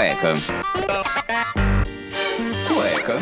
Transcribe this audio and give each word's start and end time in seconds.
Cueca. 0.00 0.32
Cueca. 2.66 3.18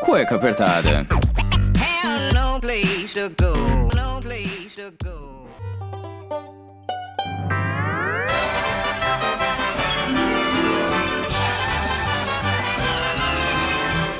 Cueca 0.00 0.34
apertada. 0.36 1.06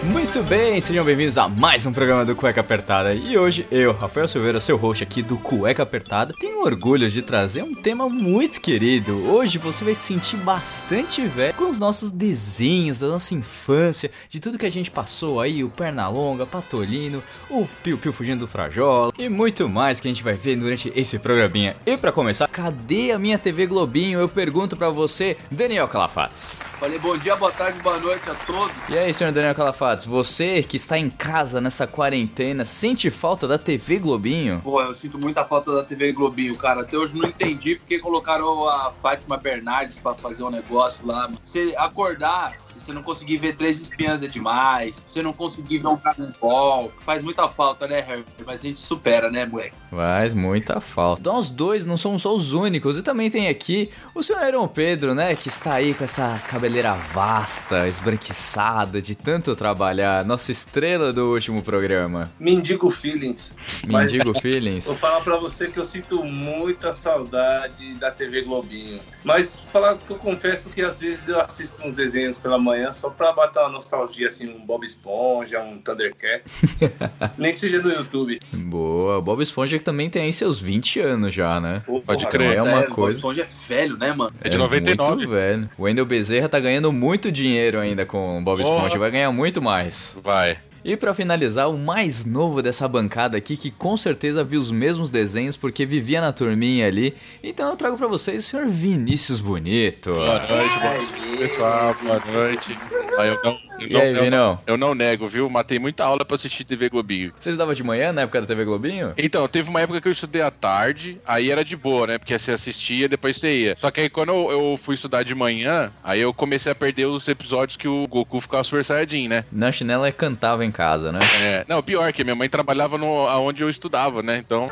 Muito 0.03 0.43
bem, 0.43 0.81
sejam 0.81 1.05
bem-vindos 1.05 1.39
a 1.39 1.49
mais 1.49 1.87
um 1.87 1.93
programa 1.93 2.25
do 2.25 2.35
Cueca 2.35 2.61
Apertada. 2.61 3.15
E 3.15 3.39
hoje 3.39 3.69
eu, 3.71 3.93
Rafael 3.93 4.27
Silveira, 4.27 4.59
seu 4.59 4.77
host 4.77 5.05
aqui 5.05 5.23
do 5.23 5.39
Cueca 5.39 5.85
Apertada, 5.85 6.35
tenho 6.41 6.56
orgulho 6.67 7.09
de 7.09 7.23
trazer 7.23 7.63
um 7.63 7.73
tema 7.73 8.09
muito 8.09 8.61
querido. 8.61 9.17
Hoje 9.31 9.57
você 9.57 9.85
vai 9.85 9.95
se 9.95 10.03
sentir 10.03 10.37
bastante 10.39 11.25
velho 11.25 11.55
com 11.55 11.71
os 11.71 11.79
nossos 11.79 12.11
desenhos 12.11 12.99
da 12.99 13.07
nossa 13.07 13.35
infância, 13.35 14.11
de 14.29 14.41
tudo 14.41 14.59
que 14.59 14.67
a 14.67 14.71
gente 14.71 14.91
passou 14.91 15.41
aí, 15.41 15.63
o 15.63 15.71
Pernalonga, 15.71 16.45
Patolino, 16.45 17.23
o 17.49 17.65
Piu 17.85 17.97
Piu 17.97 18.13
fugindo 18.13 18.41
do 18.41 18.49
Frajola 18.49 19.13
e 19.17 19.29
muito 19.29 19.69
mais 19.69 20.01
que 20.01 20.09
a 20.09 20.11
gente 20.11 20.25
vai 20.25 20.35
ver 20.35 20.57
durante 20.57 20.93
esse 20.97 21.21
programinha. 21.21 21.77
E 21.87 21.97
para 21.97 22.11
começar, 22.11 22.49
cadê 22.49 23.13
a 23.13 23.19
minha 23.19 23.39
TV 23.39 23.67
Globinho? 23.67 24.19
Eu 24.19 24.29
pergunto 24.29 24.77
para 24.77 24.91
você, 24.91 25.37
Daniel 25.49 25.87
Calafates. 25.87 26.57
Falei 26.81 26.99
bom 26.99 27.17
dia, 27.17 27.37
boa 27.37 27.53
tarde, 27.53 27.79
boa 27.81 27.99
noite 28.01 28.29
a 28.29 28.35
todos. 28.35 28.75
E 28.89 28.99
aí, 28.99 29.15
senhor 29.15 29.33
Daniel 29.33 29.55
Calafates, 29.55 30.05
você 30.05 30.65
que 30.65 30.77
está 30.77 30.99
em 30.99 31.09
casa 31.09 31.61
nessa 31.61 31.87
quarentena, 31.87 32.65
sente 32.65 33.09
falta 33.09 33.47
da 33.47 33.57
TV 33.57 33.99
Globinho? 33.99 34.61
Pô, 34.65 34.83
eu 34.83 34.95
sinto 34.95 35.17
muita 35.17 35.45
falta 35.45 35.73
da 35.73 35.85
TV 35.85 36.13
Globinho, 36.13 36.56
cara. 36.57 36.83
Até 36.83 36.97
hoje 36.97 37.17
não 37.17 37.29
entendi 37.29 37.77
porque 37.77 37.99
colocaram 37.99 38.69
a 38.69 38.93
Fátima 38.93 39.37
Bernardes 39.37 39.99
pra 39.99 40.15
fazer 40.15 40.43
um 40.43 40.51
negócio 40.51 41.07
lá. 41.07 41.31
Você 41.45 41.75
acordar 41.79 42.57
você 42.79 42.93
não 42.93 43.03
conseguir 43.03 43.39
ver 43.39 43.57
Três 43.57 43.81
Espiãs 43.81 44.23
é 44.23 44.27
demais. 44.27 45.03
Você 45.07 45.23
não 45.23 45.33
conseguir 45.33 45.79
ver 45.79 45.89
um 45.89 45.97
Dragon 45.97 46.33
Ball. 46.41 46.93
Faz 47.01 47.23
muita 47.23 47.49
falta, 47.49 47.87
né, 47.87 48.01
Harry? 48.01 48.25
Mas 48.45 48.61
a 48.61 48.67
gente 48.67 48.79
supera, 48.79 49.31
né, 49.31 49.45
moleque? 49.47 49.75
Faz 49.91 50.33
muita 50.33 50.81
falta. 50.81 51.31
Nós 51.31 51.51
dois 51.51 51.87
não 51.87 51.97
somos 51.97 52.23
só 52.23 52.35
os 52.35 52.53
únicos. 52.53 52.99
E 52.99 53.03
também 53.03 53.31
tem 53.31 53.49
aqui 53.49 53.91
o 54.15 54.23
senhor 54.23 54.43
Aaron 54.43 54.69
Pedro, 54.69 55.15
né? 55.15 55.35
Que 55.35 55.49
está 55.49 55.75
aí 55.75 55.95
com 55.95 56.05
essa 56.05 56.41
cabeleira 56.49 56.93
vasta, 56.95 57.89
esbranquiçada, 57.89 59.01
de 59.01 59.15
tanto 59.15 59.55
trabalhar. 59.57 60.25
Nossa 60.25 60.53
estrela 60.53 61.13
do 61.13 61.33
último 61.33 61.63
programa. 61.63 62.31
Mendigo 62.39 62.91
Feelings. 62.91 63.55
Mendigo 63.85 64.33
Mas 64.33 64.43
Feelings. 64.43 64.87
Vou 64.87 64.97
falar 64.97 65.21
pra 65.21 65.37
você 65.37 65.69
que 65.69 65.79
eu 65.79 65.85
sinto 65.85 66.25
muita 66.25 66.93
saudade 66.93 67.95
da 67.95 68.11
TV 68.11 68.43
Globinho. 68.43 69.01
Mas 69.25 69.59
falar 69.73 69.97
que 69.97 70.11
eu 70.11 70.19
confesso 70.19 70.69
que 70.69 70.83
às 70.83 71.01
vezes 71.01 71.29
eu 71.29 71.41
assisto 71.41 71.87
uns 71.87 71.95
desenhos 71.95 72.39
pela 72.39 72.59
manhã 72.67 72.93
só 72.93 73.09
pra 73.11 73.33
bater 73.33 73.61
uma 73.61 73.69
nostalgia, 73.71 74.29
assim, 74.29 74.49
um 74.49 74.65
Bob 74.65 74.85
Esponja, 74.85 75.61
um 75.61 75.79
Thundercat. 75.79 76.43
Nem 77.39 77.53
que 77.53 77.61
seja 77.61 77.79
no 77.81 77.91
YouTube. 77.93 78.39
Boa. 78.53 79.21
Bob 79.21 79.43
Esponja 79.43 79.79
que 79.79 79.85
também 79.85 80.11
tem 80.11 80.23
aí 80.23 80.33
seus 80.33 80.61
20 80.61 81.01
anos 81.01 81.35
já, 81.35 81.61
né? 81.61 81.83
Pô, 81.87 82.01
Pode 82.01 82.27
crer. 82.27 82.57
É 82.57 82.63
uma 82.63 82.71
Sério, 82.73 82.91
o 82.91 82.95
coisa- 82.95 83.21
Bob 83.21 83.39
Esponja 83.39 83.43
é 83.43 83.75
velho, 83.75 83.97
né, 83.97 84.13
mano? 84.13 84.33
É 84.43 84.49
de 84.49 84.59
99. 84.59 85.15
Muito 85.17 85.29
velho. 85.31 85.69
O 85.79 85.83
Wendel 85.85 86.05
Bezerra 86.07 86.49
tá 86.49 86.61
ganhando 86.61 86.93
muito 86.93 87.31
dinheiro 87.33 87.79
ainda 87.79 88.05
com 88.05 88.39
o 88.39 88.43
Bob 88.43 88.63
Porra. 88.63 88.77
Esponja. 88.77 88.99
Vai 88.99 89.11
ganhar 89.11 89.31
muito 89.33 89.63
mais. 89.63 90.19
Vai. 90.23 90.59
E 90.89 90.97
pra 90.97 91.13
finalizar, 91.13 91.69
o 91.69 91.77
mais 91.77 92.25
novo 92.25 92.63
dessa 92.63 92.87
bancada 92.87 93.37
aqui, 93.37 93.57
que 93.57 93.73
com 93.73 93.97
certeza 93.97 94.45
viu 94.45 94.61
os 94.61 94.71
mesmos 94.71 95.11
desenhos 95.11 95.57
porque 95.57 95.85
vivia 95.85 96.21
na 96.21 96.33
turminha 96.33 96.87
ali. 96.87 97.17
Então 97.43 97.71
eu 97.71 97.77
trago 97.77 97.99
pra 97.99 98.07
vocês 98.07 98.45
o 98.45 98.49
senhor 98.49 98.69
Vinícius 98.69 99.41
Bonito. 99.41 100.13
Boa 100.13 100.39
noite, 100.47 100.79
boa 100.79 100.95
noite, 100.95 101.39
pessoal. 101.39 101.97
Boa 102.01 102.23
noite. 102.33 102.79
Ah, 103.19 103.27
eu, 103.27 103.66
eu, 103.81 103.87
E 103.89 103.93
não, 103.93 104.01
aí, 104.01 104.15
eu, 104.15 104.23
Vinão? 104.23 104.53
não, 104.55 104.59
eu 104.67 104.77
não 104.77 104.95
nego, 104.95 105.29
viu? 105.29 105.49
Matei 105.51 105.79
muita 105.79 106.05
aula 106.05 106.25
pra 106.25 106.35
assistir 106.35 106.65
TV 106.65 106.89
Globinho. 106.89 107.33
Você 107.39 107.51
estudava 107.51 107.75
de 107.75 107.83
manhã 107.83 108.13
na 108.13 108.23
época 108.23 108.41
da 108.41 108.47
TV 108.47 108.65
Globinho? 108.65 109.13
Então, 109.17 109.47
teve 109.49 109.69
uma 109.69 109.81
época 109.81 110.01
que 110.01 110.09
eu 110.09 110.13
estudei 110.13 110.43
à 110.43 110.51
tarde, 110.51 111.19
aí 111.27 111.51
era 111.51 111.65
de 111.65 111.77
boa, 111.77 112.07
né? 112.07 112.19
Porque 112.19 112.39
você 112.39 112.53
assistia, 112.53 113.09
depois 113.09 113.37
você 113.37 113.55
ia. 113.57 113.77
Só 113.81 113.91
que 113.91 114.01
aí 114.01 114.11
quando 114.11 114.31
eu, 114.31 114.51
eu 114.51 114.77
fui 114.83 114.95
estudar 114.95 115.23
de 115.23 115.35
manhã, 115.35 115.91
aí 116.03 116.21
eu 116.21 116.33
comecei 116.33 116.71
a 116.73 116.75
perder 116.75 117.07
os 117.07 117.27
episódios 117.29 117.77
que 117.77 117.89
o 117.89 118.07
Goku 118.09 118.41
ficava 118.41 118.65
super 118.65 118.85
saiyajin, 118.85 119.29
né? 119.29 119.45
Na 119.53 119.71
chinela 119.73 120.11
cantava 120.13 120.65
em 120.65 120.71
casa, 120.71 121.13
né? 121.13 121.21
É, 121.41 121.65
não, 121.69 121.83
pior 121.83 122.13
que 122.13 122.25
minha 122.25 122.35
mãe 122.37 122.49
trabalhava 122.49 122.97
no, 122.99 123.27
aonde 123.29 123.63
eu 123.63 123.69
estudava, 123.71 124.23
né? 124.23 124.39
Então, 124.39 124.69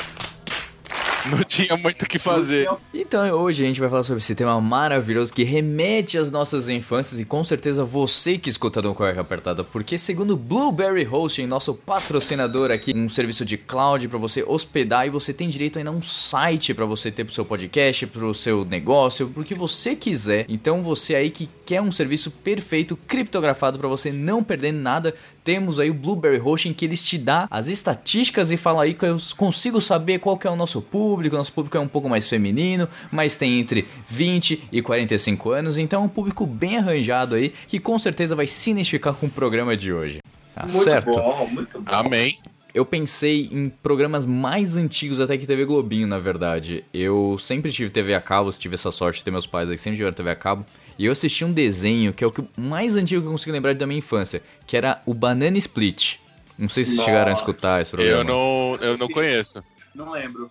não 1.30 1.42
tinha 1.44 1.76
muito 1.76 2.02
o 2.02 2.06
que 2.06 2.18
fazer. 2.18 2.68
Então 2.92 3.28
hoje 3.30 3.62
a 3.62 3.66
gente 3.66 3.80
vai 3.80 3.88
falar 3.88 4.02
sobre 4.02 4.20
esse 4.20 4.34
tema 4.34 4.60
maravilhoso 4.60 5.32
que 5.32 5.44
remete 5.44 6.18
às 6.18 6.30
nossas 6.30 6.68
infâncias 6.68 7.20
e 7.20 7.24
com 7.24 7.44
certeza 7.44 7.84
você 7.84 8.38
que 8.38 8.50
escuta 8.50 8.82
no 8.82 8.94
Cueca 8.94 9.20
Apertada, 9.20 9.64
porque 9.64 9.96
segundo 9.98 10.36
Blueberry 10.36 11.06
Hosting, 11.06 11.46
nosso 11.46 11.74
patrocinador 11.74 12.70
aqui, 12.70 12.92
um 12.94 13.08
serviço 13.08 13.44
de 13.44 13.56
cloud 13.56 14.06
para 14.08 14.18
você 14.18 14.42
hospedar 14.42 15.06
e 15.06 15.10
você 15.10 15.32
tem 15.32 15.48
direito 15.48 15.78
ainda 15.78 15.90
a 15.90 15.92
um 15.92 16.02
site 16.02 16.74
para 16.74 16.84
você 16.84 17.10
ter 17.10 17.24
pro 17.24 17.34
seu 17.34 17.44
podcast, 17.44 18.06
pro 18.06 18.34
seu 18.34 18.64
negócio, 18.64 19.28
pro 19.28 19.44
que 19.44 19.54
você 19.54 19.96
quiser. 19.96 20.46
Então 20.48 20.82
você 20.82 21.14
aí 21.14 21.30
que 21.30 21.48
quer 21.64 21.80
um 21.80 21.92
serviço 21.92 22.30
perfeito, 22.30 22.96
criptografado 23.08 23.78
para 23.78 23.88
você 23.88 24.12
não 24.12 24.42
perder 24.42 24.72
nada, 24.72 25.14
temos 25.44 25.78
aí 25.78 25.90
o 25.90 25.94
Blueberry 25.94 26.40
Hosting 26.40 26.72
que 26.72 26.86
eles 26.86 27.06
te 27.06 27.18
dá 27.18 27.46
as 27.50 27.68
estatísticas 27.68 28.50
e 28.50 28.56
fala 28.56 28.84
aí 28.84 28.94
que 28.94 29.04
eu 29.04 29.18
consigo 29.36 29.80
saber 29.80 30.18
qual 30.18 30.38
que 30.38 30.46
é 30.46 30.50
o 30.50 30.56
nosso 30.56 30.80
público, 30.80 31.36
nosso 31.36 31.52
público 31.52 31.76
é 31.76 31.80
um 31.80 31.86
pouco 31.86 32.08
mais 32.08 32.26
feminino, 32.28 32.88
mas 33.12 33.36
tem 33.36 33.60
entre 33.60 33.86
20 34.08 34.64
e 34.72 34.80
45 34.82 35.50
anos, 35.50 35.78
então 35.78 36.02
é 36.02 36.04
um 36.06 36.08
público 36.08 36.46
bem 36.46 36.78
arranjado 36.78 37.34
aí 37.34 37.52
que 37.68 37.78
com 37.78 37.98
certeza 37.98 38.34
vai 38.34 38.46
se 38.46 38.70
identificar 38.70 39.12
com 39.12 39.26
o 39.26 39.30
programa 39.30 39.76
de 39.76 39.92
hoje. 39.92 40.20
Tá 40.54 40.66
Muito 40.70 40.84
certo? 40.84 41.10
bom, 41.10 41.48
muito 41.50 41.80
bom. 41.80 41.92
Amém. 41.92 42.38
Eu 42.72 42.84
pensei 42.84 43.48
em 43.52 43.68
programas 43.68 44.26
mais 44.26 44.76
antigos 44.76 45.20
até 45.20 45.38
que 45.38 45.46
TV 45.46 45.64
Globinho, 45.64 46.08
na 46.08 46.18
verdade. 46.18 46.84
Eu 46.92 47.36
sempre 47.38 47.70
tive 47.70 47.88
TV 47.88 48.14
a 48.14 48.20
cabo, 48.20 48.50
tive 48.52 48.74
essa 48.74 48.90
sorte 48.90 49.18
de 49.18 49.24
ter 49.24 49.30
meus 49.30 49.46
pais 49.46 49.70
aí 49.70 49.78
sempre 49.78 49.96
tiveram 49.96 50.12
TV 50.12 50.30
a 50.30 50.34
cabo. 50.34 50.66
E 50.98 51.06
eu 51.06 51.12
assisti 51.12 51.44
um 51.44 51.52
desenho 51.52 52.12
que 52.12 52.22
é 52.22 52.26
o 52.26 52.30
que 52.30 52.44
mais 52.56 52.94
antigo 52.96 53.20
que 53.22 53.26
eu 53.26 53.32
consigo 53.32 53.52
lembrar 53.52 53.74
da 53.74 53.86
minha 53.86 53.98
infância, 53.98 54.42
que 54.66 54.76
era 54.76 55.00
o 55.06 55.12
Banana 55.14 55.58
Split. 55.58 56.16
Não 56.58 56.68
sei 56.68 56.84
se 56.84 56.94
Nossa. 56.96 57.04
chegaram 57.08 57.30
a 57.30 57.34
escutar 57.34 57.82
esse 57.82 57.90
programa. 57.90 58.18
Eu 58.20 58.24
não, 58.24 58.78
eu 58.80 58.96
não 58.98 59.08
conheço. 59.08 59.62
Não 59.94 60.10
lembro. 60.12 60.50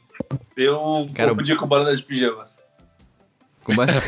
Eu 0.55 1.07
Cara, 1.13 1.29
confundi 1.31 1.55
com 1.55 1.65
banana 1.67 1.95
de 1.95 2.03
pijamas. 2.03 2.57
Com 3.63 3.73
banana... 3.75 4.01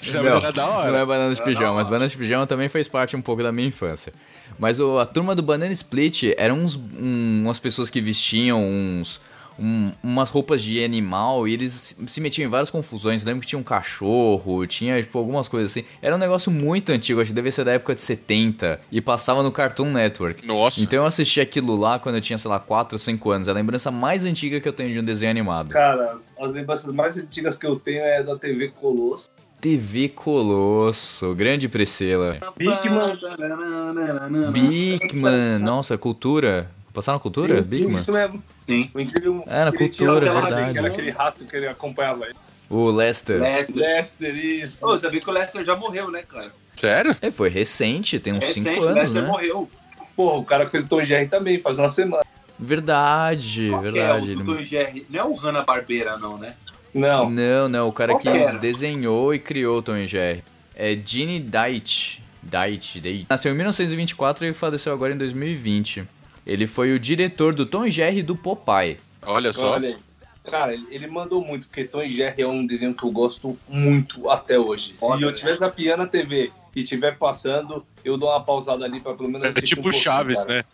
Que 0.00 0.10
já 0.10 0.20
Não, 0.22 0.36
era 0.38 0.52
da 0.52 0.66
hora. 0.66 0.90
Não 0.90 0.98
é 0.98 1.06
Banana 1.06 1.32
de 1.34 1.42
Pijama, 1.42 1.74
mas 1.74 1.86
Banana 1.86 2.08
de 2.08 2.16
Pijama 2.16 2.46
também 2.48 2.68
fez 2.68 2.88
parte 2.88 3.14
um 3.16 3.22
pouco 3.22 3.42
da 3.44 3.52
minha 3.52 3.68
infância. 3.68 4.12
Mas 4.58 4.80
o- 4.80 4.98
a 4.98 5.06
turma 5.06 5.36
do 5.36 5.42
Banana 5.42 5.72
Split 5.72 6.24
eram 6.36 6.58
uns, 6.58 6.74
um- 6.74 7.42
umas 7.44 7.60
pessoas 7.60 7.88
que 7.90 8.00
vestiam 8.00 8.60
uns, 8.64 9.20
um- 9.58 9.92
umas 10.02 10.28
roupas 10.30 10.62
de 10.62 10.82
animal 10.84 11.46
e 11.48 11.52
eles 11.54 11.96
se- 12.06 12.20
metiam 12.20 12.46
em 12.46 12.50
várias 12.50 12.70
confusões. 12.70 13.24
Lembro 13.24 13.40
que 13.40 13.46
tinha 13.46 13.58
um 13.58 13.62
cachorro, 13.62 14.66
tinha 14.66 15.00
tipo, 15.02 15.18
algumas 15.18 15.48
coisas 15.48 15.70
assim. 15.72 15.84
Era 16.00 16.14
um 16.14 16.18
negócio 16.18 16.50
muito 16.50 16.90
antigo, 16.92 17.20
acho 17.20 17.30
que 17.30 17.34
devia 17.34 17.50
ser 17.52 17.64
da 17.64 17.72
época 17.72 17.94
de 17.94 18.00
70 18.00 18.80
e 18.90 19.00
passava 19.00 19.42
no 19.42 19.50
Cartoon 19.50 19.90
Network. 19.90 20.46
Nossa. 20.46 20.80
Então 20.80 21.00
eu 21.00 21.06
assisti 21.06 21.40
aquilo 21.40 21.74
lá 21.76 21.98
quando 21.98 22.14
eu 22.16 22.20
tinha, 22.20 22.38
sei 22.38 22.50
lá, 22.50 22.58
4 22.58 22.94
ou 22.94 22.98
5 22.98 23.30
anos. 23.30 23.48
É 23.48 23.50
a 23.50 23.54
lembrança 23.54 23.90
mais 23.90 24.24
antiga 24.24 24.60
que 24.60 24.68
eu 24.68 24.72
tenho 24.72 24.92
de 24.92 25.00
um 25.00 25.04
desenho 25.04 25.30
animado. 25.30 25.70
Cara, 25.70 26.12
as- 26.12 26.32
as 26.40 26.52
lembranças 26.52 26.94
mais 26.94 27.16
antigas 27.18 27.56
que 27.56 27.66
eu 27.66 27.76
tenho 27.78 28.00
é 28.02 28.22
da 28.22 28.36
TV 28.36 28.68
Colosso. 28.68 29.28
TV 29.60 30.08
Colosso, 30.08 31.34
grande 31.34 31.68
Priscila. 31.68 32.38
Bigman. 32.56 33.18
Bigman, 34.52 35.58
nossa, 35.58 35.98
cultura. 35.98 36.70
Passaram 36.98 37.20
cultura? 37.20 37.62
Sim, 37.62 37.68
Bigman? 37.70 37.94
Isso 37.94 38.10
mesmo. 38.12 38.42
Sim. 38.66 38.90
O 38.92 38.98
incrível. 39.00 39.44
Era 39.46 39.70
ele 39.70 39.88
tinha 39.88 40.08
cultura, 40.10 40.32
verdade. 40.40 40.78
Era 40.78 40.88
aquele 40.88 41.10
rato 41.12 41.44
que 41.44 41.56
ele 41.56 41.68
acompanhava 41.68 42.24
ele. 42.24 42.34
O 42.68 42.90
Lester. 42.90 43.40
Lester. 43.40 43.76
Lester, 43.76 44.34
isso. 44.34 44.84
Ô, 44.84 44.98
você 44.98 45.08
viu 45.08 45.20
que 45.20 45.30
o 45.30 45.32
Lester 45.32 45.64
já 45.64 45.76
morreu, 45.76 46.10
né, 46.10 46.22
cara? 46.28 46.50
Sério? 46.76 47.16
É, 47.22 47.30
foi 47.30 47.50
recente, 47.50 48.18
tem 48.18 48.32
uns 48.32 48.42
É 48.42 48.52
5 48.52 48.68
recente, 48.68 48.80
o 48.80 48.88
anos, 48.88 48.94
Lester 49.04 49.22
né? 49.22 49.28
morreu. 49.28 49.70
Porra, 50.16 50.38
o 50.38 50.44
cara 50.44 50.64
que 50.64 50.72
fez 50.72 50.84
o 50.86 50.88
Tom 50.88 51.00
Jerry 51.04 51.28
também, 51.28 51.60
faz 51.60 51.78
uma 51.78 51.88
semana. 51.88 52.24
Verdade, 52.58 53.68
Qual 53.70 53.80
que 53.82 53.88
é 53.88 53.90
verdade. 53.92 54.26
o 54.26 54.30
ele- 54.32 54.34
Dudu 54.42 54.64
Jerry? 54.64 55.06
Não 55.08 55.20
é 55.20 55.24
o 55.24 55.34
Hanna-Barbera, 55.36 56.16
não, 56.16 56.36
né? 56.36 56.54
Não. 56.92 57.30
Não, 57.30 57.68
não, 57.68 57.86
o 57.86 57.92
cara 57.92 58.12
Qual 58.14 58.20
que 58.20 58.28
era? 58.28 58.58
desenhou 58.58 59.32
e 59.32 59.38
criou 59.38 59.78
o 59.78 59.82
Tom 59.82 60.04
Jerry. 60.04 60.42
É 60.74 60.98
Gene 61.04 61.38
Deitch. 61.38 62.18
Deitch, 62.42 62.96
Deitch. 62.96 63.26
Nasceu 63.30 63.52
em 63.52 63.54
1924 63.56 64.46
e 64.46 64.52
faleceu 64.52 64.92
agora 64.92 65.12
em 65.14 65.16
2020. 65.16 66.04
Ele 66.48 66.66
foi 66.66 66.94
o 66.94 66.98
diretor 66.98 67.54
do 67.54 67.66
Tom 67.66 67.84
e 67.84 67.90
Jerry 67.90 68.22
do 68.22 68.34
Popeye. 68.34 68.96
Olha 69.22 69.52
só. 69.52 69.72
Olha. 69.72 69.96
Cara, 70.50 70.72
ele- 70.72 71.06
mandou 71.06 71.44
muito, 71.44 71.66
porque 71.66 71.84
Tom 71.84 72.00
e 72.02 72.08
Jerry 72.08 72.40
é 72.40 72.46
um 72.46 72.66
desenho 72.66 72.94
que 72.94 73.02
eu 73.04 73.10
gosto 73.10 73.58
muito 73.68 74.30
até 74.30 74.58
hoje. 74.58 74.96
Se 74.96 75.04
Olha, 75.04 75.26
eu 75.26 75.30
estiver 75.30 75.58
zapiando 75.58 76.04
a 76.04 76.06
TV 76.06 76.50
e 76.74 76.82
estiver 76.82 77.18
passando, 77.18 77.84
eu 78.02 78.16
dou 78.16 78.30
uma 78.30 78.40
pausada 78.42 78.82
ali 78.82 78.98
pra 78.98 79.12
pelo 79.12 79.28
menos 79.28 79.44
É 79.44 79.48
assistir 79.50 79.76
tipo 79.76 79.90
um 79.90 79.92
Chaves, 79.92 80.42
cara. 80.44 80.58
né? 80.58 80.64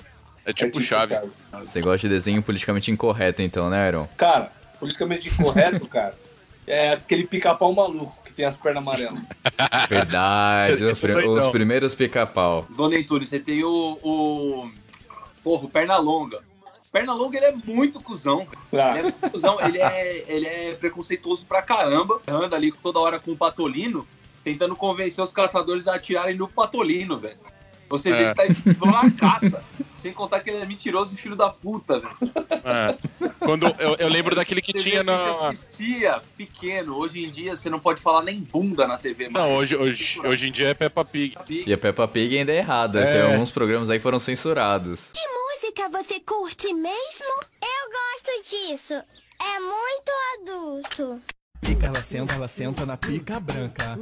É 0.47 0.53
tipo 0.53 0.81
Chaves. 0.81 1.21
Você 1.61 1.81
gosta 1.81 2.07
de 2.07 2.15
desenho 2.15 2.41
politicamente 2.41 2.93
incorreto, 2.93 3.43
então, 3.43 3.69
né, 3.69 3.85
Aaron? 3.85 4.07
Cara, 4.17 4.53
politicamente 4.79 5.29
incorreto, 5.29 5.85
cara, 5.89 6.15
é 6.69 6.93
aquele 6.93 7.27
pica-pau 7.27 7.73
maluco 7.75 8.17
que 8.25 8.33
tem 8.33 8.45
as 8.45 8.57
pernas 8.57 8.81
amarelas. 8.81 9.21
Verdade, 9.89 10.85
os, 10.85 11.03
os 11.03 11.49
primeiros 11.49 11.95
pica-pau. 11.97 12.65
Dona 12.77 12.97
Entulho, 12.97 13.27
você 13.27 13.41
tem 13.41 13.65
o, 13.65 13.99
o. 14.03 14.71
Porra, 15.45 15.67
o 15.67 15.69
Pernalonga. 15.69 16.43
Pernalonga, 16.91 17.37
ele 17.37 17.47
é 17.47 17.53
muito 17.53 18.01
cuzão. 18.01 18.47
Ah, 18.73 18.91
Ele 18.91 18.99
é 18.99 19.03
muito 19.03 19.31
cuzão. 19.31 19.61
Ele 19.61 19.79
é, 19.79 20.25
ele 20.27 20.47
é 20.47 20.75
preconceituoso 20.75 21.45
pra 21.45 21.61
caramba. 21.61 22.23
Anda 22.27 22.57
ali 22.57 22.73
toda 22.73 23.01
hora 23.01 23.19
com 23.19 23.33
o 23.33 23.37
Patolino, 23.37 24.07
tentando 24.43 24.75
convencer 24.75 25.23
os 25.23 25.33
caçadores 25.33 25.87
a 25.87 25.97
atirarem 25.97 26.37
no 26.37 26.49
Patolino, 26.49 27.19
velho. 27.19 27.37
Você 27.89 28.13
vê 28.13 28.25
É. 28.25 28.29
que 28.29 28.35
tá 28.35 28.55
tipo, 28.55 28.87
na 28.87 29.11
caça. 29.11 29.63
Sem 29.95 30.13
contar 30.13 30.41
que 30.41 30.51
ele 30.51 30.59
é 30.59 30.67
mentiroso 30.67 31.15
e 31.15 31.19
filho 31.19 31.37
da 31.37 31.49
puta, 31.51 32.01
velho. 32.01 32.17
É. 32.65 32.97
Quando 33.39 33.67
eu, 33.79 33.97
eu 33.99 34.09
lembro 34.09 34.35
daquele 34.35 34.61
que 34.61 34.73
vê 34.73 34.79
tinha 34.79 34.99
que 35.01 35.05
na. 35.05 35.49
assistia 35.49 36.21
pequeno. 36.37 36.97
Hoje 36.97 37.25
em 37.25 37.31
dia 37.31 37.57
você 37.57 37.71
não 37.71 37.79
pode 37.81 38.03
falar 38.03 38.23
nem 38.23 38.41
bunda 38.41 38.87
na 38.87 38.97
TV 38.99 39.29
mais. 39.29 39.47
Não, 39.47 39.55
hoje, 39.57 39.77
hoje, 39.77 40.21
hoje 40.25 40.49
em 40.49 40.53
dia 40.53 40.69
é 40.69 40.75
Peppa 40.75 41.05
Pig. 41.05 41.37
E 41.49 41.73
a 41.73 41.79
Peppa 41.79 42.07
Pig 42.09 42.37
ainda 42.39 42.53
é 42.53 42.57
errada. 42.59 43.01
É. 43.01 43.13
Tem 43.13 43.33
alguns 43.33 43.51
programas 43.51 43.89
aí 43.91 43.99
que 43.99 44.03
foram 44.03 44.19
censurados. 44.19 45.13
música 45.63 45.89
você 45.91 46.21
curte 46.21 46.73
mesmo? 46.73 47.35
Eu 47.63 47.91
gosto 47.91 48.51
disso. 48.51 48.95
É 48.95 49.61
muito 49.61 50.13
adulto. 50.41 51.21
Pica, 51.61 51.87
ela 51.87 52.03
senta, 52.03 52.35
ela 52.35 52.49
senta 52.49 52.85
na 52.87 52.97
pica 52.97 53.41
branca. 53.41 53.99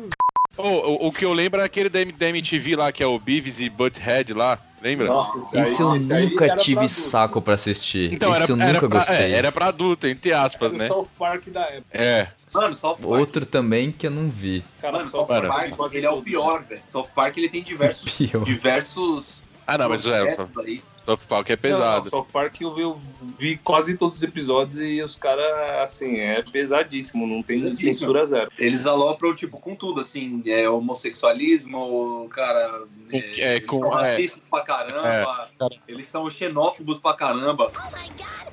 Oh, 0.58 0.62
o, 0.68 1.06
o 1.08 1.12
que 1.12 1.24
eu 1.24 1.32
lembro 1.32 1.60
é 1.60 1.64
aquele 1.64 1.88
da, 1.88 2.00
MTV 2.28 2.76
lá, 2.76 2.92
que 2.92 3.02
é 3.02 3.06
o 3.06 3.18
Beavis 3.18 3.58
e 3.60 3.68
Butthead 3.70 4.34
lá. 4.34 4.58
Lembra? 4.82 5.06
nossa, 5.06 5.38
Isso 5.62 5.82
eu 5.82 5.96
esse 5.96 6.12
aí 6.12 6.28
nunca 6.30 6.44
era 6.44 6.54
pra 6.54 6.62
tive 6.62 6.76
adulto. 6.80 6.92
saco 6.94 7.40
pra 7.40 7.54
assistir. 7.54 8.12
Então, 8.12 8.32
Isso 8.32 8.42
era, 8.42 8.52
eu 8.52 8.56
nunca 8.56 8.68
era, 8.68 8.78
pra, 8.80 8.88
gostei. 8.88 9.16
é, 9.16 9.30
era 9.30 9.52
pra 9.52 9.66
adulto, 9.66 10.06
entre 10.08 10.32
aspas, 10.32 10.72
Era 10.72 10.78
né? 10.82 10.90
o 10.90 10.94
South 10.94 11.08
Park 11.18 11.48
da 11.48 11.60
época. 11.62 11.86
É. 11.96 12.28
Mano, 12.52 12.74
South 12.74 12.96
Park. 12.96 13.06
Outro 13.06 13.46
também 13.46 13.92
que 13.92 14.06
eu 14.06 14.10
não 14.10 14.28
vi. 14.28 14.64
Cara, 14.80 14.98
Mano, 14.98 15.08
South. 15.08 15.26
Park, 15.26 15.76
quase 15.76 15.96
ele 15.98 16.06
é 16.06 16.10
o 16.10 16.20
pior, 16.20 16.64
velho. 16.64 16.82
South 16.90 17.06
Park, 17.14 17.36
ele 17.38 17.48
tem 17.48 17.62
diversos, 17.64 18.12
Pior. 18.12 18.42
diversos 18.42 19.42
Ah, 19.66 19.78
não, 19.78 19.88
mas 19.88 20.04
é, 20.06 20.22
o 20.22 20.60
aí. 20.60 20.82
South 21.04 21.26
Park 21.28 21.50
é 21.50 21.52
Não, 21.54 21.58
pesado. 21.60 22.04
não, 22.04 22.10
South 22.10 22.26
Park 22.32 22.60
eu 22.60 22.74
vi, 22.74 22.82
eu 22.82 23.00
vi 23.38 23.56
quase 23.56 23.96
todos 23.96 24.18
os 24.18 24.22
episódios 24.22 24.78
e 24.80 25.02
os 25.02 25.16
caras, 25.16 25.44
assim, 25.82 26.18
é 26.20 26.40
pesadíssimo, 26.42 27.26
não 27.26 27.42
tem 27.42 27.60
Pesadíssimo. 27.60 27.92
censura 27.92 28.24
zero. 28.24 28.50
Eles 28.58 28.86
alopram, 28.86 29.34
tipo, 29.34 29.58
com 29.58 29.74
tudo, 29.74 30.00
assim, 30.00 30.42
é, 30.46 30.68
homossexualismo, 30.68 32.28
cara, 32.30 32.84
é, 33.12 33.16
É, 33.40 33.56
eles 33.56 33.66
com- 33.66 33.76
são 33.78 33.92
é. 33.92 34.02
racistas 34.02 34.42
pra 34.50 34.60
caramba, 34.62 35.50
eles 35.88 36.06
são 36.06 36.28
xenófobos 36.30 36.98
pra 36.98 37.14
caramba. 37.14 37.70
Oh 37.74 37.96
my 37.96 38.08
god. 38.16 38.51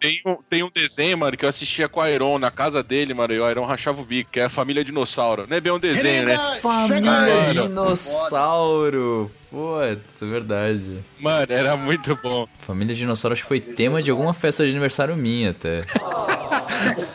Tem 0.00 0.20
um, 0.24 0.36
tem 0.48 0.62
um 0.62 0.70
desenho, 0.72 1.18
mano, 1.18 1.36
que 1.36 1.44
eu 1.44 1.48
assistia 1.48 1.88
com 1.88 2.00
o 2.00 2.06
Iron 2.06 2.38
na 2.38 2.50
casa 2.50 2.82
dele, 2.82 3.14
mano, 3.14 3.34
e 3.34 3.40
o 3.40 3.50
Iron 3.50 3.64
rachava 3.64 4.00
o 4.00 4.04
bico, 4.04 4.30
que 4.30 4.38
é 4.38 4.44
a 4.44 4.48
família 4.48 4.84
dinossauro. 4.84 5.46
Não 5.48 5.56
é 5.56 5.60
bem 5.60 5.72
um 5.72 5.78
desenho, 5.78 6.26
né? 6.26 6.38
Família 6.60 7.10
Mano. 7.10 7.68
Dinossauro. 7.68 9.30
Putz, 9.50 10.22
é 10.22 10.26
verdade. 10.26 10.98
Mano, 11.18 11.46
era 11.48 11.76
muito 11.76 12.16
bom. 12.22 12.46
Família 12.60 12.94
Dinossauro 12.94 13.32
acho 13.32 13.42
que 13.42 13.48
foi 13.48 13.60
tema 13.60 14.02
de 14.02 14.10
alguma 14.10 14.34
festa 14.34 14.64
de 14.64 14.70
aniversário 14.70 15.16
minha 15.16 15.50
até. 15.50 15.80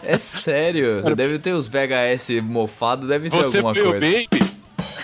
É 0.03 0.17
sério, 0.17 1.15
deve 1.15 1.39
ter 1.39 1.53
os 1.53 1.69
VHS 1.69 2.41
mofados, 2.43 3.07
deve 3.07 3.29
ter 3.29 3.37
Você 3.37 3.57
alguma 3.57 3.73
foi 3.73 3.83
o 3.83 3.91
coisa. 3.91 4.05
Baby? 4.05 4.27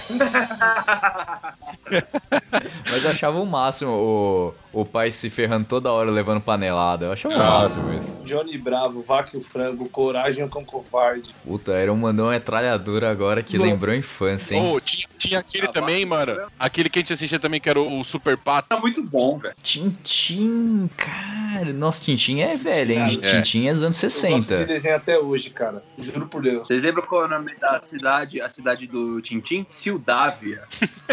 Mas 2.92 3.06
eu 3.06 3.12
achava 3.12 3.40
o 3.40 3.46
máximo 3.46 3.92
o, 3.92 4.54
o 4.71 4.86
pai 4.86 5.12
se 5.12 5.30
ferrando 5.30 5.66
toda 5.66 5.92
hora 5.92 6.12
levando 6.12 6.42
panelada. 6.42 7.06
Eu 7.07 7.12
achava 7.12 7.36
Ah, 7.36 7.60
máximo 7.62 7.94
isso. 7.94 8.18
Johnny 8.24 8.57
Bravo, 8.57 9.01
Vaca 9.01 9.31
e 9.33 9.38
o 9.39 9.42
Frango, 9.44 9.88
Coragem 9.89 10.48
com 10.48 10.63
Covarde. 10.63 11.33
Puta, 11.45 11.71
era 11.74 11.92
um 11.92 11.98
mandou 11.98 12.25
uma 12.27 12.31
metralhadora 12.33 13.10
agora 13.10 13.42
que 13.44 13.57
lembrou 13.57 13.94
a 13.94 13.98
infância, 13.98 14.56
hein? 14.56 14.71
Oh, 14.75 14.80
tinha, 14.80 15.07
tinha 15.18 15.39
aquele 15.39 15.68
também, 15.69 16.06
mano. 16.06 16.38
Aquele 16.60 16.89
que 16.89 17.00
a 17.00 17.01
gente 17.01 17.13
assistia 17.13 17.39
também, 17.39 17.60
que 17.60 17.69
era 17.69 17.80
o, 17.80 18.00
o 18.00 18.04
Super 18.04 18.38
Pato. 18.38 18.69
Tá 18.69 18.80
muito 18.80 19.04
bom, 19.04 19.38
velho. 19.38 19.56
Tintim, 19.62 20.89
cara. 20.95 21.74
Nossa, 21.74 22.01
Tintim 22.04 22.42
é 22.42 22.56
velho, 22.56 22.94
hein? 22.94 23.19
É. 23.22 23.42
Tintim 23.42 23.68
é 23.68 23.74
dos 23.74 23.83
anos 23.83 24.01
Eu 24.04 24.10
gosto 24.10 24.22
de 24.24 24.45
60. 24.48 24.65
desenho 24.65 24.95
até 24.95 25.18
hoje, 25.19 25.50
cara. 25.50 25.83
Juro 25.98 26.27
por 26.27 26.42
Deus. 26.42 26.68
Vocês 26.68 26.83
lembram 26.83 27.04
qual 27.06 27.24
é 27.24 27.25
o 27.25 27.30
nome 27.30 27.54
da 27.60 27.80
cidade, 27.80 28.39
a 28.42 28.50
cidade 28.50 28.88
do 28.88 29.22
Tintim? 29.22 29.65
Sildávia. 29.69 30.63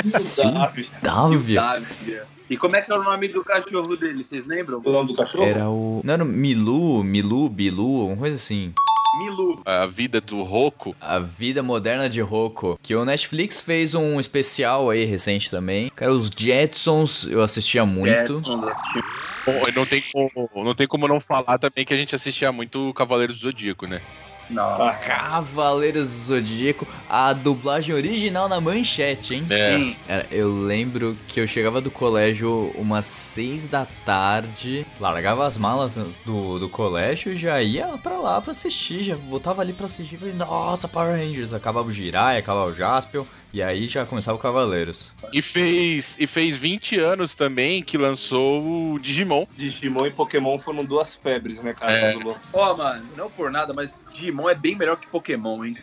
Sabe? 0.04 0.88
Dávia. 1.02 1.38
Sildávia. 1.38 2.35
E 2.48 2.56
como 2.56 2.76
é 2.76 2.82
que 2.82 2.92
é 2.92 2.94
o 2.94 3.02
nome 3.02 3.28
do 3.28 3.42
cachorro 3.42 3.96
dele, 3.96 4.22
vocês 4.22 4.46
lembram? 4.46 4.80
O 4.84 4.90
nome 4.90 5.08
do 5.08 5.16
cachorro? 5.16 5.44
Era 5.44 5.68
o. 5.68 6.00
Não 6.04 6.14
era 6.14 6.22
o 6.22 6.26
Milu, 6.26 7.02
Milu, 7.02 7.48
Bilu, 7.48 8.00
alguma 8.02 8.18
coisa 8.18 8.36
assim. 8.36 8.72
Milu. 9.18 9.62
A 9.64 9.86
vida 9.86 10.20
do 10.20 10.42
Roku. 10.42 10.94
A 11.00 11.18
Vida 11.18 11.62
Moderna 11.62 12.08
de 12.08 12.20
Rocco. 12.20 12.78
Que 12.82 12.94
o 12.94 13.04
Netflix 13.04 13.60
fez 13.60 13.94
um 13.94 14.20
especial 14.20 14.90
aí 14.90 15.04
recente 15.04 15.50
também. 15.50 15.90
Cara, 15.96 16.12
os 16.12 16.30
Jetsons 16.36 17.26
eu 17.28 17.42
assistia 17.42 17.86
muito. 17.86 18.34
Jetsons, 18.34 18.62
eu 18.62 18.68
assisti. 18.68 19.00
Bom, 19.46 19.62
não 19.74 19.86
tem, 19.86 20.02
como, 20.12 20.64
não 20.64 20.74
tem 20.74 20.86
como 20.86 21.08
não 21.08 21.20
falar 21.20 21.58
também 21.58 21.84
que 21.84 21.94
a 21.94 21.96
gente 21.96 22.14
assistia 22.14 22.52
muito 22.52 22.92
Cavaleiros 22.94 23.38
do 23.38 23.42
Zodíaco, 23.42 23.86
né? 23.86 24.00
Não. 24.48 24.82
Ah, 24.82 24.94
Cavaleiros 24.94 26.10
do 26.10 26.22
Zodíaco. 26.24 26.86
A 27.08 27.32
dublagem 27.32 27.94
original 27.94 28.48
na 28.48 28.60
manchete, 28.60 29.34
hein? 29.34 29.46
É. 29.50 29.94
Cara, 30.06 30.26
eu 30.30 30.52
lembro 30.52 31.16
que 31.26 31.40
eu 31.40 31.46
chegava 31.46 31.80
do 31.80 31.90
colégio 31.90 32.72
umas 32.76 33.06
seis 33.06 33.66
da 33.66 33.86
tarde, 34.04 34.86
largava 35.00 35.46
as 35.46 35.56
malas 35.56 35.96
do, 36.24 36.58
do 36.58 36.68
colégio 36.68 37.32
e 37.32 37.36
já 37.36 37.60
ia 37.62 37.86
pra 37.98 38.18
lá 38.18 38.40
pra 38.40 38.52
assistir, 38.52 39.02
já 39.02 39.16
botava 39.16 39.62
ali 39.62 39.72
pra 39.72 39.86
assistir, 39.86 40.16
falei, 40.18 40.34
nossa, 40.34 40.88
Power 40.88 41.16
Rangers, 41.16 41.54
acabava 41.54 41.88
o 41.88 41.92
Jirai, 41.92 42.38
acabava 42.38 42.70
o 42.70 42.74
Jaspion, 42.74 43.24
e 43.56 43.62
aí 43.62 43.86
já 43.86 44.04
começava 44.04 44.36
o 44.36 44.38
Cavaleiros. 44.38 45.14
E 45.32 45.40
fez, 45.40 46.14
e 46.20 46.26
fez 46.26 46.54
20 46.58 46.98
anos 47.00 47.34
também 47.34 47.82
que 47.82 47.96
lançou 47.96 48.62
o 48.92 48.98
Digimon. 48.98 49.46
Digimon 49.56 50.04
e 50.04 50.10
Pokémon 50.10 50.58
foram 50.58 50.84
duas 50.84 51.14
febres, 51.14 51.62
né, 51.62 51.72
cara? 51.72 51.90
É. 51.90 52.12
do 52.12 52.18
louco. 52.20 52.40
Ó, 52.52 52.76
mano, 52.76 53.08
não 53.16 53.30
por 53.30 53.50
nada, 53.50 53.72
mas 53.74 53.98
Digimon 54.12 54.50
é 54.50 54.54
bem 54.54 54.76
melhor 54.76 54.98
que 54.98 55.06
Pokémon, 55.06 55.64
hein? 55.64 55.74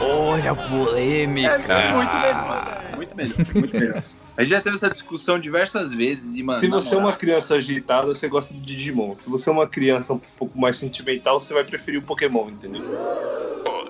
Olha 0.00 0.52
a 0.52 0.54
É, 0.54 0.68
polêmica! 0.68 1.58
muito 1.92 2.14
melhor. 2.14 2.94
Muito 2.94 3.16
melhor, 3.16 3.36
muito 3.52 3.76
melhor. 3.76 4.02
A 4.36 4.44
gente 4.44 4.52
já 4.52 4.60
teve 4.60 4.76
essa 4.76 4.90
discussão 4.90 5.40
diversas 5.40 5.92
vezes 5.92 6.36
e, 6.36 6.42
mano. 6.44 6.60
Se 6.60 6.68
você 6.68 6.94
é 6.94 6.98
uma 6.98 7.14
criança 7.14 7.56
agitada, 7.56 8.06
você 8.06 8.28
gosta 8.28 8.54
de 8.54 8.60
Digimon. 8.60 9.16
Se 9.16 9.28
você 9.28 9.50
é 9.50 9.52
uma 9.52 9.66
criança 9.66 10.12
um 10.12 10.20
pouco 10.38 10.56
mais 10.56 10.76
sentimental, 10.76 11.40
você 11.40 11.52
vai 11.52 11.64
preferir 11.64 11.98
o 11.98 12.02
Pokémon, 12.02 12.48
entendeu? 12.50 12.80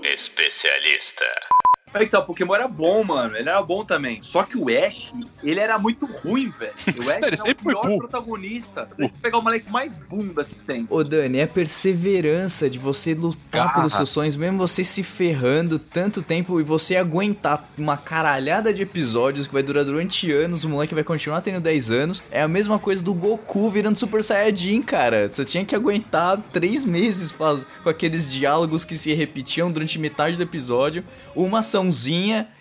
Especialista. 0.03 1.27
Então, 2.01 2.21
o 2.21 2.25
Pokémon 2.25 2.55
era 2.55 2.69
bom, 2.69 3.05
mano. 3.05 3.37
Ele 3.37 3.49
era 3.49 3.63
bom 3.63 3.85
também. 3.85 4.19
Só 4.23 4.43
que 4.43 4.57
o 4.57 4.67
Ash, 4.69 5.13
ele 5.43 5.61
era 5.61 5.79
muito 5.79 6.07
ruim, 6.07 6.51
velho. 6.51 6.75
O 6.99 7.11
Ash 7.11 7.23
Ele 7.25 7.31
é 7.31 7.35
o 7.35 7.37
sempre 7.39 7.65
foi 7.65 7.73
pior 7.73 7.87
burro. 7.87 7.99
protagonista. 7.99 8.89
Tem 8.97 9.09
que 9.09 9.19
pegar 9.19 9.39
o 9.39 9.43
moleque 9.43 9.71
mais 9.71 9.99
bunda 9.99 10.45
que 10.45 10.55
tem. 10.63 10.87
Ô 10.91 11.03
Dani, 11.05 11.39
é 11.39 11.43
a 11.45 11.49
perseverança 11.49 12.69
de 12.69 12.79
você 12.79 13.15
lutar 13.15 13.75
pelos 13.75 13.93
seus 13.93 14.09
sonhos, 14.09 14.37
mesmo 14.37 14.59
você 14.59 14.83
se 14.83 15.03
ferrando 15.03 15.79
tanto 15.79 16.23
tempo 16.23 16.61
e 16.61 16.63
você 16.63 16.97
aguentar 16.97 17.69
uma 17.79 17.97
caralhada 17.97 18.73
de 18.73 18.83
episódios 18.83 19.47
que 19.47 19.53
vai 19.53 19.63
durar 19.63 19.85
durante 19.85 20.31
anos, 20.33 20.65
o 20.65 20.69
moleque 20.69 20.95
vai 20.95 21.05
continuar 21.05 21.41
tendo 21.41 21.61
10 21.61 21.91
anos. 21.91 22.23
É 22.31 22.43
a 22.43 22.49
mesma 22.49 22.79
coisa 22.79 23.03
do 23.03 23.15
Goku 23.15 23.71
virando 23.71 23.99
Super 23.99 24.23
Saiyajin, 24.23 24.83
cara. 24.83 25.29
Você 25.31 25.45
tinha 25.45 25.65
que 25.65 25.75
aguentar 25.75 26.39
3 26.53 26.85
meses 26.85 27.31
faz... 27.31 27.67
com 27.83 27.89
aqueles 27.89 28.33
diálogos 28.33 28.85
que 28.85 28.97
se 28.97 29.13
repetiam 29.15 29.71
durante 29.71 29.99
metade 29.99 30.37
do 30.37 30.43
episódio, 30.43 31.05
uma 31.35 31.63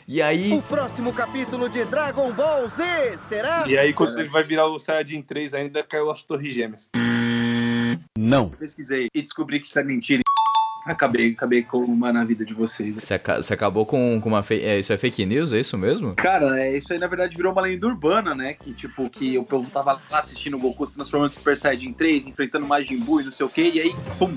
E 0.07 0.21
aí, 0.21 0.61
próximo 0.67 1.13
capítulo 1.13 1.69
de 1.69 1.85
Dragon 1.85 2.31
Ball 2.33 2.67
Z 2.67 3.17
será? 3.29 3.65
E 3.67 3.77
aí, 3.77 3.93
quando 3.93 4.19
ele 4.19 4.29
vai 4.29 4.43
virar 4.43 4.67
o 4.67 4.77
Saiyajin 4.77 5.21
3, 5.21 5.53
ainda 5.53 5.83
caiu 5.83 6.11
as 6.11 6.23
torres 6.23 6.53
gêmeas. 6.53 6.89
Não. 8.17 8.49
Pesquisei 8.49 9.09
e 9.13 9.21
descobri 9.21 9.59
que 9.59 9.67
isso 9.67 9.79
é 9.79 9.83
mentira. 9.83 10.21
Acabei, 10.85 11.31
acabei 11.31 11.63
com 11.63 11.77
uma 11.77 12.11
na 12.11 12.25
vida 12.25 12.43
de 12.43 12.53
vocês. 12.53 12.95
você, 12.95 13.13
aca- 13.13 13.41
você 13.41 13.53
acabou 13.53 13.85
com, 13.85 14.19
com 14.19 14.27
uma. 14.27 14.43
Fe... 14.43 14.55
É, 14.61 14.77
isso 14.79 14.91
é 14.91 14.97
fake 14.97 15.25
news? 15.25 15.53
É 15.53 15.59
isso 15.61 15.77
mesmo? 15.77 16.13
Cara, 16.15 16.61
é, 16.61 16.77
isso 16.77 16.91
aí 16.91 16.99
na 16.99 17.07
verdade 17.07 17.37
virou 17.37 17.53
uma 17.53 17.61
lenda 17.61 17.87
urbana, 17.87 18.35
né? 18.35 18.53
Que 18.53 18.73
tipo, 18.73 19.09
que 19.09 19.37
o 19.37 19.45
povo 19.45 19.69
tava 19.69 19.93
lá 20.11 20.19
assistindo 20.19 20.57
o 20.57 20.59
Goku 20.59 20.85
se 20.85 20.95
transformando 20.95 21.31
em 21.31 21.35
Super 21.35 21.55
Saiyajin 21.55 21.93
3, 21.93 22.27
enfrentando 22.27 22.65
o 22.65 22.67
Majin 22.67 22.97
Buu 22.99 23.21
e 23.21 23.23
não 23.23 23.31
sei 23.31 23.45
o 23.45 23.49
que, 23.49 23.61
e 23.69 23.79
aí, 23.79 23.95
pum, 24.19 24.29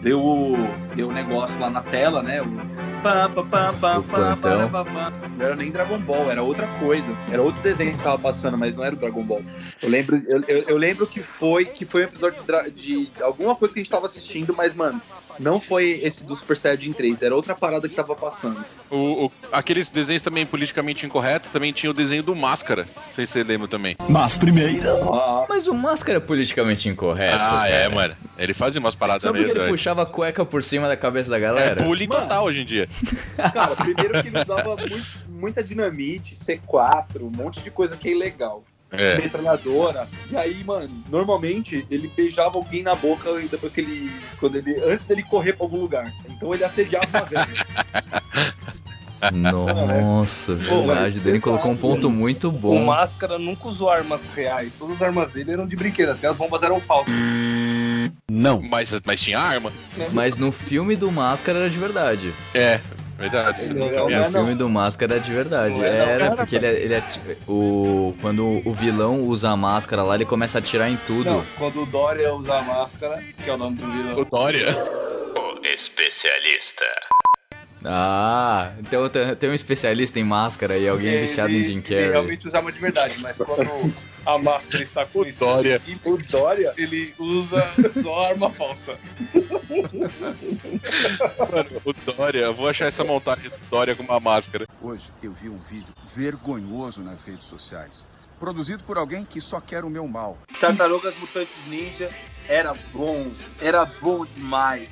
deu 0.00 0.20
o 0.24 0.56
deu 0.94 1.10
negócio 1.12 1.58
lá 1.60 1.68
na 1.70 1.80
tela, 1.82 2.22
né? 2.22 2.40
O, 2.42 2.78
Pá, 3.02 3.28
pá, 3.28 3.42
pá, 3.44 3.72
pá, 3.80 3.98
O 3.98 4.02
pá, 4.02 4.16
plantão. 4.36 4.68
pá, 4.70 4.84
pá, 4.84 4.90
pá. 4.92 5.12
Não 5.36 5.46
era 5.46 5.54
nem 5.54 5.70
Dragon 5.70 5.98
Ball, 6.00 6.30
era 6.32 6.42
outra 6.42 6.66
coisa. 6.80 7.06
Era 7.30 7.40
outro 7.40 7.62
desenho 7.62 7.92
que 7.96 8.02
tava 8.02 8.18
passando, 8.18 8.58
mas 8.58 8.76
não 8.76 8.82
era 8.84 8.94
o 8.94 8.98
Dragon 8.98 9.22
Ball. 9.22 9.40
Eu 9.80 9.88
lembro, 9.88 10.20
eu, 10.26 10.42
eu- 10.48 10.64
eu 10.66 10.76
lembro 10.76 11.06
que 11.06 11.20
foi 11.22 11.64
que 11.64 11.84
foi 11.84 12.00
um 12.02 12.04
episódio 12.06 12.42
de, 12.74 13.06
de 13.06 13.22
alguma 13.22 13.54
coisa 13.54 13.72
que 13.72 13.78
a 13.78 13.82
gente 13.84 13.90
tava 13.90 14.06
assistindo, 14.06 14.52
mas, 14.52 14.74
mano, 14.74 15.00
não 15.38 15.60
foi 15.60 16.00
esse 16.02 16.24
do 16.24 16.34
Super 16.36 16.56
Saiyajin 16.56 16.92
3, 16.92 17.22
era 17.22 17.34
outra 17.34 17.54
parada 17.54 17.88
que 17.88 17.94
tava 17.94 18.14
passando. 18.14 18.64
O, 18.90 19.26
o- 19.26 19.32
aqueles 19.52 19.88
desenhos 19.88 20.22
também 20.22 20.44
politicamente 20.46 21.04
incorretos, 21.06 21.50
também 21.50 21.72
tinha 21.72 21.90
o 21.90 21.94
desenho 21.94 22.22
do 22.22 22.34
Máscara. 22.34 22.86
Não 22.96 23.14
sei 23.14 23.26
se 23.26 23.32
você 23.32 23.42
lembra 23.42 23.68
também. 23.68 23.96
Mas 25.48 25.66
o 25.66 25.74
Máscara 25.74 26.18
é 26.18 26.20
politicamente 26.20 26.88
incorreto. 26.88 27.36
ah, 27.38 27.68
é, 27.68 27.82
cara. 27.82 27.94
mano. 27.94 28.16
Ele 28.38 28.54
fazia 28.54 28.80
umas 28.80 28.94
paradas 28.94 29.22
Só 29.22 29.30
porque 29.32 29.44
meio 29.46 29.56
ele 29.62 29.68
puxava 29.68 30.02
a 30.02 30.06
cueca 30.06 30.44
por 30.44 30.62
cima 30.62 30.86
da 30.88 30.96
cabeça 30.96 31.28
da 31.30 31.36
É 31.36 31.40
galera? 31.40 31.82
bullying 31.82 32.08
total 32.08 32.44
hoje 32.44 32.60
em 32.60 32.64
dia. 32.64 32.88
Cara, 33.36 33.74
primeiro 33.76 34.22
que 34.22 34.28
ele 34.28 34.38
usava 34.40 34.76
muito- 34.76 35.06
muita 35.28 35.62
dinamite, 35.62 36.36
C4, 36.36 37.22
um 37.22 37.30
monte 37.30 37.60
de 37.60 37.70
coisa 37.70 37.96
que 37.96 38.08
é 38.08 38.12
ilegal. 38.12 38.64
É. 38.90 39.16
metralhadora. 39.16 40.08
E 40.30 40.36
aí, 40.36 40.64
mano, 40.64 40.88
normalmente 41.10 41.86
ele 41.90 42.10
beijava 42.16 42.56
alguém 42.56 42.82
na 42.82 42.94
boca 42.94 43.30
e 43.40 43.48
depois 43.48 43.72
que 43.72 43.80
ele. 43.80 44.10
Quando 44.40 44.56
ele. 44.56 44.80
Antes 44.82 45.06
dele 45.06 45.22
correr 45.22 45.52
pra 45.52 45.66
algum 45.66 45.78
lugar. 45.78 46.10
Então 46.30 46.54
ele 46.54 46.64
assediava 46.64 47.06
uma 47.06 47.24
velha. 47.24 47.48
Nossa, 49.32 50.52
Pô, 50.52 50.86
verdade. 50.86 50.86
mas 50.86 51.16
O 51.16 51.20
Dani 51.20 51.40
colocou 51.40 51.72
um 51.72 51.76
ponto 51.76 52.08
muito 52.08 52.48
O 52.48 52.52
bom. 52.52 52.84
Máscara 52.84 53.38
nunca 53.38 53.68
usou 53.68 53.90
armas 53.90 54.26
reais. 54.34 54.74
Todas 54.74 54.96
as 54.96 55.02
armas 55.02 55.30
dele 55.30 55.52
eram 55.52 55.66
de 55.66 55.74
brinquedo, 55.74 56.10
até 56.10 56.28
as 56.28 56.36
bombas 56.36 56.62
eram 56.62 56.80
falsas. 56.80 57.14
Mas, 58.70 58.90
mas 59.04 59.20
tinha 59.20 59.38
arma. 59.40 59.72
Mas 60.12 60.36
no 60.36 60.52
filme 60.52 60.94
do 60.94 61.10
Máscara 61.10 61.58
era 61.58 61.70
de 61.70 61.78
verdade. 61.78 62.32
É, 62.54 62.80
verdade. 63.18 63.62
Isso 63.62 63.74
Não, 63.74 63.86
não 63.86 63.92
não, 63.96 64.06
tinha. 64.06 64.18
No 64.18 64.24
não. 64.24 64.30
filme 64.40 64.54
do 64.54 64.68
Máscara 64.68 65.14
era 65.14 65.20
de 65.22 65.32
verdade. 65.32 65.74
Não 65.74 65.84
é 65.84 65.90
não, 65.98 66.06
Era, 66.06 66.24
cara, 66.24 66.36
porque 66.36 66.56
ele, 66.56 66.66
é- 66.66 66.80
ele 66.82 66.94
é. 66.94 67.02
O, 67.46 68.14
quando 68.20 68.62
o 68.64 68.72
vilão 68.72 69.20
usa 69.22 69.50
a 69.50 69.56
máscara 69.56 70.02
lá, 70.02 70.14
ele 70.14 70.24
começa 70.24 70.58
a 70.58 70.60
atirar 70.60 70.88
em 70.90 70.96
tudo. 71.06 71.24
Não, 71.30 71.44
quando 71.58 71.82
o 71.82 71.86
Dória 71.86 72.32
usa 72.32 72.54
a 72.58 72.62
máscara, 72.62 73.22
que 73.42 73.50
é 73.50 73.52
o 73.52 73.56
nome 73.58 73.76
do 73.76 73.84
O 73.86 73.90
vilão. 73.90 74.24
Dória. 74.30 74.76
Ah, 77.84 78.72
então 78.80 79.08
tem 79.38 79.50
um 79.50 79.54
especialista 79.54 80.18
em 80.18 80.24
máscara 80.24 80.76
e 80.76 80.88
alguém 80.88 81.08
Ele- 81.10 81.20
viciado 81.22 81.52
em 81.52 81.62
Jim 81.64 81.72
Ele 81.74 81.82
Carrey. 81.82 82.10
realmente 82.10 82.46
usa 82.48 82.58
arma 82.58 82.72
de 82.72 82.78
verdade, 82.80 83.18
mas 83.20 83.38
quando 83.38 83.92
a 84.26 84.38
máscara 84.42 84.82
está 84.82 85.06
com 85.06 85.24
isso 85.24 85.38
Dória. 85.38 85.80
e 85.86 85.94
o 86.04 86.18
Dória, 86.30 86.72
ele 86.76 87.14
usa 87.18 87.62
só 88.02 88.26
arma 88.30 88.50
falsa. 88.50 88.98
Mano, 91.52 91.82
o 91.84 91.92
Dória. 91.92 92.40
Eu 92.40 92.54
vou 92.54 92.68
achar 92.68 92.86
essa 92.86 93.04
montagem 93.04 93.48
do 93.50 93.56
Dória 93.70 93.94
com 93.94 94.02
uma 94.02 94.20
máscara. 94.20 94.66
Hoje 94.82 95.10
eu 95.22 95.32
vi 95.32 95.48
um 95.48 95.58
vídeo 95.58 95.94
vergonhoso 96.14 97.00
nas 97.02 97.22
redes 97.24 97.46
sociais, 97.46 98.08
produzido 98.38 98.82
por 98.84 98.98
alguém 98.98 99.24
que 99.24 99.40
só 99.40 99.60
quer 99.60 99.84
o 99.84 99.90
meu 99.90 100.06
mal. 100.06 100.38
Tartarugas 100.60 101.16
Mutantes 101.18 101.54
Ninja 101.68 102.10
era 102.48 102.74
bom. 102.92 103.30
Era 103.60 103.84
bom 103.84 104.24
demais. 104.24 104.88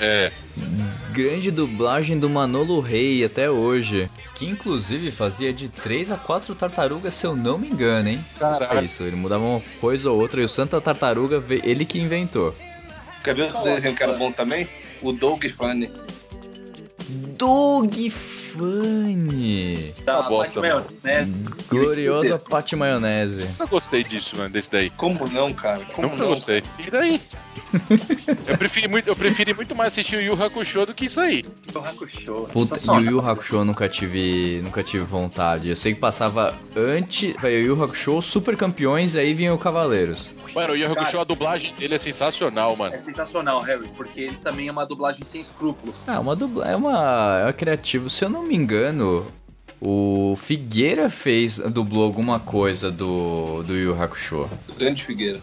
É. 0.00 0.30
Grande 1.12 1.50
dublagem 1.50 2.18
do 2.18 2.28
Manolo 2.30 2.80
Rey 2.80 3.24
até 3.24 3.50
hoje. 3.50 4.08
Que 4.34 4.46
inclusive 4.46 5.10
fazia 5.10 5.52
de 5.52 5.68
3 5.68 6.12
a 6.12 6.16
4 6.16 6.54
tartarugas, 6.54 7.12
se 7.14 7.26
eu 7.26 7.34
não 7.34 7.58
me 7.58 7.68
engano, 7.68 8.08
hein? 8.08 8.24
É 8.36 8.38
Caralho. 8.38 8.86
isso, 8.86 9.02
ele 9.02 9.16
mudava 9.16 9.42
uma 9.42 9.62
coisa 9.80 10.10
ou 10.10 10.20
outra 10.20 10.40
e 10.40 10.44
o 10.44 10.48
Santa 10.48 10.80
Tartaruga, 10.80 11.42
ele 11.64 11.84
que 11.84 11.98
inventou. 11.98 12.54
Quer 13.24 13.34
ver 13.34 13.42
outro 13.42 13.64
desenho 13.64 13.96
que 13.96 14.02
era 14.02 14.12
bom 14.12 14.30
também? 14.30 14.68
O 15.02 15.12
Doug 15.12 15.44
Funny. 15.46 15.90
Doug 17.36 17.92
Funny! 18.10 19.94
Essa 20.06 20.22
bosta, 20.22 20.60
mano. 20.60 20.86
Maionese. 21.02 21.42
Gloriosa 21.68 22.38
Pate 22.38 22.76
Maionese. 22.76 23.44
Nunca 23.48 23.66
gostei 23.66 24.04
disso, 24.04 24.36
mano, 24.36 24.50
desse 24.50 24.70
daí. 24.70 24.90
Como 24.90 25.26
não, 25.28 25.52
cara? 25.52 25.84
Como 25.92 26.08
Nunca 26.08 26.22
não? 26.22 26.34
gostei. 26.34 26.62
E 26.78 26.90
daí? 26.90 27.20
Eu, 28.46 28.58
preferi 28.58 28.88
muito, 28.88 29.08
eu 29.08 29.16
preferi 29.16 29.54
muito 29.54 29.74
mais 29.74 29.92
assistir 29.92 30.16
o 30.16 30.20
Yu 30.20 30.42
Hakusho 30.42 30.86
do 30.86 30.94
que 30.94 31.06
isso 31.06 31.20
aí. 31.20 31.44
O 31.74 31.78
Hakusho. 31.78 32.32
Puta, 32.52 32.76
sensacional. 32.76 33.02
Yu 33.02 33.10
Yu 33.10 33.20
Hakusho 33.20 33.56
eu 33.56 33.64
nunca 33.64 33.88
tive, 33.88 34.60
nunca 34.62 34.82
tive 34.82 35.04
vontade. 35.04 35.68
Eu 35.68 35.76
sei 35.76 35.94
que 35.94 36.00
passava 36.00 36.56
antes, 36.76 37.34
vai, 37.40 37.52
Yu 37.54 37.66
Yu 37.66 37.82
Hakusho, 37.82 38.22
Super 38.22 38.56
Campeões, 38.56 39.14
e 39.14 39.20
aí 39.20 39.34
vinha 39.34 39.52
o 39.52 39.58
Cavaleiros. 39.58 40.34
Mano, 40.54 40.72
o 40.72 40.76
Yu 40.76 40.90
Hakusho, 40.92 41.20
a 41.20 41.24
dublagem 41.24 41.74
dele 41.74 41.94
é 41.94 41.98
sensacional, 41.98 42.76
mano. 42.76 42.94
É 42.94 42.98
sensacional, 42.98 43.60
Harry, 43.60 43.88
porque 43.96 44.20
ele 44.22 44.36
também 44.42 44.68
é 44.68 44.72
uma 44.72 44.86
dublagem 44.86 45.24
sem 45.24 45.40
escrúpulos. 45.40 46.04
Ah, 46.06 46.20
uma 46.20 46.34
dubla, 46.34 46.66
é 46.66 46.76
uma, 46.76 47.38
é 47.40 47.44
uma 47.44 47.52
criativa. 47.52 48.08
Se 48.08 48.24
eu 48.24 48.30
não 48.30 48.42
me 48.42 48.56
engano, 48.56 49.26
o 49.80 50.34
Figueira 50.36 51.08
fez, 51.10 51.58
dublou 51.58 52.04
alguma 52.04 52.40
coisa 52.40 52.90
do 52.90 53.62
do 53.62 53.74
Yu 53.76 53.90
Yu 53.90 54.02
Hakusho. 54.02 54.50
Grande 54.76 55.04
Figueira. 55.04 55.40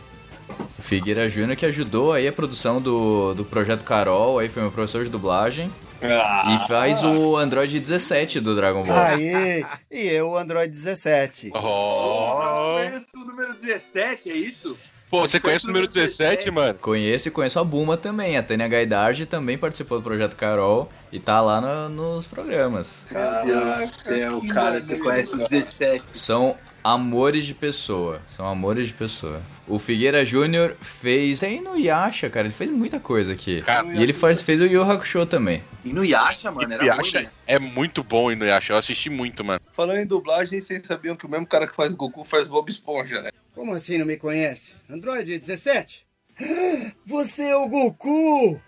O 0.77 0.81
Figueira 0.81 1.27
Júnior 1.27 1.55
que 1.55 1.65
ajudou 1.65 2.13
aí 2.13 2.27
a 2.27 2.31
produção 2.33 2.81
do, 2.81 3.33
do 3.33 3.43
Projeto 3.45 3.83
Carol, 3.83 4.39
aí 4.39 4.49
foi 4.49 4.61
meu 4.61 4.71
professor 4.71 5.03
de 5.03 5.09
dublagem. 5.09 5.71
Ah, 6.03 6.55
E 6.63 6.67
faz 6.67 7.03
o 7.03 7.35
Android 7.37 7.79
17 7.79 8.39
do 8.39 8.55
Dragon 8.55 8.83
Ball. 8.83 8.95
Aê! 8.97 9.65
E 9.89 10.01
eu, 10.07 10.29
o 10.31 10.37
Android 10.37 10.71
17. 10.71 11.51
Oh. 11.55 12.75
Conheço 12.75 13.05
o 13.15 13.19
número 13.25 13.53
17, 13.55 14.29
é 14.31 14.35
isso? 14.35 14.77
Pô, 15.09 15.21
você 15.21 15.39
conhece 15.39 15.65
o 15.65 15.67
número 15.67 15.87
17, 15.87 16.51
mano? 16.51 16.77
Conheço 16.79 17.27
e 17.27 17.31
conheço 17.31 17.59
a 17.59 17.63
Buma 17.63 17.95
também. 17.95 18.37
A 18.37 18.43
Tânia 18.43 18.67
Gaidard 18.67 19.25
também 19.27 19.57
participou 19.57 19.99
do 19.99 20.03
Projeto 20.03 20.35
Carol 20.35 20.89
e 21.11 21.19
tá 21.19 21.41
lá 21.41 21.61
no- 21.61 21.89
nos 21.89 22.25
programas. 22.25 23.07
Meu 23.11 23.45
Deus 23.45 23.89
do 23.91 23.95
céu, 24.01 24.41
cara, 24.53 24.81
você 24.81 24.97
conhece 24.97 25.33
o 25.35 25.37
17. 25.37 26.17
São 26.19 26.55
amores 26.83 27.45
de 27.45 27.53
pessoa. 27.53 28.19
São 28.27 28.47
amores 28.47 28.87
de 28.87 28.93
pessoa. 28.93 29.41
O 29.67 29.79
Figueira 29.79 30.23
Júnior 30.23 30.75
fez. 30.79 31.39
Tem 31.39 31.59
no 31.59 31.77
Yasha, 31.77 32.29
cara. 32.29 32.45
Ele 32.47 32.53
fez 32.53 32.69
muita 32.69 32.99
coisa 32.99 33.33
aqui. 33.33 33.61
Cara, 33.63 33.87
E 33.93 34.01
ele 34.03 34.13
faz, 34.13 34.41
fez 34.41 34.61
o 34.61 34.65
Yu 34.65 34.83
Hakusho 34.83 35.25
também. 35.25 35.63
E 35.83 35.91
no 35.91 36.05
Yasha, 36.05 36.51
mano, 36.51 36.71
era 36.71 36.95
ruim, 36.95 37.11
né? 37.13 37.29
é 37.47 37.57
muito 37.57 38.03
bom 38.03 38.31
Inuyasha. 38.31 38.73
Eu 38.73 38.77
assisti 38.77 39.09
muito, 39.09 39.43
mano. 39.43 39.59
Falando 39.73 39.97
em 39.97 40.05
dublagem, 40.05 40.61
vocês 40.61 40.85
sabiam 40.85 41.15
que 41.15 41.25
o 41.25 41.29
mesmo 41.29 41.47
cara 41.47 41.65
que 41.67 41.75
faz 41.75 41.93
Goku 41.93 42.23
faz 42.23 42.47
Bob 42.47 42.69
Esponja, 42.69 43.21
né? 43.21 43.31
Como 43.55 43.73
assim 43.73 43.97
não 43.97 44.05
me 44.05 44.17
conhece? 44.17 44.73
Android 44.89 45.39
17? 45.39 46.05
Você 47.05 47.43
é 47.43 47.55
o 47.55 47.67
Goku! 47.67 48.59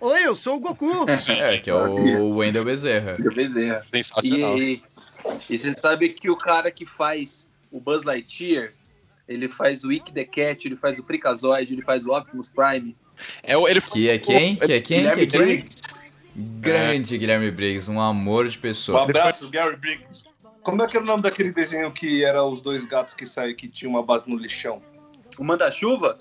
Oi, 0.00 0.26
eu 0.26 0.34
sou 0.34 0.56
o 0.56 0.60
Goku! 0.60 1.04
É, 1.28 1.58
que 1.58 1.68
é 1.68 1.74
o 1.74 2.30
Wendel 2.38 2.64
Bezerra. 2.64 3.16
Bezerra. 3.34 3.82
Sensacional. 3.90 4.56
E, 4.56 4.82
e 5.50 5.58
você 5.58 5.74
sabe 5.74 6.08
que 6.10 6.30
o 6.30 6.36
cara 6.36 6.70
que 6.70 6.86
faz 6.86 7.46
o 7.70 7.78
Buzz 7.80 8.04
Lightyear, 8.04 8.72
ele 9.30 9.48
faz 9.48 9.84
o 9.84 9.92
Ick 9.92 10.12
the 10.12 10.24
Cat, 10.24 10.66
ele 10.66 10.76
faz 10.76 10.98
o 10.98 11.04
Freakazoid, 11.04 11.72
ele 11.72 11.82
faz 11.82 12.04
o 12.04 12.10
Optimus 12.12 12.48
Prime. 12.48 12.96
É, 13.42 13.56
o- 13.56 13.68
ele 13.68 13.80
Que 13.80 14.08
é 14.08 14.18
quem? 14.18 14.56
Que 14.56 14.72
é 14.72 14.80
quem? 14.80 15.10
Que 15.12 15.20
é 15.20 15.26
quem? 15.26 15.40
Briggs. 15.40 15.82
Grande 16.36 17.18
Guilherme 17.18 17.50
Briggs, 17.50 17.90
um 17.90 18.00
amor 18.00 18.48
de 18.48 18.56
Um 18.58 18.60
pessoa. 18.60 19.02
abraço, 19.02 19.48
Gary 19.50 19.76
Briggs. 19.76 20.24
Como 20.62 20.82
é 20.82 20.86
que 20.86 20.96
era 20.96 21.04
o 21.04 21.06
nome 21.06 21.22
daquele 21.22 21.52
desenho 21.52 21.90
que 21.90 22.24
era 22.24 22.42
os 22.44 22.60
dois 22.60 22.84
gatos 22.84 23.14
que 23.14 23.24
saíam 23.24 23.54
que 23.56 23.66
tinha 23.68 23.88
uma 23.88 24.02
base 24.02 24.28
no 24.28 24.36
lixão? 24.36 24.82
O 25.38 25.44
Manda-Chuva? 25.44 26.18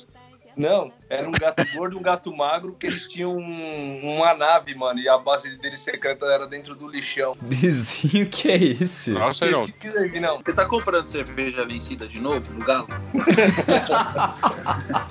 Não, 0.60 0.92
era 1.10 1.26
um 1.26 1.32
gato 1.32 1.64
gordo 1.74 1.96
e 1.96 2.00
um 2.00 2.02
gato 2.02 2.36
magro 2.36 2.76
que 2.78 2.86
eles 2.86 3.08
tinham 3.08 3.34
um- 3.38 4.18
uma 4.18 4.34
nave, 4.34 4.76
mano, 4.76 5.00
e 5.00 5.08
a 5.08 5.18
base 5.18 5.56
deles 5.58 5.80
secreta 5.80 6.26
era 6.26 6.46
dentro 6.46 6.76
do 6.76 6.86
lixão. 6.90 7.32
Desenho 7.42 8.28
que 8.28 8.52
é 8.52 8.58
esse? 8.58 9.12
Nossa, 9.12 9.46
não. 9.46 9.66
Pesquisa 9.66 10.02
aí, 10.02 10.20
não. 10.20 10.36
Você 10.42 10.52
tá 10.52 10.66
comprando 10.66 11.08
cerveja 11.08 11.66
vencida 11.66 12.06
de 12.10 12.20
novo 12.20 12.52
no 12.52 12.60
Galo? 12.66 12.90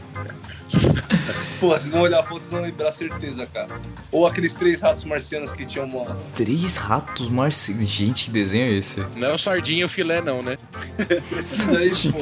Pô, 1.58 1.68
vocês 1.70 1.90
vão 1.92 2.02
olhar 2.02 2.20
a 2.20 2.22
foto, 2.22 2.40
vocês 2.40 2.50
vão 2.52 2.60
lembrar 2.60 2.92
certeza, 2.92 3.46
cara. 3.46 3.80
Ou 4.12 4.26
aqueles 4.26 4.54
três 4.54 4.82
ratos 4.82 5.04
marcianos 5.04 5.50
que 5.50 5.64
tinham 5.64 5.86
uma. 5.88 6.14
Três 6.36 6.76
ratos 6.76 7.30
marcianos. 7.30 7.88
Gente, 7.88 8.26
que 8.26 8.30
desenho 8.30 8.66
é 8.66 8.72
esse? 8.74 9.00
Não 9.16 9.28
é 9.28 9.32
o 9.34 9.38
sardinha 9.38 9.80
e 9.80 9.84
o 9.84 9.88
filé, 9.88 10.20
não, 10.20 10.42
né? 10.42 10.58
Precisa 11.30 11.78
aí, 11.78 11.90
pô. 12.12 12.18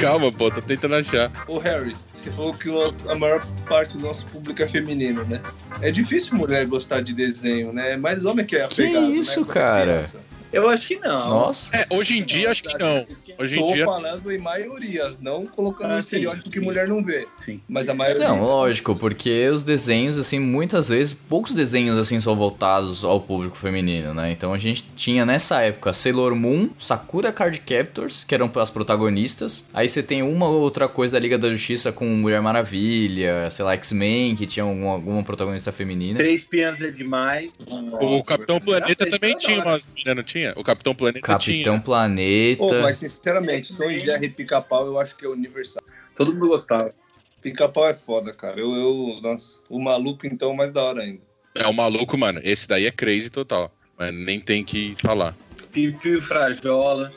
Calma, 0.00 0.30
pô, 0.30 0.50
tô 0.50 0.60
tentando 0.60 0.94
achar. 0.96 1.32
Ô 1.48 1.58
Harry, 1.58 1.96
você 2.24 2.30
falou 2.32 2.54
que 2.54 2.68
a 3.08 3.14
maior 3.14 3.46
parte 3.68 3.96
do 3.96 4.04
nosso 4.06 4.26
público 4.26 4.62
é 4.62 4.68
feminino, 4.68 5.24
né? 5.24 5.40
É 5.80 5.90
difícil 5.90 6.36
mulher 6.36 6.66
gostar 6.66 7.00
de 7.00 7.12
desenho, 7.12 7.72
né? 7.72 7.92
É 7.92 7.96
mais 7.96 8.24
homem 8.24 8.44
que 8.44 8.56
é 8.56 8.66
Que 8.68 8.82
apegado, 8.82 9.14
isso, 9.14 9.40
né? 9.40 9.46
quando 9.46 9.50
é 9.50 9.60
cara? 9.60 9.82
criança. 9.84 10.20
Eu 10.52 10.68
acho 10.68 10.88
que 10.88 10.96
não. 10.96 11.28
Nossa. 11.30 11.76
É, 11.76 11.86
hoje 11.90 12.18
em 12.18 12.24
dia 12.24 12.50
acho 12.50 12.62
que 12.62 12.78
não. 12.78 13.04
Hoje 13.38 13.56
em 13.56 13.60
Tô 13.60 13.72
dia. 13.72 13.84
falando 13.84 14.32
em 14.32 14.38
maiorias, 14.38 15.18
não 15.20 15.46
colocando 15.46 15.92
Ah, 15.92 15.96
um 15.98 16.02
sim, 16.02 16.16
estereótipo 16.16 16.50
que 16.50 16.58
sim. 16.58 16.64
mulher 16.64 16.88
não 16.88 17.02
vê. 17.04 17.26
Sim. 17.40 17.60
Mas 17.68 17.88
a 17.88 17.94
maioria. 17.94 18.28
Não, 18.28 18.42
lógico, 18.42 18.96
porque 18.96 19.48
os 19.48 19.62
desenhos, 19.62 20.18
assim, 20.18 20.38
muitas 20.40 20.88
vezes, 20.88 21.12
poucos 21.12 21.54
desenhos, 21.54 21.96
assim, 21.98 22.20
são 22.20 22.34
voltados 22.34 23.04
ao 23.04 23.20
público 23.20 23.56
feminino, 23.56 24.12
né? 24.12 24.32
Então 24.32 24.52
a 24.52 24.58
gente 24.58 24.84
tinha 24.96 25.24
nessa 25.24 25.62
época 25.62 25.92
Sailor 25.92 26.34
Moon, 26.34 26.68
Sakura 26.78 27.30
Card 27.32 27.60
Captors, 27.60 28.24
que 28.24 28.34
eram 28.34 28.50
as 28.56 28.70
protagonistas. 28.70 29.64
Aí 29.72 29.88
você 29.88 30.02
tem 30.02 30.22
uma 30.22 30.48
ou 30.48 30.60
outra 30.60 30.88
coisa 30.88 31.12
da 31.12 31.20
Liga 31.20 31.38
da 31.38 31.48
Justiça 31.50 31.92
com 31.92 32.06
Mulher 32.06 32.42
Maravilha, 32.42 33.48
sei 33.50 33.64
lá, 33.64 33.74
X-Men, 33.74 34.34
que 34.34 34.46
tinha 34.46 34.64
alguma, 34.64 34.92
alguma 34.94 35.22
protagonista 35.22 35.70
feminina. 35.70 36.18
Três 36.18 36.44
piãs 36.44 36.80
é 36.82 36.90
demais. 36.90 37.52
O 38.00 38.22
Capitão 38.24 38.60
Planeta 38.60 39.08
também 39.08 39.36
tinha 39.38 39.62
umas 39.62 39.86
meninas, 39.94 40.16
não 40.16 40.22
tinha? 40.24 40.52
O 40.56 40.64
Capitão 40.64 40.94
Planeta 40.94 41.20
Capitão 41.24 41.74
tinha. 41.74 41.80
Planeta. 41.80 42.58
Pô, 42.58 42.74
mas 42.82 42.96
sinceramente, 43.32 43.76
Tom 43.76 43.90
e 43.90 43.98
Jerry 43.98 44.28
Pica-Pau 44.30 44.86
eu 44.86 44.98
acho 44.98 45.16
que 45.16 45.24
é 45.24 45.28
universal. 45.28 45.82
Todo 46.16 46.32
mundo 46.32 46.48
gostava. 46.48 46.94
Pica-Pau 47.42 47.86
é 47.88 47.94
foda, 47.94 48.32
cara. 48.32 48.58
Eu, 48.58 48.74
eu, 48.74 49.20
nossa, 49.22 49.60
o 49.68 49.78
maluco 49.80 50.26
então 50.26 50.54
mais 50.54 50.72
da 50.72 50.82
hora 50.82 51.02
ainda. 51.02 51.20
É 51.54 51.66
o 51.66 51.72
maluco, 51.72 52.16
mano. 52.16 52.40
Esse 52.42 52.66
daí 52.66 52.86
é 52.86 52.90
crazy 52.90 53.30
total. 53.30 53.72
Mas 53.96 54.14
nem 54.14 54.40
tem 54.40 54.64
que 54.64 54.94
falar. 55.02 55.34
Pipiu 55.72 56.18
e 56.18 56.20
Frajola. 56.20 57.12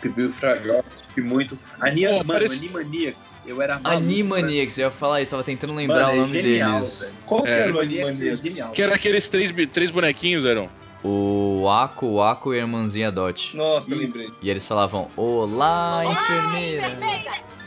Pipiu 0.00 0.28
e 0.28 0.32
Frajola. 0.32 0.84
E 1.16 1.20
muito. 1.20 1.58
Ania, 1.80 2.08
Pô, 2.10 2.14
mano, 2.18 2.32
parece- 2.32 2.66
Animaniacs. 2.68 3.42
Eu 3.46 3.60
era 3.60 3.78
maluco, 3.78 3.90
Animaniacs, 4.04 4.78
eu 4.78 4.84
ia 4.86 4.90
falar 4.90 5.20
isso, 5.20 5.30
tava 5.32 5.44
tentando 5.44 5.74
Mano, 5.74 5.80
lembrar 5.86 6.10
é 6.10 6.14
o 6.14 6.22
nome 6.22 6.32
genial, 6.32 6.74
deles. 6.76 7.00
velho. 7.02 7.14
Qual 7.26 7.42
que 7.42 7.48
É, 7.50 7.58
era 7.60 7.74
o 7.76 7.80
Animaniacs 7.80 8.58
é. 8.58 8.70
Que 8.72 8.82
era 8.82 8.94
aqueles 8.94 9.28
três, 9.28 9.52
três 9.72 9.90
bonequinhos, 9.90 10.44
eram. 10.44 10.68
O 11.04 11.68
Ako, 11.68 12.06
o 12.06 12.22
Ako 12.22 12.54
e 12.54 12.58
a 12.58 12.60
irmãzinha 12.60 13.10
Dot. 13.10 13.56
Nossa, 13.56 13.92
Isso. 13.94 14.18
lembrei. 14.18 14.38
E 14.40 14.48
eles 14.50 14.66
falavam, 14.66 15.10
Olá, 15.16 16.04
enfermeira. 16.04 16.98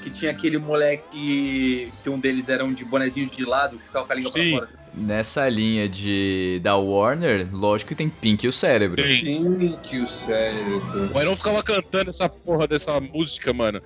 Que 0.01 0.10
tinha 0.10 0.32
aquele 0.32 0.58
moleque 0.58 1.92
que 2.01 2.10
um 2.10 2.20
deles 2.20 2.48
era 2.48 2.63
um 2.63 2.74
de 2.74 2.86
bonezinho 2.86 3.30
de 3.30 3.44
lado, 3.44 3.77
que 3.77 3.86
ficava 3.86 4.06
com 4.06 4.13
a 4.13 4.15
língua 4.15 4.32
Sim. 4.32 4.58
pra 4.58 4.68
fora. 4.68 4.85
Nessa 4.98 5.50
linha 5.50 5.90
de 5.90 6.60
da 6.64 6.78
Warner, 6.78 7.48
lógico 7.52 7.90
que 7.90 7.96
tem 7.96 8.10
Pink 8.10 8.46
e 8.46 8.48
o 8.48 8.52
cérebro. 8.52 9.02
Pink, 9.04 10.00
o 10.00 10.08
cérebro. 10.08 11.12
O 11.14 11.22
Iron 11.22 11.36
ficava 11.36 11.62
cantando 11.62 12.10
essa 12.10 12.30
porra 12.30 12.66
dessa 12.66 13.00
música, 13.02 13.52
mano. 13.52 13.82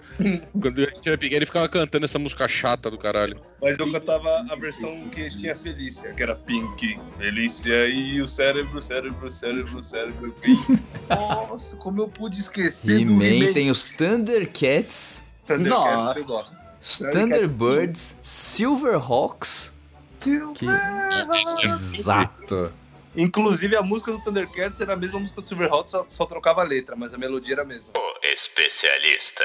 Quando 0.62 0.80
a 0.80 0.86
gente 0.86 1.08
era 1.08 1.18
pequeno, 1.18 1.40
ele 1.40 1.46
ficava 1.48 1.68
cantando 1.68 2.06
essa 2.06 2.20
música 2.20 2.48
chata 2.48 2.92
do 2.92 2.98
caralho. 2.98 3.42
Mas 3.62 3.80
eu 3.80 3.92
cantava 3.92 4.46
a 4.50 4.56
versão 4.56 5.10
que 5.10 5.34
tinha 5.34 5.56
Felícia, 5.56 6.14
que 6.14 6.22
era 6.22 6.36
Pink, 6.36 7.00
Felícia 7.18 7.88
e 7.88 8.22
o 8.22 8.28
cérebro, 8.28 8.80
cérebro, 8.80 9.32
cérebro, 9.32 9.84
cérebro, 9.84 10.32
Pink. 10.42 10.82
Nossa, 11.10 11.76
como 11.78 12.02
eu 12.02 12.08
pude 12.08 12.40
esquecer 12.40 13.04
do 13.04 13.12
He-Man 13.14 13.26
He-Man. 13.26 13.54
tem 13.54 13.72
os 13.72 13.86
Thundercats, 13.86 15.24
Thundercats, 15.48 15.70
Nossa. 15.70 16.20
eu 16.20 16.26
gosto. 16.26 16.56
os 16.80 17.00
Thunderbirds, 17.00 18.16
Silverhawks. 18.22 19.74
Que... 20.20 20.40
Exato. 21.64 22.72
Inclusive, 23.16 23.76
a 23.76 23.82
música 23.82 24.12
do 24.12 24.20
Thundercats 24.24 24.82
era 24.82 24.94
a 24.94 24.96
mesma 24.96 25.20
música 25.20 25.42
do 25.42 25.48
Silverhawks, 25.48 25.92
só, 25.92 26.06
só 26.08 26.26
trocava 26.26 26.62
a 26.62 26.64
letra, 26.64 26.96
mas 26.96 27.14
a 27.14 27.18
melodia 27.18 27.56
era 27.56 27.64
a 27.64 27.66
mesma. 27.66 27.90
Especialista. 28.22 29.44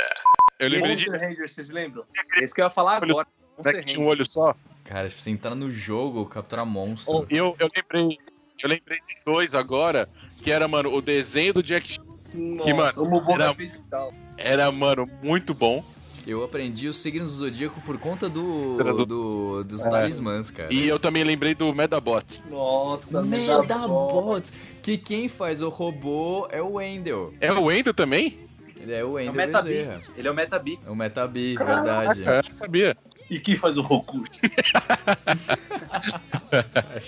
Eu 0.59 0.69
lembrei 0.69 0.97
de. 0.97 1.09
Rangers, 1.09 1.52
vocês 1.52 1.71
lembram? 1.71 2.04
É 2.37 2.45
isso 2.45 2.54
que 2.54 2.61
eu 2.61 2.64
ia 2.64 2.71
falar 2.71 3.02
agora. 3.02 3.26
Né, 3.64 3.73
que 3.73 3.85
tinha 3.85 4.00
um 4.00 4.07
olho 4.07 4.28
só. 4.28 4.54
Cara, 4.85 5.09
tipo, 5.09 5.21
você 5.21 5.31
entrar 5.31 5.54
no 5.54 5.71
jogo, 5.71 6.26
capturar 6.26 6.66
monstro. 6.66 7.26
Eu, 7.31 7.57
eu 7.59 7.69
lembrei. 7.75 8.19
Eu 8.62 8.69
lembrei 8.69 8.99
de 8.99 9.16
dois 9.25 9.54
agora, 9.54 10.09
que 10.43 10.50
era, 10.50 10.69
mano, 10.69 10.95
o 10.95 11.00
desenho 11.02 11.54
do 11.54 11.62
Jack 11.62 11.99
Nossa, 12.33 12.75
mano, 12.75 13.02
o 13.02 13.11
Mobo 13.11 13.33
era- 13.33 13.52
Digital. 13.52 14.12
era, 14.37 14.71
mano, 14.71 15.11
muito 15.23 15.52
bom. 15.52 15.85
Eu 16.26 16.43
aprendi 16.43 16.88
os 16.88 16.97
signos 16.97 17.33
do 17.33 17.37
zodíaco 17.45 17.81
por 17.83 17.99
conta 17.99 18.28
do, 18.31 18.78
do- 18.78 19.07
do- 19.07 19.64
dos 19.64 19.85
É. 19.85 19.90
talismãs, 19.90 20.50
cara. 20.50 20.73
E 20.73 20.88
eu 20.88 20.99
também 20.99 21.23
lembrei 21.23 21.54
do 21.54 21.73
Medabot. 21.75 22.40
Nossa, 22.50 23.21
Medabots. 23.23 24.52
Que 24.83 24.97
quem 24.97 25.28
faz 25.28 25.61
o 25.61 25.69
robô 25.69 26.47
é 26.50 26.62
o 26.62 26.75
Wendell. 26.75 27.33
É 27.40 27.52
o 27.52 27.64
Wendel 27.64 27.93
também? 27.93 28.38
Ele 28.81 28.93
é 28.93 29.04
o 29.04 29.19
É 29.19 29.28
o. 29.31 29.33
Bezerra. 29.33 29.99
Ele 30.16 30.28
é 30.28 30.31
o 30.31 30.35
Metabi. 30.35 30.78
É 30.87 30.90
o 30.90 30.97
Metabi, 30.97 31.57
verdade. 31.57 32.23
É, 32.25 32.38
eu 32.50 32.54
sabia. 32.54 32.97
E 33.31 33.38
quem 33.40 33.57
faz 33.57 33.78
o 33.78 33.83
Roku? 33.83 34.23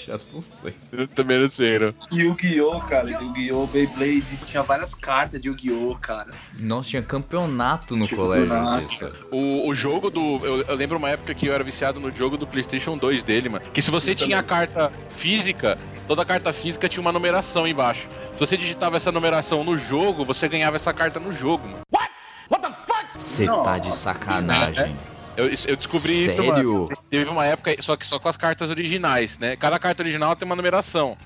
Já 0.06 0.18
não 0.32 0.40
sei. 0.40 0.74
Eu 0.90 1.06
também 1.06 1.38
não 1.38 1.48
sei, 1.48 1.78
não. 1.78 1.94
Yu-Gi-Oh, 2.10 2.80
cara, 2.80 3.10
Yu-Gi-Oh, 3.10 3.66
Beyblade. 3.66 4.24
Tinha 4.46 4.62
várias 4.62 4.94
cartas 4.94 5.40
de 5.40 5.48
Yu-Gi-Oh, 5.48 5.94
cara. 5.96 6.30
Nossa, 6.58 6.88
tinha 6.90 7.02
campeonato 7.02 7.96
no 7.96 8.06
Tipo, 8.06 8.22
colégio 8.22 8.48
nossa. 8.54 8.80
disso. 8.86 9.08
O, 9.30 9.68
o 9.68 9.74
jogo 9.74 10.10
do. 10.10 10.40
Eu, 10.44 10.62
eu 10.62 10.74
lembro 10.74 10.96
uma 10.98 11.10
época 11.10 11.34
que 11.34 11.46
eu 11.46 11.52
era 11.54 11.62
viciado 11.62 12.00
no 12.00 12.10
jogo 12.10 12.36
do 12.36 12.46
PlayStation 12.46 12.96
2 12.96 13.22
dele, 13.22 13.48
mano. 13.48 13.64
Que 13.72 13.82
se 13.82 13.90
você 13.90 14.14
tinha 14.14 14.38
a 14.38 14.42
carta 14.42 14.90
física, 15.10 15.78
toda 16.08 16.24
carta 16.24 16.52
física 16.52 16.88
tinha 16.88 17.00
uma 17.02 17.12
numeração 17.12 17.66
embaixo. 17.68 18.08
Se 18.32 18.40
você 18.40 18.56
digitava 18.56 18.96
essa 18.96 19.12
numeração 19.12 19.62
no 19.62 19.76
jogo, 19.76 20.24
você 20.24 20.48
ganhava 20.48 20.76
essa 20.76 20.92
carta 20.92 21.20
no 21.20 21.32
jogo, 21.32 21.66
mano. 21.68 21.80
Você 23.16 23.46
tá 23.46 23.78
de 23.78 23.94
sacanagem. 23.94 24.94
Eu, 25.36 25.46
eu 25.46 25.76
descobri 25.76 26.12
isso, 26.24 26.36
mano. 26.42 26.54
Sério? 26.54 26.88
Teve 27.10 27.30
uma 27.30 27.44
época, 27.44 27.74
só 27.80 27.96
que 27.96 28.06
só 28.06 28.18
com 28.18 28.28
as 28.28 28.36
cartas 28.36 28.70
originais, 28.70 29.38
né? 29.38 29.56
Cada 29.56 29.78
carta 29.78 30.02
original 30.02 30.34
tem 30.34 30.46
uma 30.46 30.56
numeração. 30.56 31.16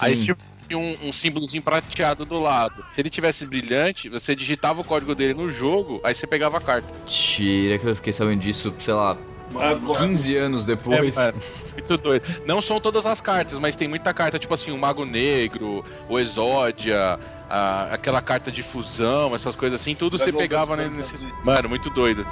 Aí 0.00 0.16
Sim. 0.16 0.34
tinha 0.68 0.78
um, 0.78 1.08
um 1.08 1.12
símbolozinho 1.12 1.62
prateado 1.62 2.24
do 2.24 2.38
lado. 2.38 2.84
Se 2.94 3.00
ele 3.00 3.10
tivesse 3.10 3.46
brilhante, 3.46 4.08
você 4.08 4.34
digitava 4.34 4.80
o 4.80 4.84
código 4.84 5.14
dele 5.14 5.34
no 5.34 5.50
jogo, 5.50 6.00
aí 6.04 6.14
você 6.14 6.26
pegava 6.26 6.58
a 6.58 6.60
carta. 6.60 6.88
Tira 7.06 7.78
que 7.78 7.86
eu 7.86 7.96
fiquei 7.96 8.12
sabendo 8.12 8.40
disso, 8.40 8.74
sei 8.78 8.94
lá, 8.94 9.16
15 9.98 10.36
anos 10.36 10.64
depois. 10.64 11.16
É, 11.16 11.32
muito 11.72 11.96
doido. 11.96 12.24
Não 12.46 12.62
são 12.62 12.80
todas 12.80 13.04
as 13.06 13.20
cartas, 13.20 13.58
mas 13.58 13.74
tem 13.76 13.88
muita 13.88 14.12
carta, 14.14 14.38
tipo 14.38 14.54
assim, 14.54 14.70
o 14.70 14.78
Mago 14.78 15.04
Negro, 15.04 15.84
o 16.08 16.18
Exódia, 16.18 17.18
a- 17.48 17.88
aquela 17.92 18.20
carta 18.22 18.50
de 18.50 18.62
fusão, 18.62 19.34
essas 19.34 19.56
coisas 19.56 19.80
assim, 19.80 19.94
tudo 19.94 20.18
você 20.18 20.32
pegava 20.32 20.76
Ball 20.76 20.88
nesse. 20.90 21.26
Mano, 21.44 21.68
muito 21.68 21.90
doido. 21.90 22.24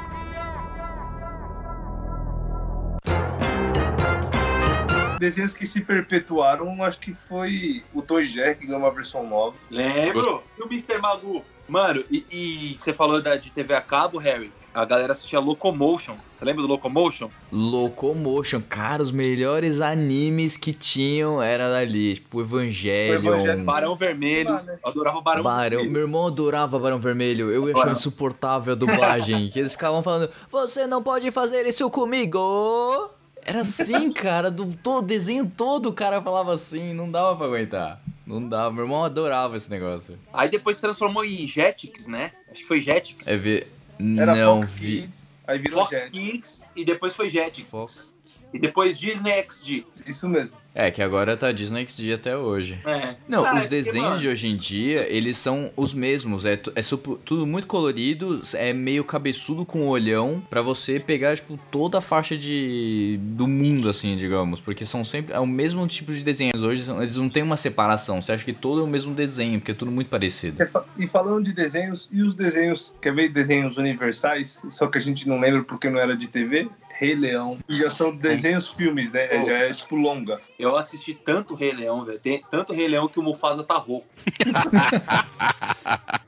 Desenhos 5.19 5.53
que 5.53 5.67
se 5.67 5.81
perpetuaram, 5.81 6.83
acho 6.83 6.99
que 6.99 7.13
foi 7.13 7.83
o 7.93 8.03
Toy 8.03 8.25
Jerry, 8.25 8.57
que 8.57 8.67
ganhou 8.67 8.81
uma 8.81 8.91
versão 8.91 9.27
nova. 9.27 9.57
Lembro? 9.71 10.43
E 10.59 10.63
o 10.63 10.67
Mr. 10.67 10.99
Magu? 10.99 11.45
Mano, 11.69 12.03
e, 12.11 12.25
e 12.31 12.77
você 12.77 12.95
falou 12.95 13.21
da, 13.21 13.37
de 13.37 13.51
TV 13.51 13.75
a 13.75 13.81
cabo, 13.81 14.19
Harry? 14.19 14.51
A 14.73 14.85
galera 14.85 15.13
assistia 15.13 15.41
Locomotion. 15.41 16.15
Você 16.37 16.45
lembra 16.45 16.63
do 16.63 16.69
Locomotion? 16.69 17.29
Locomotion, 17.51 18.61
cara, 18.61 19.03
os 19.03 19.11
melhores 19.11 19.81
animes 19.81 20.57
que 20.57 20.73
tinham 20.73 21.43
era 21.43 21.69
dali. 21.69 22.15
Tipo, 22.15 22.41
Evangelion. 22.41 23.33
Evangelion, 23.35 23.65
Barão 23.65 23.97
Vermelho. 23.97 24.53
Né? 24.63 24.79
Eu 24.83 24.89
adorava 24.89 25.19
o 25.19 25.23
Barão, 25.23 25.43
Barão, 25.43 25.71
Vermelho. 25.79 25.91
meu 25.91 26.03
irmão 26.03 26.27
adorava 26.27 26.79
Barão 26.79 27.01
Vermelho. 27.01 27.51
Eu 27.51 27.73
Barão. 27.73 27.93
insuportável 27.93 28.75
a 28.75 28.77
dublagem. 28.77 29.49
que 29.51 29.59
eles 29.59 29.73
ficavam 29.73 30.03
falando: 30.03 30.31
Você 30.51 30.87
não 30.87 31.03
pode 31.03 31.31
fazer 31.33 31.67
isso 31.67 31.91
comigo! 31.91 33.11
Era 33.49 33.63
assim, 33.63 34.13
cara, 34.13 34.51
do 34.51 34.75
todo, 34.75 35.07
desenho 35.07 35.51
todo 35.51 35.89
o 35.89 35.93
cara 35.95 36.21
falava 36.21 36.53
assim, 36.53 36.93
não 36.93 37.11
dava 37.11 37.35
pra 37.35 37.47
aguentar. 37.47 38.03
Não 38.27 38.47
dava. 38.47 38.71
Meu 38.71 38.85
irmão 38.85 39.03
adorava 39.03 39.57
esse 39.57 39.71
negócio. 39.71 40.19
Aí 40.35 40.51
depois 40.51 40.77
se 40.77 40.83
transformou 40.83 41.25
em 41.25 41.47
Jetix, 41.47 42.07
né? 42.07 42.33
Acho 42.53 42.61
que 42.61 42.69
foi 42.69 42.79
Jetix. 42.83 43.27
É 43.27 43.37
ver. 43.37 43.73
Era 44.19 44.35
Não 44.37 44.57
Fox 44.61 44.73
vi. 44.73 45.01
Kids, 45.03 45.31
aí 45.47 45.59
virou 45.59 45.85
Fox 45.85 45.97
Jet. 45.99 46.11
Kids 46.11 46.63
e 46.77 46.85
depois 46.85 47.17
foi 47.17 47.31
Jetix. 47.31 47.67
Fox. 47.71 48.15
E 48.53 48.59
depois 48.59 48.99
Disney 48.99 49.33
XD. 49.49 49.85
Isso 50.07 50.29
mesmo. 50.29 50.57
É, 50.75 50.91
que 50.93 51.03
agora 51.03 51.37
tá 51.37 51.51
Disney 51.51 51.87
XD 51.87 52.13
até 52.15 52.37
hoje. 52.37 52.79
É. 52.87 53.17
Não, 53.29 53.45
Ah, 53.45 53.49
é 53.49 53.53
os 53.55 53.59
porque, 53.63 53.69
desenhos 53.77 54.09
mano, 54.11 54.21
de 54.21 54.29
hoje 54.29 54.47
em 54.47 54.57
dia, 54.57 55.07
eles 55.13 55.37
são 55.37 55.71
os 55.77 55.93
mesmos. 55.93 56.45
É, 56.47 56.59
é 56.77 56.83
supo- 56.83 57.17
tudo 57.25 57.47
muito 57.47 57.67
colorido, 57.67 58.41
é 58.55 58.73
meio 58.73 59.03
cabeçudo 59.05 59.67
com 59.67 59.89
olhão, 59.89 60.41
pra 60.49 60.63
você 60.63 61.01
pegar, 61.01 61.35
tipo, 61.37 61.59
toda 61.71 61.99
a 61.99 62.01
faixa 62.01 62.37
de 62.39 63.19
do 63.23 63.49
mundo, 63.49 63.89
assim, 63.89 64.17
digamos. 64.17 64.61
Porque 64.61 64.85
são 64.85 65.05
sempre. 65.05 65.35
É 65.35 65.41
o 65.41 65.47
mesmo 65.47 65.85
tipo 65.87 66.13
de 66.13 66.23
desenhos. 66.23 66.63
Hoje 66.63 66.85
são- 66.85 67.03
eles 67.03 67.17
não 67.17 67.29
têm 67.29 67.43
uma 67.43 67.57
separação. 67.57 68.23
Você 68.23 68.33
acha 68.33 68.45
que 68.45 68.53
todo 68.53 68.81
é 68.81 68.85
o 68.85 68.87
mesmo 68.87 69.13
desenho, 69.15 69.59
porque 69.59 69.73
é 69.73 69.75
tudo 69.75 69.91
muito 69.91 70.09
parecido. 70.09 70.63
E 70.63 70.67
fa- 70.67 70.85
E 70.97 71.07
falando 71.07 71.43
de 71.45 71.53
desenhos, 71.53 72.09
e 72.13 72.23
os 72.23 72.35
desenhos, 72.35 72.95
quer 73.01 73.13
ver 73.15 73.29
desenhos 73.31 73.77
universais, 73.79 74.63
só 74.71 74.87
que 74.87 74.97
a 74.97 75.01
gente 75.01 75.29
não 75.29 75.41
lembra 75.41 75.65
porque 75.65 75.91
não 75.91 75.99
era 75.99 76.17
de 76.17 76.29
TV? 76.29 76.69
Rei 76.99 77.15
Leão. 77.15 77.59
E 77.69 77.77
já 77.77 77.91
são 77.91 78.15
desenhos 78.15 78.69
filmes, 78.69 79.13
né? 79.13 79.29
Oh. 79.41 79.47
Já 79.47 79.53
é 79.53 79.73
tipo 79.73 79.95
longa. 79.95 80.41
Eu 80.59 80.75
assisti 80.75 81.15
tanto 81.15 81.55
Rei 81.55 81.73
Leão, 81.73 82.05
velho. 82.05 82.19
Tem 82.19 82.43
tanto 82.51 82.73
Rei 82.73 82.89
Leão 82.89 83.07
que 83.07 83.21
o 83.21 83.23
Mufasa 83.23 83.63
tá 83.63 83.75
rouco. 83.75 84.09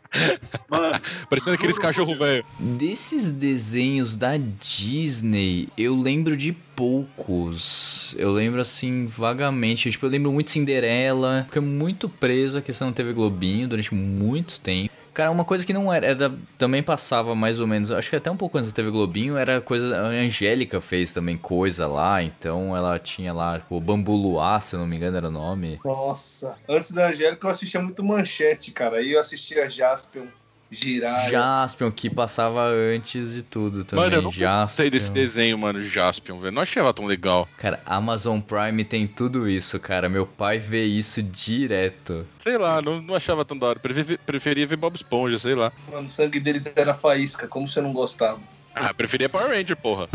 Mano, 0.69 1.01
Parecendo 1.29 1.55
aqueles 1.55 1.79
cachorro 1.79 2.15
velho. 2.15 2.45
Desses 2.59 3.31
desenhos 3.31 4.17
da 4.17 4.37
Disney, 4.37 5.69
eu 5.77 5.97
lembro 5.97 6.37
de 6.37 6.53
poucos. 6.53 8.15
Eu 8.17 8.33
lembro 8.33 8.61
assim, 8.61 9.07
vagamente. 9.07 9.91
Tipo, 9.91 10.07
eu 10.07 10.11
lembro 10.11 10.33
muito 10.33 10.53
Cinderela. 10.53 11.45
Fiquei 11.47 11.63
muito 11.63 12.09
preso 12.09 12.59
à 12.59 12.63
questão 12.63 12.89
da 12.89 12.95
TV 12.95 13.13
Globinho 13.13 13.67
durante 13.67 13.93
muito 13.93 14.61
tempo. 14.61 15.00
Cara, 15.21 15.31
uma 15.31 15.45
coisa 15.45 15.67
que 15.67 15.73
não 15.75 15.93
era, 15.93 16.07
era- 16.07 16.33
também 16.57 16.83
passava 16.83 17.35
mais 17.35 17.61
ou 17.61 17.67
menos, 17.67 17.93
acho 17.93 18.09
que 18.09 18.17
até 18.17 18.31
um 18.31 18.39
pouco 18.39 18.57
antes 18.57 18.71
da 18.73 18.77
TV 18.77 18.91
Globinho, 18.91 19.37
era 19.37 19.61
coisa, 19.61 19.95
a 19.95 20.07
Angélica 20.07 20.81
fez 20.81 21.13
também 21.13 21.37
coisa 21.37 21.87
lá, 21.87 22.23
então 22.23 22.75
ela 22.75 22.99
tinha 22.99 23.31
lá 23.31 23.61
o 23.69 23.79
Bambu 23.79 24.17
Luar, 24.17 24.63
se 24.63 24.77
não 24.79 24.87
me 24.87 24.97
engano 24.97 25.19
era 25.19 25.29
o 25.29 25.31
nome. 25.31 25.79
Nossa. 25.85 26.57
Antes 26.67 26.93
da 26.93 27.09
Angélica 27.09 27.47
eu 27.47 27.51
assistia 27.51 27.83
muito 27.83 28.03
Manchete, 28.03 28.71
cara. 28.71 28.97
Aí 28.97 29.13
eu 29.13 29.21
assistia 29.21 29.69
Jaspion, 29.69 30.25
Jiraiya. 30.71 31.31
Jaspion, 31.31 31.91
que 31.91 32.09
passava 32.09 32.63
antes 32.69 33.33
de 33.35 33.43
tudo 33.43 33.83
também. 33.85 34.05
Mano, 34.05 34.17
eu 34.17 34.23
não 34.23 34.31
Jaspion. 34.33 34.61
gostei 34.63 34.91
desse 34.91 35.13
desenho, 35.13 35.59
mano, 35.59 35.83
Jaspion, 35.83 36.39
velho. 36.39 36.53
Não 36.55 36.63
achava 36.63 36.95
tão 36.95 37.07
legal. 37.07 37.49
Cara, 37.59 37.81
Amazon 37.85 38.39
Prime 38.41 38.85
tem 38.85 39.07
tudo 39.07 39.49
isso, 39.49 39.79
cara. 39.81 40.09
Meu 40.09 40.27
pai 40.27 40.59
vê 40.59 40.85
isso 40.85 41.23
direto. 41.23 42.27
Sei 42.43 42.57
lá, 42.57 42.81
não, 42.81 43.01
não 43.03 43.15
achava 43.15 43.45
tão 43.45 43.59
da 43.59 43.67
hora. 43.67 43.79
Prefe- 43.81 44.19
preferia 44.19 44.67
ver 44.67 44.77
Bob 44.77 44.95
Esponja, 44.95 45.39
sei 45.39 45.55
lá. 45.55 45.73
Mano, 45.91 46.07
o 46.07 46.11
sangue 46.11 46.39
deles 46.39 46.71
era 46.77 46.95
faísca. 46.95 47.49
Como 47.49 47.69
você 47.69 47.81
não 47.81 47.93
gostava? 47.93 48.39
Ah, 48.75 48.95
preferia 48.95 49.29
Power 49.29 49.49
Ranger, 49.49 49.77
porra. 49.77 50.09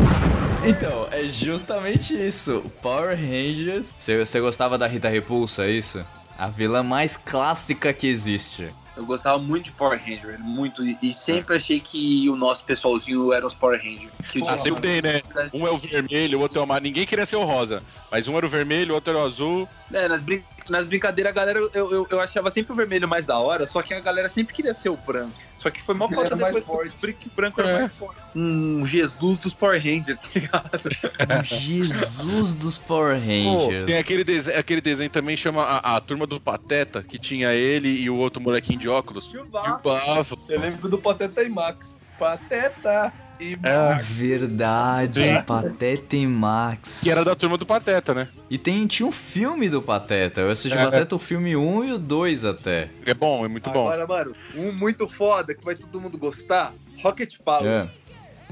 Então, 0.64 1.06
é 1.12 1.24
justamente 1.24 2.14
isso. 2.14 2.64
Power 2.80 3.16
Rangers. 3.16 3.94
Você 3.96 4.24
você 4.24 4.40
gostava 4.40 4.78
da 4.78 4.86
Rita 4.86 5.08
Repulsa, 5.08 5.64
é 5.66 5.70
isso? 5.70 6.04
A 6.38 6.48
vilã 6.48 6.82
mais 6.82 7.16
clássica 7.16 7.92
que 7.92 8.06
existe. 8.06 8.68
Eu 8.96 9.04
gostava 9.04 9.38
muito 9.38 9.66
de 9.66 9.72
Power 9.72 9.98
Ranger, 9.98 10.38
muito. 10.40 10.82
E 10.82 11.12
sempre 11.12 11.56
achei 11.56 11.78
que 11.78 12.28
o 12.30 12.36
nosso 12.36 12.64
pessoalzinho 12.64 13.30
era 13.30 13.46
os 13.46 13.52
Power 13.52 13.78
Ranger. 13.78 14.08
Que 14.32 14.42
Ah, 14.48 14.56
sempre 14.56 14.80
tem, 14.80 15.02
né? 15.02 15.20
Um 15.52 15.66
é 15.66 15.70
o 15.70 15.76
vermelho, 15.76 16.38
o 16.38 16.42
outro 16.42 16.58
é 16.58 16.60
o 16.60 16.64
amarelo. 16.64 16.84
Ninguém 16.84 17.04
queria 17.04 17.26
ser 17.26 17.36
o 17.36 17.44
rosa. 17.44 17.82
Mas 18.10 18.28
um 18.28 18.36
era 18.36 18.46
o 18.46 18.48
vermelho, 18.48 18.92
o 18.92 18.94
outro 18.94 19.10
era 19.12 19.22
o 19.22 19.26
azul. 19.26 19.68
É, 19.92 20.08
nas, 20.08 20.22
brin- 20.22 20.42
nas 20.68 20.86
brincadeiras, 20.88 21.30
a 21.32 21.34
galera, 21.34 21.58
eu, 21.58 21.90
eu, 21.92 22.06
eu 22.08 22.20
achava 22.20 22.50
sempre 22.50 22.72
o 22.72 22.76
vermelho 22.76 23.08
mais 23.08 23.26
da 23.26 23.38
hora, 23.38 23.66
só 23.66 23.82
que 23.82 23.92
a 23.94 24.00
galera 24.00 24.28
sempre 24.28 24.54
queria 24.54 24.72
ser 24.74 24.88
o 24.90 24.96
branco. 24.96 25.32
Só 25.58 25.70
que 25.70 25.82
foi 25.82 25.94
mó 25.94 26.08
falta 26.08 26.36
mais 26.36 26.54
depois 26.54 26.92
que 26.94 26.98
o 26.98 27.00
branco- 27.00 27.30
branco 27.34 27.60
era 27.60 27.70
É. 27.70 27.78
mais 27.80 27.92
forte. 27.92 28.20
Um 28.34 28.84
Jesus 28.86 29.38
dos 29.38 29.54
Power 29.54 29.82
Rangers, 29.82 30.18
tá 30.20 30.28
ligado? 30.34 31.40
O 31.40 31.44
Jesus 31.44 32.54
dos 32.54 32.78
Power 32.78 33.18
Rangers. 33.18 33.86
Tem 33.86 33.98
aquele 33.98 34.22
desenho, 34.22 34.58
aquele 34.58 34.80
desenho 34.80 35.10
também 35.10 35.36
chama 35.36 35.62
a, 35.64 35.96
a 35.96 36.00
Turma 36.00 36.26
do 36.26 36.38
Pateta, 36.40 37.02
que 37.02 37.18
tinha 37.18 37.52
ele 37.52 37.88
e 37.88 38.08
o 38.10 38.16
outro 38.16 38.40
molequinho 38.40 38.78
de 38.78 38.88
óculos. 38.88 39.26
Tio 39.28 39.42
o 39.42 39.46
Bafo. 39.46 39.82
Bafo. 39.82 40.38
Eu 40.48 40.60
lembro 40.60 40.88
do 40.88 40.98
Pateta 40.98 41.42
e 41.42 41.48
Max. 41.48 41.96
Pateta 42.18 43.12
e 43.40 43.58
É. 43.62 43.88
Max. 43.90 44.06
Verdade, 44.06 45.20
Sim. 45.22 45.42
Pateta 45.42 46.16
e 46.16 46.26
Max. 46.26 47.02
Que 47.02 47.10
era 47.10 47.24
da 47.24 47.34
Turma 47.34 47.56
do 47.58 47.66
Pateta, 47.66 48.14
né? 48.14 48.28
E 48.50 48.56
tem, 48.58 48.86
tinha 48.86 49.06
um 49.08 49.12
filme 49.12 49.68
do 49.68 49.80
Pateta. 49.82 50.40
Eu 50.40 50.50
assisti 50.50 50.76
o 50.76 50.80
É. 50.80 50.84
Pateta 50.84 51.14
o 51.16 51.18
filme 51.18 51.56
1 51.56 51.84
e 51.84 51.92
o 51.92 51.98
2 51.98 52.44
até. 52.44 52.88
É 53.04 53.14
bom, 53.14 53.44
é 53.44 53.48
muito 53.48 53.70
bom. 53.70 53.86
Agora, 53.88 54.06
mano, 54.06 54.34
um 54.54 54.72
muito 54.72 55.08
foda 55.08 55.54
que 55.54 55.64
vai 55.64 55.74
todo 55.74 56.00
mundo 56.00 56.16
gostar: 56.18 56.72
Rocket 57.02 57.36
Power. 57.44 57.66
É. 57.66 57.88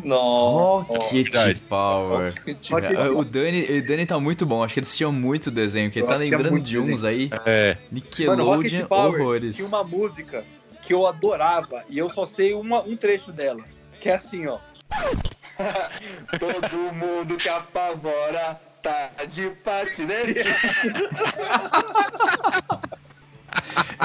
Nossa. 0.02 0.92
Rocket 0.92 1.12
verdade. 1.12 1.62
Power. 1.68 2.34
Rocket 2.70 2.94
É, 2.94 3.08
O 3.10 3.24
Dani, 3.24 3.62
o 3.78 3.86
Dani 3.86 4.06
tá 4.06 4.18
muito 4.18 4.44
bom, 4.44 4.62
acho 4.64 4.74
que 4.74 4.80
ele 4.80 4.86
assistia 4.86 5.10
muito 5.10 5.50
desenho, 5.50 5.90
que 5.90 6.00
ele 6.00 6.06
tá 6.06 6.16
lembrando 6.16 6.60
de 6.60 6.78
uns 6.78 7.04
aí. 7.04 7.30
É. 7.46 7.76
Mano, 7.76 7.88
Nickelodeon 7.92 8.86
Power 8.86 9.20
horrores. 9.20 9.56
tinha 9.56 9.68
uma 9.68 9.84
música 9.84 10.44
que 10.82 10.92
eu 10.92 11.06
adorava 11.06 11.82
e 11.88 11.96
eu 11.96 12.10
só 12.10 12.26
sei 12.26 12.54
uma, 12.54 12.82
um 12.82 12.96
trecho 12.96 13.32
dela. 13.32 13.62
Que 14.00 14.08
é 14.10 14.14
assim, 14.16 14.46
ó. 14.46 14.58
Todo 16.38 16.92
mundo 16.94 17.36
que 17.36 17.48
apavora 17.48 18.60
tá 18.82 19.10
de 19.28 19.48
patinete. 19.64 20.44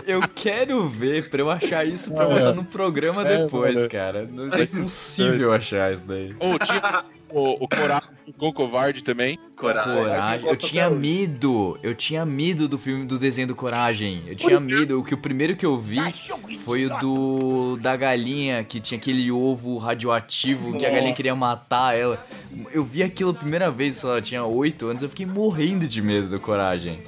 Eu 0.06 0.22
quero 0.28 0.88
ver 0.88 1.30
pra 1.30 1.42
eu 1.42 1.50
achar 1.50 1.86
isso 1.86 2.14
pra 2.14 2.26
É. 2.26 2.28
botar 2.28 2.54
no 2.54 2.64
programa 2.64 3.28
É, 3.28 3.38
depois, 3.44 3.76
mano. 3.76 3.90
cara. 3.90 4.24
Não 4.32 4.46
é 4.46 4.62
impossível 4.64 5.52
achar 5.54 5.92
isso 5.94 6.06
daí. 6.06 6.36
Ou 6.40 6.58
tinha 6.60 7.04
o, 7.32 7.64
o 7.64 7.68
Coragem 7.68 8.10
com 8.38 8.48
o 8.48 8.54
Covarde 8.54 9.04
também. 9.04 9.40
Coragem. 9.56 10.48
Eu 10.48 10.56
tinha 10.56 10.90
medo. 10.90 11.80
Eu 11.82 11.96
tinha 11.96 12.26
medo 12.26 12.68
do 12.68 12.78
filme 12.78 13.06
do 13.06 13.18
desenho 13.18 13.48
do 13.48 13.56
Coragem. 13.56 14.24
Eu 14.28 14.36
tinha 14.36 14.60
medo. 14.60 15.00
O 15.00 15.04
que 15.04 15.14
o 15.14 15.18
primeiro 15.18 15.56
que 15.56 15.66
eu 15.66 15.80
vi 15.80 16.00
foi 16.64 16.86
o 16.86 17.00
do 17.00 17.78
da 17.78 17.96
galinha 17.96 18.64
que 18.64 18.80
tinha 18.80 18.98
aquele 18.98 19.32
ovo 19.32 19.78
radioativo 19.78 20.78
que 20.78 20.86
a 20.86 20.90
galinha 20.90 21.14
queria 21.14 21.36
matar 21.36 21.98
ela. 21.98 22.26
Eu 22.72 22.84
vi 22.84 23.04
aquilo 23.04 23.32
a 23.32 23.34
primeira 23.34 23.70
vez, 23.70 23.98
sei 23.98 24.10
lá, 24.10 24.16
eu 24.16 24.22
tinha 24.22 24.44
8 24.44 24.88
anos, 24.88 25.04
eu 25.04 25.10
fiquei 25.10 25.26
morrendo 25.26 25.88
de 25.88 26.02
medo 26.02 26.30
do 26.30 26.40
Coragem. 26.40 27.00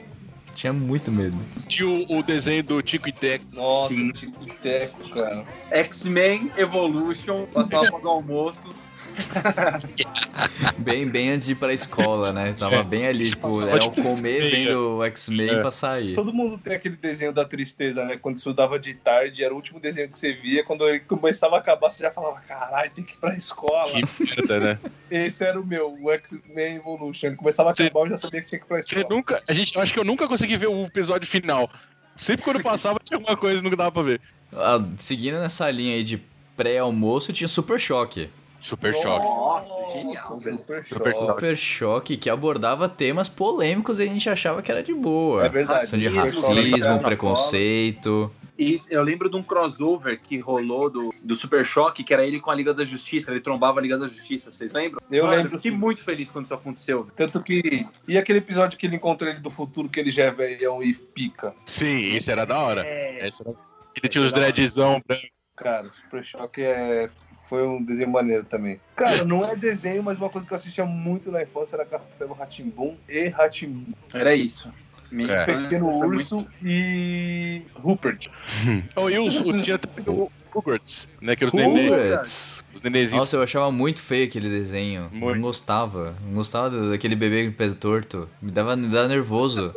Tinha 0.54 0.74
muito 0.74 1.12
medo. 1.12 1.38
Tinha 1.68 1.88
o, 1.88 2.20
o 2.20 2.24
desenho 2.24 2.64
do 2.64 2.82
Tico 2.82 3.08
e 3.08 3.12
Teco. 3.14 3.46
Nossa, 3.54 3.90
Sim. 3.90 4.12
Tico 4.12 4.44
e 4.46 4.52
Teco, 4.52 5.10
cara. 5.10 5.44
X-Men 5.72 6.52
Evolution, 6.58 7.46
passava 7.54 8.00
do 8.00 8.10
almoço. 8.10 8.74
Bem, 10.78 11.08
bem 11.08 11.30
antes 11.32 11.46
de 11.48 11.52
ir 11.54 11.56
pra 11.56 11.74
escola, 11.74 12.34
né? 12.34 12.54
Tava 12.58 12.84
bem 12.84 13.06
ali, 13.08 13.30
tipo, 13.30 13.62
era 13.68 13.84
o 13.86 13.92
comer 13.92 14.50
vendo 14.50 14.98
o 14.98 15.04
X-Men 15.06 15.50
É. 15.50 15.60
pra 15.62 15.72
sair. 15.72 16.16
Todo 16.16 16.34
mundo 16.34 16.58
tem 16.58 16.74
aquele 16.76 16.96
desenho 16.96 17.32
da 17.32 17.46
tristeza, 17.46 18.04
né? 18.06 18.18
Quando 18.18 18.38
estudava 18.38 18.80
de 18.80 18.94
tarde, 18.96 19.44
era 19.44 19.54
o 19.54 19.58
último 19.58 19.80
desenho 19.80 20.10
que 20.10 20.18
você 20.18 20.34
via. 20.34 20.64
Quando 20.64 20.88
ele 20.88 21.00
começava 21.02 21.56
a 21.56 21.60
acabar, 21.60 21.90
você 21.90 22.04
já 22.04 22.12
falava, 22.12 22.40
caralho, 22.42 22.92
tem 22.92 23.04
que 23.04 23.14
ir 23.14 23.18
pra 23.18 23.36
escola. 23.36 23.86
Que 23.92 24.24
merda, 24.24 24.60
né? 24.60 24.80
Esse 25.12 25.44
era 25.44 25.60
o 25.60 25.66
meu, 25.66 25.96
o 26.02 26.12
X-Men 26.12 26.78
Evolution. 26.78 27.36
Começava 27.36 27.72
a 27.72 27.76
Você- 27.76 27.84
acabar, 27.84 28.02
eu 28.06 28.10
já 28.10 28.18
sabia 28.18 28.42
que 28.42 28.48
tinha 28.48 28.60
que 28.60 28.66
ir 28.66 28.68
pra 28.68 28.82
Você 28.82 28.96
escola. 29.00 29.16
nunca. 29.16 29.44
A 29.48 29.54
gente, 29.54 29.76
eu 29.76 29.82
acho 29.82 29.94
que 29.94 30.00
eu 30.00 30.06
nunca 30.06 30.28
consegui 30.28 30.58
ver 30.58 30.68
o 30.68 30.84
episódio 30.86 31.28
final. 31.28 31.70
Sempre 32.18 32.44
quando 32.44 32.62
passava 32.62 33.00
tinha 33.04 33.18
alguma 33.18 33.38
coisa 33.38 33.62
que 33.62 33.70
não 33.70 33.78
dava 33.78 33.92
pra 33.92 34.02
ver. 34.04 34.22
Ah, 34.54 34.84
seguindo 34.98 35.40
nessa 35.40 35.70
linha 35.72 35.96
aí 35.96 36.04
de 36.04 36.22
pré-almoço, 36.58 37.32
tinha 37.32 37.48
Super 37.48 37.80
Choque. 37.80 38.30
Super 38.62 38.94
choque. 38.96 39.26
Nossa, 39.26 39.74
genial. 39.92 40.40
Super 40.40 40.58
Super 40.58 40.86
choque. 40.86 41.16
Super 41.16 41.58
Choque 41.58 42.18
que 42.18 42.30
abordava 42.30 42.88
temas 42.88 43.28
polêmicos 43.28 44.00
e 44.00 44.04
a 44.04 44.06
gente 44.06 44.30
achava 44.30 44.62
que 44.62 44.72
era 44.72 44.84
de 44.84 44.94
boa. 44.94 45.46
É 45.46 45.50
verdade. 45.50 45.82
Questão 45.82 46.00
de 46.00 46.08
Racismo, 46.08 47.02
preconceito. 47.02 48.32
E 48.58 48.78
eu 48.92 49.02
lembro 49.02 49.28
de 49.28 49.36
um 49.36 49.42
crossover 49.42 50.20
que 50.22 50.38
rolou 50.38 50.88
do, 50.88 51.14
do 51.24 51.36
Super 51.36 51.66
Choque, 51.66 52.04
que 52.04 52.14
era 52.14 52.24
ele 52.26 52.40
com 52.40 52.52
a 52.52 52.56
Liga 52.56 52.74
da 52.74 52.86
Justiça. 52.86 53.32
Ele 53.32 53.40
trombava 53.40 53.80
a 53.80 53.82
Liga 53.82 53.98
da 53.98 54.08
Justiça, 54.08 54.52
vocês 54.52 54.72
lembram? 54.74 55.02
Eu 55.10 55.24
Mano, 55.24 55.38
lembro, 55.38 55.52
fiquei 55.58 55.72
sim. 55.72 55.78
muito 55.78 56.04
feliz 56.04 56.30
quando 56.30 56.46
isso 56.46 56.54
aconteceu. 56.54 57.08
Tanto 57.16 57.42
que. 57.42 57.88
E 58.08 58.18
aquele 58.20 58.38
episódio 58.38 58.78
que 58.78 58.86
ele 58.86 58.98
encontra 58.98 59.32
ele 59.32 59.40
do 59.40 59.50
futuro, 59.50 59.90
que 59.90 60.00
ele 60.00 60.12
já 60.12 60.26
é 60.26 60.32
velhão 60.32 60.84
e 60.84 60.94
pica. 60.94 61.56
Sim, 61.66 62.16
esse 62.16 62.32
era 62.32 62.46
da 62.46 62.60
hora. 62.60 62.86
É. 62.86 63.28
Esse 63.28 63.42
era... 63.42 63.56
Ele 63.96 64.08
tinha 64.08 64.24
os 64.24 64.32
dreadzão 64.32 65.02
branco. 65.08 65.26
Cara, 65.56 65.90
Super 65.90 66.24
Choque 66.24 66.62
é. 66.62 67.10
Foi 67.52 67.68
um 67.68 67.84
desenho 67.84 68.10
maneiro 68.10 68.46
também. 68.46 68.80
Cara, 68.96 69.26
não 69.26 69.44
é 69.44 69.58
desenho, 69.58 70.02
mas 70.02 70.18
uma 70.18 70.30
coisa 70.30 70.48
que 70.48 70.54
eu 70.54 70.56
assistia 70.56 70.86
muito 70.86 71.30
na 71.30 71.44
infância 71.44 71.76
era 71.76 71.84
Castelo 71.84 72.34
Ratimbum 72.34 72.96
e 73.10 73.28
Ratimbum. 73.28 73.92
Era 74.14 74.34
isso. 74.34 74.72
Minha 75.12 75.34
É. 75.34 75.46
Pequeno 75.48 75.90
Urso 75.98 76.48
e 76.64 77.62
Rupert. 77.76 78.30
Oh, 78.96 79.10
e 79.10 79.20
os, 79.20 79.42
o, 79.42 79.62
tinha 79.62 79.78
o 80.08 80.32
Rugrats, 80.54 81.10
né? 81.20 81.36
Que 81.36 81.44
era 81.44 81.50
os, 81.54 81.62
nenê, 81.62 81.90
Rugrats. 81.90 82.64
os 82.74 82.82
nenezinhos. 82.82 83.20
Nossa, 83.20 83.36
eu 83.36 83.44
achava 83.44 83.70
muito 83.70 84.02
feio 84.02 84.24
aquele 84.28 84.48
desenho. 84.48 85.10
Muito. 85.12 85.36
Não 85.36 85.42
gostava. 85.42 86.16
Não 86.26 86.36
gostava 86.36 86.90
daquele 86.92 87.18
bebê 87.18 87.48
com 87.48 87.52
pé 87.52 87.68
torto. 87.72 88.30
Me 88.42 88.50
dava, 88.50 88.78
me 88.78 88.88
dava 88.88 89.10
nervoso. 89.10 89.76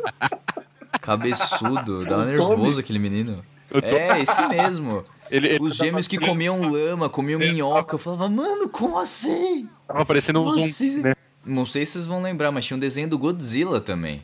Cabeçudo. 1.01 2.05
Dava 2.05 2.23
O 2.23 2.25
nervoso 2.25 2.79
aquele 2.79 2.99
menino. 2.99 3.43
Tô- 3.69 3.79
É, 3.85 4.21
esse 4.21 4.47
mesmo. 4.47 5.03
Ele, 5.29 5.47
ele 5.47 5.59
Os 5.63 5.75
gêmeos 5.75 6.07
que 6.07 6.17
comiam 6.17 6.69
lama, 6.71 7.09
comiam 7.09 7.39
minhoca. 7.39 7.95
Eu 7.95 7.99
falava, 7.99 8.29
mano, 8.29 8.69
como 8.69 8.97
assim? 8.99 9.67
tava 9.87 10.05
parecendo 10.05 10.41
um 10.41 10.51
zumbi, 10.57 11.01
né? 11.01 11.13
Não 11.45 11.65
sei 11.65 11.85
se 11.85 11.93
vocês 11.93 12.05
vão 12.05 12.21
lembrar, 12.21 12.51
mas 12.51 12.65
tinha 12.65 12.75
um 12.77 12.79
desenho 12.79 13.07
do 13.07 13.17
Godzilla 13.17 13.79
também. 13.79 14.23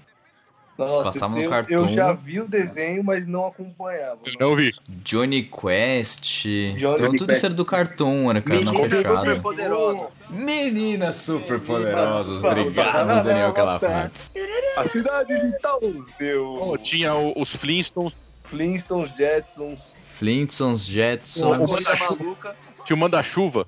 Nossa, 0.78 1.04
Passava 1.04 1.36
no 1.36 1.48
Cartoon. 1.48 1.74
eu 1.76 1.88
já 1.90 2.12
vi 2.12 2.40
o 2.40 2.48
desenho, 2.48 3.04
mas 3.04 3.28
não 3.28 3.46
acompanhava. 3.46 4.18
Eu 4.26 4.34
não 4.40 4.56
vi. 4.56 4.72
Johnny 5.04 5.44
Quest. 5.44 6.44
Johnny 6.46 6.76
então 6.78 7.12
tudo 7.12 7.28
Quest. 7.28 7.38
isso 7.38 7.46
era 7.46 7.54
do 7.54 7.66
cartoon, 7.66 8.32
era 8.32 8.42
Meninas 8.44 8.70
super 8.70 8.90
fechado. 8.90 9.42
poderosas. 9.42 10.14
Meninas 10.30 11.16
super 11.18 11.60
poderosas. 11.60 12.44
Obrigado, 12.44 13.24
Daniel. 13.24 13.54
Calafates. 13.54 14.32
A 14.76 14.86
cidade 14.86 15.40
de 15.40 15.60
Taos 15.60 16.08
deu. 16.18 16.58
Oh, 16.60 16.78
tinha 16.78 17.14
os 17.14 17.50
Flintstones, 17.56 18.18
Flintstones, 18.46 19.14
Jetsons, 19.16 19.94
Flintstones, 20.22 20.88
o 20.88 20.92
Jetsons. 20.92 21.58
Banda 21.58 21.90
maluca. 22.20 22.56
tinha 22.86 22.96
o 22.96 23.00
Manda-Chuva. 23.00 23.66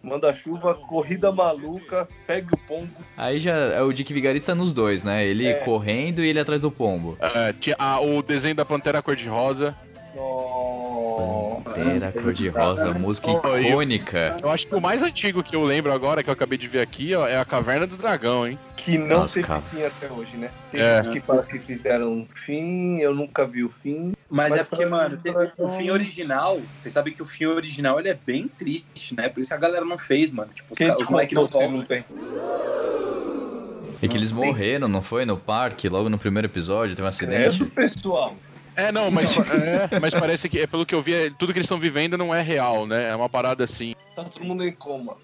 Manda-Chuva, 0.00 0.74
Corrida 0.74 1.32
Maluca, 1.32 2.08
Pegue 2.28 2.54
o 2.54 2.56
Pombo. 2.56 2.92
Aí 3.16 3.40
já 3.40 3.52
é 3.52 3.82
o 3.82 3.92
Dick 3.92 4.14
Vigarista 4.14 4.54
nos 4.54 4.72
dois, 4.72 5.02
né? 5.02 5.26
Ele 5.26 5.48
É. 5.48 5.54
correndo 5.54 6.22
e 6.22 6.28
ele 6.28 6.38
atrás 6.38 6.60
do 6.60 6.70
pombo. 6.70 7.16
É, 7.20 7.52
tinha 7.54 7.74
ah, 7.76 8.00
o 8.00 8.22
desenho 8.22 8.54
da 8.54 8.64
Pantera 8.64 9.02
Cor-de-Rosa. 9.02 9.74
Nossa. 10.14 10.97
Pantera 11.68 12.12
cor-de-rosa, 12.12 12.92
música 12.94 13.28
Oh, 13.30 13.48
eu- 13.48 13.62
icônica. 13.62 14.36
Eu 14.42 14.50
acho 14.50 14.66
que 14.66 14.74
o 14.74 14.80
mais 14.80 15.02
antigo 15.02 15.42
que 15.42 15.54
eu 15.54 15.64
lembro 15.64 15.92
agora, 15.92 16.22
que 16.22 16.30
eu 16.30 16.32
acabei 16.32 16.56
de 16.58 16.66
ver 16.68 16.80
aqui, 16.80 17.14
ó, 17.14 17.26
é 17.26 17.38
a 17.38 17.44
Caverna 17.44 17.86
do 17.86 17.96
Dragão, 17.96 18.46
hein? 18.46 18.58
Que 18.76 18.96
não 18.96 19.20
Nossa, 19.20 19.34
teve 19.34 19.46
cara. 19.46 19.60
fim 19.60 19.82
até 19.84 20.10
hoje, 20.10 20.36
né? 20.36 20.50
Tem 20.72 20.80
É. 20.80 21.02
gente 21.02 21.12
que 21.14 21.20
fala 21.20 21.42
que 21.42 21.58
fizeram 21.58 22.12
um 22.12 22.26
fim, 22.26 22.98
eu 22.98 23.14
nunca 23.14 23.46
vi 23.46 23.62
o 23.64 23.68
fim. 23.68 24.12
Mas, 24.30 24.50
Mas 24.50 24.60
é 24.66 24.70
porque, 24.70 24.86
mano, 24.86 25.18
o 25.58 25.68
fim 25.70 25.90
original, 25.90 26.60
vocês 26.78 26.92
sabem 26.94 27.12
que 27.12 27.22
o 27.22 27.26
fim 27.26 27.46
original 27.46 27.98
ele 27.98 28.08
é 28.08 28.18
bem 28.26 28.48
triste, 28.48 29.14
né? 29.16 29.28
Por 29.28 29.40
isso 29.40 29.48
que 29.50 29.54
a 29.54 29.58
galera 29.58 29.84
não 29.84 29.98
fez, 29.98 30.30
mano. 30.32 30.50
Tipo, 30.54 30.72
os, 30.72 30.78
Quem 30.78 30.94
te 30.94 31.02
os 31.02 31.08
moleques 31.08 31.34
não 31.34 31.46
voltam. 31.46 31.70
não 31.72 31.84
tem? 31.84 32.04
É 34.00 34.06
que 34.06 34.16
eles 34.16 34.30
morreram, 34.30 34.86
não 34.86 35.02
foi? 35.02 35.24
No 35.24 35.36
parque, 35.36 35.88
logo 35.88 36.08
no 36.08 36.18
primeiro 36.18 36.46
episódio, 36.46 36.94
teve 36.94 37.04
um 37.04 37.08
acidente. 37.08 37.56
Credo, 37.58 37.70
pessoal. 37.72 38.36
É, 38.78 38.92
não, 38.92 39.10
mas, 39.10 39.36
é, 39.50 39.98
mas 40.00 40.14
parece 40.14 40.48
que, 40.48 40.60
é, 40.60 40.66
pelo 40.68 40.86
que 40.86 40.94
eu 40.94 41.02
vi, 41.02 41.12
é- 41.12 41.30
tudo 41.30 41.52
que 41.52 41.58
eles 41.58 41.64
estão 41.66 41.80
vivendo 41.80 42.16
não 42.16 42.32
é 42.32 42.40
real, 42.40 42.86
né? 42.86 43.10
É 43.10 43.16
uma 43.16 43.28
parada 43.28 43.64
assim. 43.64 43.92
Tá 44.14 44.22
todo 44.22 44.44
mundo 44.44 44.64
em 44.64 44.70
coma. 44.70 45.16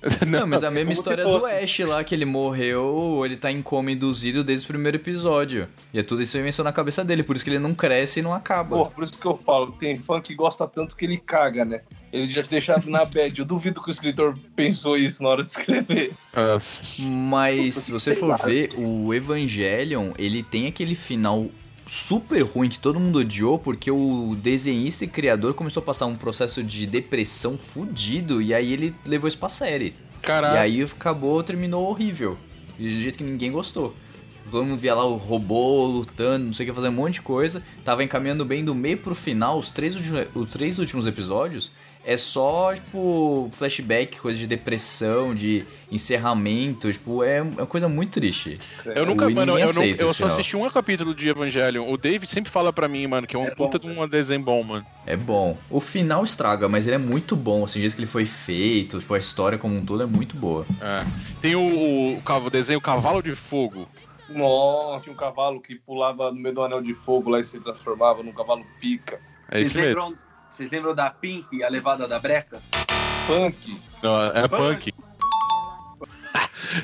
Não, 0.28 0.46
mas 0.46 0.62
a 0.62 0.70
mesma 0.70 0.94
como 0.94 0.94
se 0.94 1.00
história 1.00 1.24
do 1.24 1.44
Ash 1.44 1.78
lá, 1.80 2.04
que 2.04 2.14
ele 2.14 2.24
morreu, 2.24 3.20
ele 3.24 3.36
tá 3.36 3.50
em 3.50 3.60
coma 3.60 3.90
induzido 3.90 4.44
desde 4.44 4.64
o 4.64 4.68
primeiro 4.68 4.96
episódio. 4.96 5.66
E 5.92 5.98
é 5.98 6.04
tudo 6.04 6.22
isso 6.22 6.38
invenção 6.38 6.64
na 6.64 6.72
cabeça 6.72 7.04
dele, 7.04 7.24
por 7.24 7.34
isso 7.34 7.44
que 7.44 7.50
ele 7.50 7.58
não 7.58 7.74
cresce 7.74 8.20
e 8.20 8.22
não 8.22 8.32
acaba. 8.32 8.76
Pô, 8.76 8.86
por 8.86 9.02
isso 9.02 9.18
que 9.18 9.26
eu 9.26 9.36
falo, 9.36 9.72
tem 9.72 9.98
fã 9.98 10.20
que 10.20 10.36
gosta 10.36 10.68
tanto 10.68 10.94
que 10.94 11.04
ele 11.04 11.18
caga, 11.18 11.64
né? 11.64 11.80
Ele 12.12 12.28
já 12.28 12.42
deixa 12.42 12.80
na 12.86 13.04
bad. 13.04 13.40
Eu 13.40 13.44
duvido 13.44 13.82
que 13.82 13.88
o 13.88 13.90
escritor 13.90 14.38
pensou 14.54 14.96
isso 14.96 15.20
na 15.20 15.30
hora 15.30 15.42
de 15.42 15.50
escrever. 15.50 16.12
Ah, 16.32 16.58
Mas 17.08 17.74
se 17.82 17.90
você 17.90 18.14
for 18.14 18.38
ver, 18.38 18.70
o 18.76 19.12
Evangelion, 19.12 20.12
ele 20.16 20.44
tem 20.44 20.68
aquele 20.68 20.94
final 20.94 21.48
super 21.88 22.42
ruim 22.42 22.68
que 22.68 22.78
todo 22.78 23.00
mundo 23.00 23.18
odiou, 23.18 23.58
porque 23.58 23.90
o 23.90 24.36
desenhista 24.40 25.04
e 25.04 25.08
criador 25.08 25.54
começou 25.54 25.82
a 25.82 25.86
passar 25.86 26.06
um 26.06 26.14
processo 26.14 26.62
de 26.62 26.86
depressão 26.86 27.58
fudido, 27.58 28.40
e 28.42 28.54
aí 28.54 28.72
ele 28.72 28.94
levou 29.04 29.26
isso 29.26 29.38
pra 29.38 29.48
série. 29.48 29.94
Caralho. 30.22 30.54
E 30.54 30.58
aí 30.58 30.82
acabou, 30.82 31.42
terminou 31.42 31.88
horrível. 31.88 32.36
De 32.78 33.02
jeito 33.02 33.18
que 33.18 33.24
ninguém 33.24 33.50
gostou. 33.50 33.94
Todo 34.50 34.64
mundo 34.64 34.78
via 34.78 34.94
lá 34.94 35.04
o 35.04 35.16
robô 35.16 35.86
lutando, 35.86 36.46
não 36.46 36.52
sei 36.52 36.64
o 36.64 36.68
que, 36.68 36.74
fazendo 36.74 36.92
um 36.92 36.96
monte 36.96 37.14
de 37.14 37.22
coisa. 37.22 37.62
Tava 37.84 38.04
encaminhando 38.04 38.44
bem 38.44 38.64
do 38.64 38.74
meio 38.74 38.98
pro 38.98 39.14
final, 39.14 39.58
os 39.58 39.70
três, 39.70 39.94
os 40.34 40.50
três 40.50 40.78
últimos 40.78 41.06
episódios. 41.06 41.70
É 42.04 42.16
só, 42.16 42.74
tipo, 42.74 43.48
flashback, 43.52 44.18
coisa 44.18 44.38
de 44.38 44.46
depressão, 44.46 45.34
de 45.34 45.64
encerramento. 45.90 46.90
Tipo, 46.92 47.22
é 47.22 47.42
uma 47.42 47.66
coisa 47.66 47.88
muito 47.88 48.12
triste. 48.12 48.58
Eu 48.84 49.04
nunca, 49.04 49.26
O- 49.26 49.30
mano, 49.30 49.58
eu, 49.58 49.64
aceita 49.64 50.04
eu 50.04 50.08
só 50.08 50.14
final. 50.14 50.32
assisti 50.32 50.56
um 50.56 50.68
capítulo 50.70 51.14
de 51.14 51.28
Evangelion. 51.28 51.90
O 51.90 51.96
David 51.98 52.30
sempre 52.30 52.50
fala 52.50 52.72
pra 52.72 52.88
mim, 52.88 53.06
mano, 53.06 53.26
que 53.26 53.36
é 53.36 53.38
um 53.38 53.46
É 53.46 53.54
puta 53.54 53.78
bom, 53.78 53.92
de 53.92 53.98
um 53.98 54.08
desenho 54.08 54.40
bom, 54.42 54.62
mano. 54.62 54.86
É 55.06 55.16
bom. 55.16 55.58
O 55.68 55.80
final 55.80 56.24
estraga, 56.24 56.68
mas 56.68 56.86
ele 56.86 56.96
é 56.96 56.98
muito 56.98 57.36
bom. 57.36 57.64
Assim, 57.64 57.80
diz 57.80 57.92
que 57.94 58.00
ele 58.00 58.06
foi 58.06 58.24
feito, 58.24 58.98
tipo, 59.00 59.12
a 59.14 59.18
história 59.18 59.58
como 59.58 59.76
um 59.76 59.84
todo 59.84 60.02
é 60.02 60.06
muito 60.06 60.34
boa. 60.36 60.64
É. 60.80 61.04
Tem 61.42 61.54
o, 61.56 62.16
o, 62.16 62.22
cavo- 62.22 62.48
desenho 62.48 62.80
Cavalo 62.80 63.22
de 63.22 63.34
Fogo. 63.34 63.86
Nossa, 64.30 65.04
tinha 65.04 65.12
um 65.12 65.16
cavalo 65.16 65.60
que 65.60 65.74
pulava 65.74 66.30
no 66.30 66.38
meio 66.38 66.54
do 66.54 66.62
anel 66.62 66.82
de 66.82 66.94
fogo 66.94 67.30
lá 67.30 67.40
e 67.40 67.46
se 67.46 67.58
transformava 67.60 68.22
num 68.22 68.32
cavalo 68.32 68.64
pica. 68.80 69.18
É 69.50 69.60
isso 69.62 69.78
mesmo. 69.78 70.14
Vocês 70.50 70.70
lembram 70.70 70.94
da 70.94 71.10
Pink, 71.10 71.62
a 71.62 71.68
levada 71.68 72.08
da 72.08 72.18
breca? 72.18 72.60
Punk. 73.26 73.78
Não, 74.02 74.26
é 74.26 74.48
punk. 74.48 74.92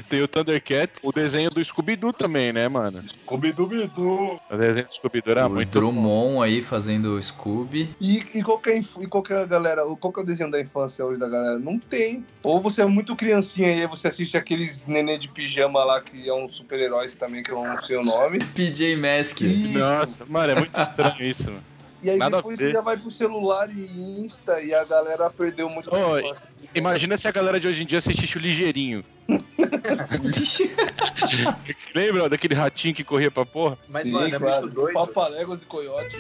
Tem 0.09 0.23
o 0.23 0.29
Thundercat, 0.29 0.93
o 1.03 1.13
desenho 1.13 1.51
do 1.51 1.65
Scooby-Doo 1.65 2.13
também, 2.13 2.53
né, 2.53 2.69
mano? 2.69 3.03
Scooby-Doo. 3.07 4.41
O 4.51 4.57
desenho 4.57 4.87
do 4.87 4.93
Scooby-Doo 4.93 5.33
era 5.33 5.47
o 5.47 5.51
muito 5.51 5.69
bom. 5.69 5.81
Drummond 5.81 6.45
aí 6.45 6.63
fazendo 6.63 7.21
Scooby. 7.23 7.95
E, 8.01 8.25
e, 8.35 8.43
qual 8.43 8.59
que 8.59 8.71
é, 8.71 8.79
e 8.79 9.07
qual 9.07 9.23
que 9.23 9.33
é 9.33 9.43
a 9.43 9.47
galera, 9.47 9.83
qual 10.01 10.13
que 10.13 10.21
é 10.21 10.23
o 10.23 10.27
desenho 10.27 10.51
da 10.51 10.61
infância 10.61 11.05
hoje 11.05 11.19
da 11.19 11.29
galera? 11.29 11.59
Não 11.59 11.79
tem. 11.79 12.25
Ou 12.43 12.61
você 12.61 12.83
é 12.83 12.87
muito 12.87 13.15
criancinha 13.17 13.75
e 13.75 13.81
aí 13.83 13.87
você 13.87 14.09
assiste 14.09 14.37
aqueles 14.37 14.87
nenê 14.87 15.19
de 15.19 15.29
pijama 15.29 15.85
lá 15.85 16.01
que 16.01 16.29
é 16.29 16.35
um 16.35 16.49
super-heróis 16.49 17.15
também, 17.15 17.43
que 17.43 17.51
eu 17.51 17.63
não 17.63 17.81
sei 17.83 17.97
o 17.97 18.03
nome. 18.03 18.39
PJ 18.39 18.97
Mask. 18.97 19.43
Isso. 19.43 19.79
Nossa, 19.79 20.25
mano, 20.27 20.53
é 20.53 20.55
muito 20.57 20.81
estranho 20.81 21.23
isso, 21.23 21.51
mano. 21.51 21.74
E 22.05 22.11
aí 22.11 22.19
Nada 22.19 22.37
depois 22.37 22.59
já 22.59 22.83
vai 22.83 22.99
pro 22.99 23.11
celular 23.11 23.71
e 23.75 24.21
Insta 24.21 24.61
e 24.61 24.75
a 24.75 24.85
galera 24.85 25.31
perdeu 25.31 25.71
muito 25.71 25.89
infância. 25.89 26.37
Imagina 26.75 27.17
se 27.17 27.27
a 27.27 27.33
galera 27.33 27.59
de 27.59 27.67
hoje 27.67 27.83
em 27.83 27.87
dia 27.87 27.99
assistisse 27.99 28.37
o 28.37 28.41
Ligeirinho. 28.41 29.03
Lembra 31.95 32.29
daquele 32.29 32.55
ratinho 32.55 32.95
que 32.95 33.05
corria 33.05 33.31
pra 33.31 33.45
porra? 33.47 33.79
Mas, 33.91 34.05
Sim, 34.05 34.13
mano, 34.13 34.35
é 34.35 34.39
claro. 34.39 34.63
muito 34.63 34.75
doido. 34.75 34.95
Papaléguas 34.95 35.63
e 35.63 35.67
coiote. 35.67 36.17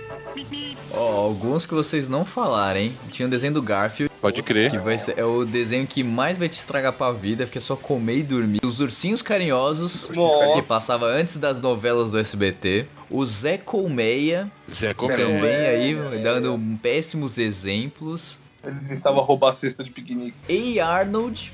Ó, 0.93 1.21
alguns 1.27 1.67
que 1.67 1.75
vocês 1.75 2.09
não 2.09 2.25
falaram, 2.25 2.81
hein? 2.81 2.95
Tinha 3.11 3.27
o 3.27 3.31
desenho 3.31 3.55
do 3.55 3.62
Garfield, 3.62 4.12
Pode 4.21 4.43
crer. 4.43 4.71
que 4.71 4.79
vai 4.79 4.99
ser, 4.99 5.19
é 5.19 5.25
o 5.25 5.45
desenho 5.45 5.87
que 5.87 6.03
mais 6.03 6.38
vai 6.38 6.49
te 6.49 6.59
estragar 6.59 6.93
pra 6.93 7.12
vida, 7.12 7.45
porque 7.45 7.59
é 7.59 7.61
só 7.61 7.77
comer 7.77 8.19
e 8.19 8.23
dormir. 8.23 8.61
Os 8.64 8.81
Ursinhos 8.81 9.23
Carinhosos, 9.23 10.11
Nossa. 10.11 10.61
que 10.61 10.67
passava 10.67 11.07
antes 11.07 11.37
das 11.37 11.61
novelas 11.61 12.11
do 12.11 12.19
SBT. 12.19 12.87
O 13.11 13.25
Zé 13.27 13.59
Colmeia, 13.59 14.51
Zé 14.71 14.88
que 14.88 14.95
Colmeia. 14.95 15.27
também 15.27 15.57
aí 15.67 15.95
dando 16.23 16.59
péssimos 16.83 17.38
exemplos. 17.38 18.40
Eles 18.64 18.90
estavam 18.90 19.21
a 19.21 19.25
roubar 19.25 19.51
a 19.51 19.55
cesta 19.55 19.85
de 19.85 19.90
piquenique. 19.90 20.35
Ei 20.49 20.81
Arnold, 20.81 21.53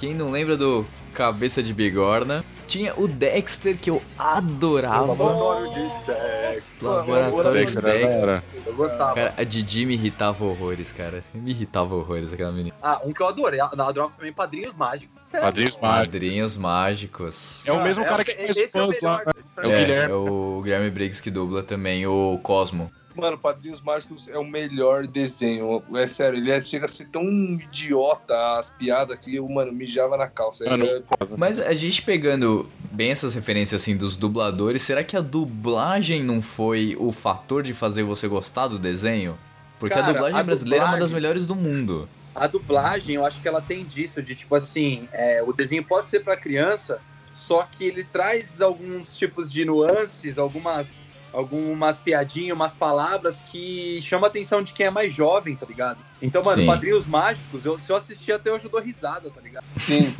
quem 0.00 0.14
não 0.14 0.30
lembra 0.30 0.56
do 0.56 0.84
Cabeça 1.12 1.62
de 1.62 1.72
Bigorna. 1.74 2.42
Tinha 2.66 2.94
o 2.96 3.06
Dexter, 3.08 3.76
que 3.76 3.90
eu 3.90 4.00
adorava. 4.16 5.06
Laboratório 5.08 5.70
de 5.72 6.06
Dex. 6.06 6.64
Laboratório 6.80 7.52
de 7.52 7.58
Dexter 7.58 7.82
Dexter. 7.82 8.42
Eu 8.64 8.74
gostava. 8.74 9.14
Cara, 9.14 9.34
a 9.36 9.42
Didi 9.42 9.84
me 9.84 9.94
irritava 9.94 10.44
horrores, 10.44 10.92
cara. 10.92 11.24
Me 11.34 11.50
irritava 11.50 11.96
horrores 11.96 12.32
aquela 12.32 12.52
menina. 12.52 12.74
Ah, 12.80 13.00
um 13.04 13.12
que 13.12 13.20
eu 13.20 13.26
adorei, 13.26 13.60
eu 13.60 13.64
adorava 13.64 14.12
também 14.16 14.32
Padrinhos 14.32 14.76
Mágicos. 14.76 15.20
Sério. 15.28 15.44
Padrinhos 15.46 15.78
Mágicos. 15.82 16.12
Padrinhos 16.12 16.56
Mágicos. 16.56 17.66
É 17.66 17.72
o 17.72 17.82
mesmo 17.82 18.04
Ah, 18.04 18.06
cara 18.08 18.22
o- 18.22 18.24
que 18.24 18.34
fez 18.34 18.56
é 18.56 18.62
o 18.64 18.68
fãs 18.68 19.02
lá. 19.02 19.22
É 19.56 19.60
o 19.60 19.68
mim. 19.68 19.72
É, 19.74 19.80
Guilherme. 19.84 20.12
é 20.12 20.14
o 20.16 20.60
Guilherme 20.62 20.90
Briggs 20.90 21.20
que 21.20 21.30
dubla 21.30 21.62
também 21.64 22.06
o 22.06 22.38
Cosmo. 22.40 22.90
Mano, 23.14 23.36
Padrinhos 23.36 23.80
Mágicos 23.80 24.28
é 24.28 24.38
o 24.38 24.44
melhor 24.44 25.06
desenho. 25.06 25.82
É 25.94 26.06
sério, 26.06 26.38
ele 26.38 26.50
é- 26.50 26.60
chega 26.60 26.84
a 26.86 26.88
ser 26.88 27.06
tão 27.08 27.24
idiota 27.24 28.34
as 28.58 28.70
piadas 28.70 29.18
que 29.18 29.34
eu, 29.36 29.48
mano, 29.48 29.72
mijava 29.72 30.16
na 30.16 30.28
calça. 30.28 30.64
Mano, 30.64 30.86
É- 30.86 31.02
Mas 31.36 31.58
a 31.58 31.72
gente 31.74 32.02
pegando 32.02 32.68
bem 32.90 33.10
essas 33.10 33.34
referências 33.34 33.82
assim 33.82 33.96
dos 33.96 34.16
dubladores, 34.16 34.82
será 34.82 35.02
que 35.02 35.16
a 35.16 35.20
dublagem 35.20 36.22
não 36.22 36.40
foi 36.40 36.96
o 36.98 37.10
fator 37.12 37.62
de 37.62 37.74
fazer 37.74 38.02
você 38.04 38.28
gostar 38.28 38.68
do 38.68 38.78
desenho? 38.78 39.36
Porque 39.78 39.94
a 39.94 40.00
Cara, 40.02 40.12
dublagem 40.12 40.38
a 40.38 40.42
brasileira 40.42 40.84
é 40.84 40.88
uma 40.88 40.90
das 40.98 41.10
dublagem- 41.10 41.14
melhores 41.14 41.46
do 41.46 41.54
mundo. 41.56 42.08
A 42.34 42.46
dublagem, 42.46 43.16
eu 43.16 43.24
acho 43.26 43.40
que 43.40 43.48
ela 43.48 43.60
tem 43.60 43.84
disso, 43.84 44.22
de 44.22 44.34
tipo 44.36 44.54
assim, 44.54 45.08
é, 45.12 45.42
o 45.42 45.52
desenho 45.52 45.82
pode 45.82 46.08
ser 46.08 46.20
pra 46.20 46.36
criança, 46.36 47.00
só 47.32 47.62
que 47.64 47.84
ele 47.84 48.04
traz 48.04 48.60
alguns 48.60 49.16
tipos 49.16 49.50
de 49.50 49.64
nuances, 49.64 50.38
algumas, 50.38 51.02
algumas 51.32 52.00
piadinhas, 52.00 52.54
umas 52.54 52.74
palavras 52.74 53.40
que 53.40 54.00
chama 54.02 54.26
a 54.26 54.30
atenção 54.30 54.62
de 54.62 54.72
quem 54.72 54.86
é 54.86 54.90
mais 54.90 55.14
jovem, 55.14 55.56
tá 55.56 55.66
ligado? 55.66 55.98
Então, 56.20 56.42
mano, 56.42 56.62
Sim. 56.62 56.66
Padrinhos 56.66 57.06
Mágicos, 57.06 57.64
eu, 57.64 57.78
se 57.78 57.90
eu 57.90 57.96
assistir 57.96 58.32
até 58.32 58.52
hoje 58.52 58.64
eu 58.64 58.70
dou 58.70 58.80
risada, 58.80 59.30
tá 59.30 59.40
ligado? 59.40 59.64
Sim. 59.78 60.14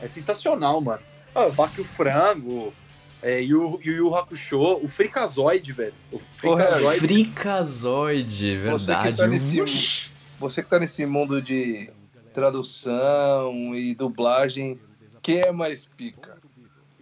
É 0.00 0.08
sensacional, 0.08 0.80
mano. 0.80 1.02
Ah, 1.32 1.46
o 1.46 1.50
Vaca 1.50 1.74
e 1.78 1.80
o 1.80 1.84
Frango, 1.84 2.74
é, 3.22 3.40
e 3.40 3.54
o 3.54 3.80
Yu 3.82 3.92
Yu 3.92 4.14
Hakusho, 4.16 4.60
o 4.82 4.88
Frikazoid, 4.88 5.72
velho. 5.72 5.94
O 6.10 6.18
Frikazoid. 6.18 6.98
Fricazoide, 6.98 8.56
verdade. 8.56 9.18
tá 9.18 9.26
nesse-. 9.28 10.10
Você 10.40 10.60
que 10.60 10.68
tá 10.68 10.80
nesse 10.80 11.06
mundo 11.06 11.40
de 11.40 11.88
tradução 12.34 13.76
e 13.76 13.94
dublagem, 13.94 14.80
quem 15.22 15.38
é 15.38 15.52
mais 15.52 15.84
pica? 15.84 16.36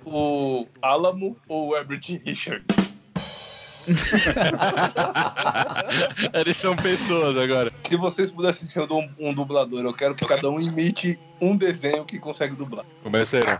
O 0.04 0.66
Alamo 0.82 1.36
ou 1.48 1.70
o 1.70 1.76
Herbert 1.76 2.20
Richard? 2.22 2.64
Eles 6.34 6.56
são 6.56 6.76
pessoas 6.76 7.36
agora. 7.36 7.72
Se 7.88 7.96
vocês 7.96 8.30
pudessem 8.30 8.68
ser 8.68 8.80
um, 8.90 9.08
um 9.18 9.34
dublador, 9.34 9.82
eu 9.84 9.92
quero 9.92 10.14
que 10.14 10.24
cada 10.26 10.48
um 10.50 10.60
imite 10.60 11.18
um 11.40 11.56
desenho 11.56 12.04
que 12.04 12.18
consegue 12.18 12.54
dublar. 12.54 12.84
Começa 13.02 13.38
aí, 13.38 13.44
né? 13.44 13.58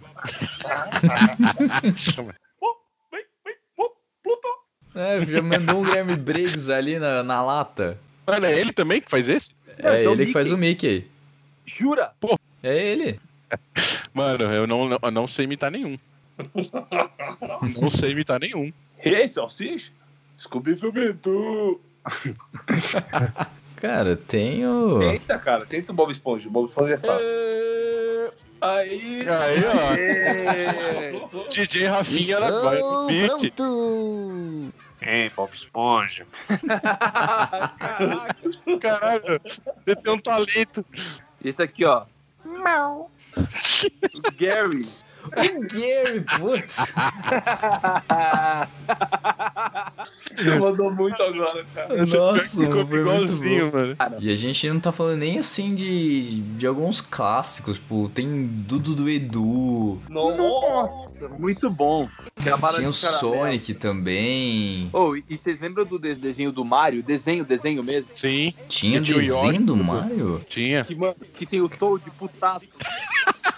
É, 4.94 5.24
já 5.24 5.40
mandou 5.40 5.78
um 5.78 5.84
Guilherme 5.84 6.16
Briggs 6.16 6.70
ali 6.70 6.98
na, 6.98 7.22
na 7.22 7.42
lata. 7.42 7.98
Mano, 8.26 8.46
é 8.46 8.58
ele 8.58 8.72
também 8.72 9.00
que 9.00 9.10
faz 9.10 9.28
esse? 9.28 9.54
Não, 9.82 9.90
É 9.90 10.02
é 10.02 10.04
ele 10.04 10.26
que 10.26 10.32
faz 10.32 10.50
o 10.50 10.58
Mickey. 10.58 11.06
Jura? 11.64 12.12
É 12.62 12.76
ele. 12.76 13.20
Mano, 14.12 14.44
eu 14.44 14.66
não, 14.66 14.98
eu 15.00 15.10
não 15.10 15.26
sei 15.26 15.44
imitar 15.44 15.70
nenhum. 15.70 15.96
Não 17.80 17.90
sei 17.90 18.10
imitar 18.10 18.40
nenhum. 18.40 18.72
Ei, 19.02 19.26
salsicha! 19.28 19.92
Scooby 20.40 20.74
Doo! 20.74 21.80
Cara, 23.76 24.16
tem 24.16 24.66
o. 24.66 24.98
Tenta, 24.98 25.38
cara, 25.38 25.64
tenta 25.64 25.92
o 25.92 25.94
Bob 25.94 26.10
Esponja. 26.10 26.48
O 26.48 26.50
Bob 26.50 26.68
Esponja 26.68 26.94
é 26.94 26.98
fácil. 26.98 27.26
Aí! 28.60 29.24
Aí, 29.26 29.62
ó. 31.24 31.48
DJ 31.48 31.86
Rafinha 31.86 32.36
era 32.36 32.48
agora 32.48 32.78
no 32.78 33.06
beat. 33.06 33.54
Ei, 35.00 35.30
Bob 35.30 35.54
Esponja. 35.54 36.26
Caralho, 38.80 39.40
você 39.42 39.96
tem 39.96 40.12
um 40.12 40.18
talento. 40.18 40.84
Esse 41.42 41.62
aqui, 41.62 41.86
ó. 41.86 42.04
O 42.44 43.08
Gary. 44.38 44.82
O 45.26 45.60
Gary, 45.60 46.20
putz. 46.38 46.76
Você 50.36 50.58
mandou 50.58 50.90
muito 50.92 51.22
agora, 51.22 51.64
cara. 51.74 51.96
Nossa, 51.98 52.60
Ficou 52.60 52.74
foi 52.74 52.84
muito 52.84 52.96
igualzinho, 52.96 53.70
bom. 53.70 53.78
mano. 53.78 53.96
E 54.20 54.32
a 54.32 54.36
gente 54.36 54.68
não 54.68 54.80
tá 54.80 54.90
falando 54.92 55.18
nem 55.20 55.38
assim 55.38 55.74
de, 55.74 56.40
de 56.40 56.66
alguns 56.66 57.00
clássicos, 57.00 57.76
tipo, 57.78 58.10
tem 58.14 58.46
Dudu 58.46 58.94
do 58.94 59.08
Edu, 59.10 60.00
Nossa, 60.08 61.28
muito 61.28 61.68
bom. 61.70 62.08
Tinha 62.74 62.88
o. 62.88 62.92
Sonic 62.92 63.74
também, 63.74 64.88
Oh, 64.92 65.14
e 65.16 65.22
vocês 65.36 65.58
lembram 65.60 65.84
do 65.84 65.98
de- 65.98 66.14
desenho 66.14 66.50
do 66.52 66.64
Mario? 66.64 67.02
Desenho, 67.02 67.44
desenho 67.44 67.82
mesmo? 67.82 68.10
Sim, 68.14 68.54
tinha 68.68 69.00
desenho 69.00 69.60
do. 69.62 69.76
Mario? 69.76 70.44
tinha. 70.48 70.82
Que, 70.84 70.94
mano, 70.94 71.14
que 71.34 71.44
tem 71.46 71.60
o 71.60 71.68
Toad 71.68 72.02
putaço. 72.12 72.66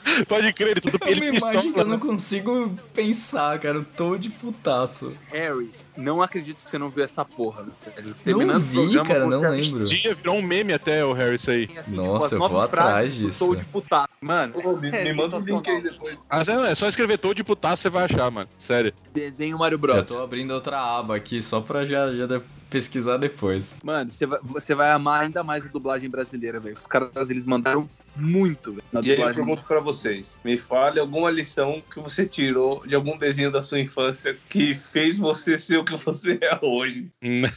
Pode 0.28 0.52
crer, 0.52 0.80
tudo 0.80 0.98
É 1.02 1.12
uma 1.14 1.24
imagem 1.26 1.72
que 1.72 1.80
eu 1.80 1.84
não 1.84 1.98
consigo 1.98 2.76
pensar, 2.92 3.58
cara, 3.58 3.78
eu 3.78 3.84
tô 3.84 4.16
de 4.16 4.30
putaço. 4.30 5.14
Harry, 5.30 5.70
não 5.96 6.20
acredito 6.22 6.64
que 6.64 6.70
você 6.70 6.78
não 6.78 6.88
viu 6.90 7.04
essa 7.04 7.24
porra, 7.24 7.64
velho. 7.94 8.08
Não 8.08 8.14
Terminando 8.24 8.56
o 8.56 8.60
vi, 8.60 8.74
programa, 8.74 9.06
cara, 9.06 9.26
não 9.26 9.40
lembro. 9.50 9.84
Tinha, 9.84 10.14
virou 10.14 10.36
um 10.36 10.42
meme 10.42 10.72
até 10.72 11.04
o 11.04 11.12
Harry 11.12 11.36
isso 11.36 11.50
aí. 11.50 11.68
assim, 11.78 11.94
Nossa, 11.94 12.26
as 12.26 12.32
eu 12.32 12.38
vou 12.48 12.60
atrás 12.60 13.14
disso. 13.14 13.46
Toad 13.46 13.64
putaço. 13.66 14.08
Mano, 14.20 14.54
Ô, 14.64 14.76
me, 14.76 14.88
É 14.88 15.04
me 15.04 15.12
manda 15.12 15.36
um 15.36 15.40
link 15.40 15.68
aí 15.68 15.82
depois. 15.82 16.16
Mas 16.30 16.48
é, 16.48 16.70
é 16.70 16.74
só 16.74 16.88
escrever 16.88 17.18
todo 17.18 17.34
de 17.34 17.44
putaço 17.44 17.82
você 17.82 17.90
vai 17.90 18.04
achar, 18.04 18.30
mano. 18.30 18.48
Sério. 18.58 18.92
desenho 19.12 19.58
Mario 19.58 19.78
Já 19.78 19.82
Bros. 19.94 20.08
tô 20.08 20.22
abrindo 20.22 20.52
outra 20.52 20.78
aba 20.80 21.16
aqui 21.16 21.42
só 21.42 21.60
pra 21.60 21.84
já, 21.84 22.12
já 22.12 22.26
de- 22.26 22.40
pesquisar 22.70 23.18
depois. 23.18 23.76
Mano, 23.84 24.10
você 24.10 24.24
vai, 24.24 24.38
você 24.42 24.74
vai 24.74 24.90
amar 24.92 25.20
ainda 25.22 25.42
mais 25.44 25.64
a 25.66 25.68
dublagem 25.68 26.08
brasileira, 26.08 26.58
velho. 26.58 26.76
Os 26.76 26.86
caras, 26.86 27.28
eles 27.28 27.44
mandaram 27.44 27.88
muito, 28.14 28.72
velho, 28.74 29.06
E 29.06 29.12
aí 29.12 29.20
eu 29.20 29.34
pergunto 29.34 29.62
pra 29.62 29.80
vocês: 29.80 30.38
me 30.44 30.56
fale 30.58 31.00
alguma 31.00 31.30
lição 31.30 31.82
que 31.92 31.98
você 32.00 32.26
tirou 32.26 32.86
de 32.86 32.94
algum 32.94 33.16
desenho 33.16 33.50
da 33.50 33.62
sua 33.62 33.80
infância 33.80 34.36
que 34.48 34.74
fez 34.74 35.18
você 35.18 35.56
ser 35.56 35.78
o 35.78 35.84
que 35.84 35.96
você 35.96 36.38
é 36.40 36.58
hoje. 36.64 37.08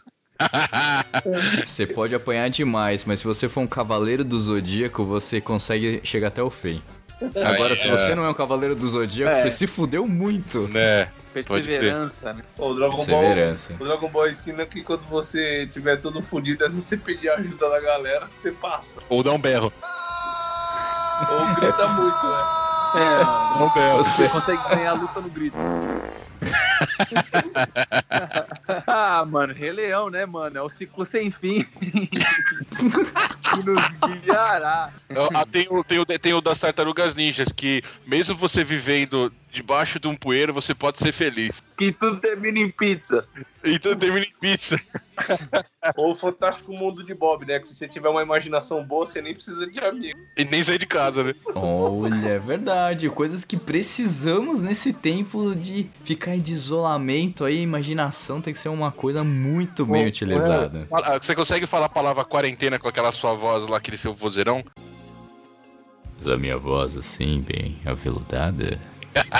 Você 1.63 1.88
pode 1.88 2.13
apanhar 2.13 2.50
demais, 2.50 3.06
mas 3.06 3.20
se 3.20 3.26
você 3.26 3.48
for 3.48 3.62
um 3.62 3.68
cavaleiro 3.68 4.22
do 4.24 4.38
zodíaco, 4.39 5.06
você 5.06 5.39
consegue 5.39 6.02
chegar 6.04 6.28
até 6.28 6.44
o 6.44 6.50
fim. 6.50 6.82
Agora, 7.36 7.76
se 7.78 7.88
é. 7.88 7.91
você 7.91 8.13
não 8.13 8.26
é 8.26 8.30
um 8.30 8.34
cavaleiro 8.34 8.76
do 8.76 8.86
zodíaco, 8.86 9.32
É. 9.32 9.34
você 9.36 9.50
se 9.50 9.65
fudeu 9.65 10.06
muito. 10.06 10.68
né? 10.68 11.08
Perseverança, 11.34 12.34
né? 12.34 12.44
O 12.58 12.74
Dragon 12.74 12.96
Ball. 12.96 13.06
Perseverança. 13.06 13.74
O 13.80 13.84
Dragon 13.86 14.10
Ball 14.10 14.30
ensina 14.30 14.65
que 14.65 14.84
quando 14.84 15.04
você 15.08 15.68
tiver 15.68 16.02
todo 16.02 16.22
fudido, 16.22 16.63
é 16.65 16.70
você 16.70 16.98
pedir 16.98 17.30
ajuda 17.30 17.70
da 17.70 17.80
galera 17.80 18.28
que 18.28 18.41
você 18.41 18.52
passa. 18.52 19.00
Ou 19.10 19.24
dá 19.24 19.32
um 19.32 19.39
berro. 19.39 19.72
Ou 21.32 21.56
grita 21.56 21.88
muito, 21.89 22.28
né? 22.28 22.43
É, 22.95 23.23
mano. 23.23 23.71
Berro. 23.73 23.97
Você 23.97 24.30
consegue 24.30 24.62
ganhar 24.69 24.91
a 24.91 24.93
luta 24.93 25.19
no 25.19 25.30
grito. 25.30 25.56
ah, 28.88 29.25
mano, 29.25 29.54
Rei 29.54 29.71
Leão, 29.71 30.10
né, 30.10 30.25
mano? 30.25 30.58
É 30.58 30.62
o 30.62 30.69
ciclo 30.69 31.06
sem 31.06 31.32
fim. 31.32 31.63
que 31.80 33.63
nos 33.63 33.80
guiará. 34.21 34.91
Ah, 35.34 35.45
tem, 35.45 35.67
o, 35.69 35.82
tem, 35.84 35.99
o, 35.99 36.06
tem 36.06 36.34
o 36.34 36.41
das 36.41 36.60
tartarugas 36.60 37.15
ninjas, 37.15 37.51
que 37.51 37.82
mesmo 38.06 38.36
você 38.36 38.63
vivendo 38.63 39.32
debaixo 39.56 40.00
de 40.00 40.08
um 40.08 40.15
poeiro, 40.15 40.54
você 40.54 40.76
pode 40.76 41.00
ser 41.00 41.12
feliz. 41.12 41.63
Que 41.78 41.91
tudo 41.91 42.18
termina 42.18 42.60
em 42.60 42.70
pizza. 42.70 43.26
Então 43.63 43.96
termina 43.96 44.26
em 44.26 44.34
pizza. 44.39 44.80
Ou 45.96 46.12
o 46.12 46.15
Fantástico 46.15 46.74
Mundo 46.74 47.04
de 47.04 47.13
Bob, 47.13 47.46
né? 47.46 47.60
Que 47.60 47.68
se 47.68 47.74
você 47.74 47.88
tiver 47.88 48.10
uma 48.10 48.22
imaginação 48.22 48.86
boa, 48.86 49.08
você 49.08 49.22
nem 49.22 49.34
precisa 49.34 49.65
de 49.65 49.80
amigo. 49.80 50.20
E 50.36 50.44
nem 50.44 50.63
sair 50.63 50.78
de 50.78 50.86
casa, 50.86 51.24
né? 51.24 51.34
Olha, 51.56 52.28
é 52.28 52.39
verdade. 52.39 53.10
Coisas 53.10 53.46
que 53.46 53.56
precisamos 53.58 54.62
nesse 54.62 54.94
tempo 54.94 55.56
de 55.56 55.89
ficar 56.04 56.38
de 56.38 56.52
isolamento 56.52 57.46
aí. 57.46 57.62
Imaginação 57.62 58.41
tem 58.41 58.54
que 58.54 58.60
ser 58.60 58.70
uma 58.70 58.91
coisa 58.91 59.24
muito 59.24 59.86
bem 59.86 60.04
Bom, 60.04 60.08
utilizada. 60.10 60.88
Ah, 60.91 61.18
Você 61.22 61.34
consegue 61.34 61.65
falar 61.65 61.86
a 61.86 61.89
palavra 61.89 62.26
quarentena 62.26 62.78
com 62.78 62.88
aquela 62.88 63.12
sua 63.12 63.34
voz 63.34 63.68
lá, 63.68 63.78
aquele 63.78 63.98
seu 63.98 64.13
vozeirão? 64.13 64.63
A 66.26 66.38
minha 66.38 66.58
voz 66.58 66.98
assim, 66.98 67.41
bem 67.41 67.78
aveludada. 67.86 68.80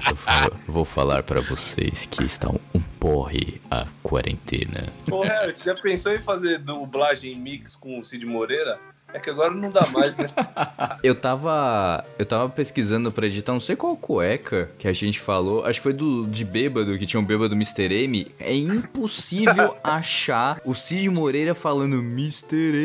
Eu 0.10 0.16
falo- 0.16 0.54
vou 0.68 0.86
falar 0.86 1.24
pra 1.24 1.42
vocês 1.42 2.06
que 2.06 2.24
está 2.24 2.50
um 2.50 2.60
porre 3.00 3.62
a 3.70 3.86
quarentena. 4.02 4.86
Ô, 5.12 5.22
Harry, 5.22 5.52
você 5.54 5.66
já 5.66 5.76
pensou 5.82 6.14
em 6.14 6.22
fazer 6.22 6.60
dublagem 6.60 7.38
mix 7.38 7.76
com 7.76 8.00
o 8.00 8.04
Cid 8.06 8.26
Moreira? 8.26 8.80
É 9.14 9.20
que 9.20 9.30
agora 9.30 9.54
não 9.54 9.70
dá 9.70 9.86
mais, 9.94 10.14
né? 10.16 10.30
Eu 11.02 11.16
tava. 11.16 12.04
Eu 12.20 12.26
tava 12.26 12.50
pesquisando 12.50 13.12
pra 13.12 13.28
editar, 13.28 13.54
não 13.54 13.62
sei 13.62 13.76
qual 13.76 13.96
cueca 13.96 14.70
que 14.78 14.88
a 14.90 14.94
gente 14.94 15.20
falou. 15.22 15.64
Acho 15.66 15.80
que 15.80 15.84
foi 15.84 15.94
do 15.94 16.28
de 16.28 16.44
bêbado, 16.44 16.98
que 16.98 17.06
tinha 17.06 17.20
um 17.20 17.24
bêbado 17.26 17.56
Mr. 17.56 17.94
M. 17.94 18.28
É 18.40 18.54
impossível 18.54 19.76
achar 19.84 20.60
o 20.66 20.74
Cid 20.74 21.10
Moreira 21.10 21.56
falando 21.56 21.98
Mr. 22.02 22.76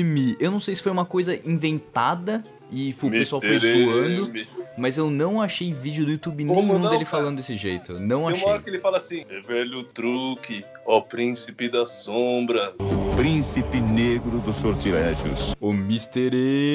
M. 0.00 0.36
Eu 0.38 0.50
não 0.50 0.60
sei 0.60 0.74
se 0.74 0.82
foi 0.82 0.92
uma 0.92 1.06
coisa 1.06 1.34
inventada 1.48 2.42
e 2.70 2.94
o 3.00 3.10
pessoal 3.10 3.40
foi 3.42 3.58
zoando, 3.58 4.30
M. 4.30 4.46
mas 4.76 4.98
eu 4.98 5.10
não 5.10 5.40
achei 5.40 5.72
vídeo 5.72 6.04
do 6.04 6.12
YouTube 6.12 6.44
Como 6.46 6.60
nenhum 6.60 6.74
não, 6.78 6.90
dele 6.90 7.04
cara? 7.04 7.06
falando 7.06 7.36
desse 7.36 7.54
jeito. 7.56 7.94
Não 7.94 7.98
Tem 8.00 8.16
uma 8.16 8.26
hora 8.26 8.34
achei. 8.36 8.58
que 8.64 8.70
ele 8.70 8.78
fala 8.78 8.96
assim: 8.98 9.24
É 9.30 9.40
velho 9.40 9.82
truque, 9.84 10.64
ó 10.86 11.00
príncipe 11.00 11.68
da 11.68 11.86
sombra. 11.86 12.74
Príncipe 13.16 13.80
negro 13.80 14.38
dos 14.40 14.54
sortilégios. 14.56 15.54
O 15.60 15.72
Mr. 15.72 16.30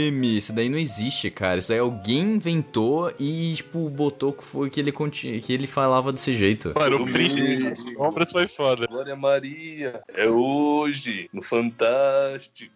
M. 0.10 0.38
Isso 0.38 0.51
daí 0.53 0.67
não 0.67 0.77
existe, 0.77 1.29
cara. 1.29 1.60
Isso 1.60 1.69
daí 1.69 1.79
alguém 1.79 2.36
inventou 2.36 3.13
e, 3.19 3.53
tipo, 3.56 3.88
botou 3.89 4.34
que 4.34 4.43
foi 4.43 4.69
que 4.69 4.79
ele, 4.79 4.91
conti- 4.91 5.39
que 5.41 5.53
ele 5.53 5.67
falava 5.67 6.12
desse 6.12 6.36
jeito. 6.36 6.73
Mano, 6.75 7.03
o 7.03 7.12
príncipe 7.12 7.63
das 7.63 7.79
sombras 7.79 8.32
foi 8.32 8.47
foda. 8.47 8.88
Glória 8.88 9.15
Maria, 9.15 10.01
é 10.13 10.27
hoje, 10.27 11.29
no 11.32 11.41
Fantástico. 11.41 12.73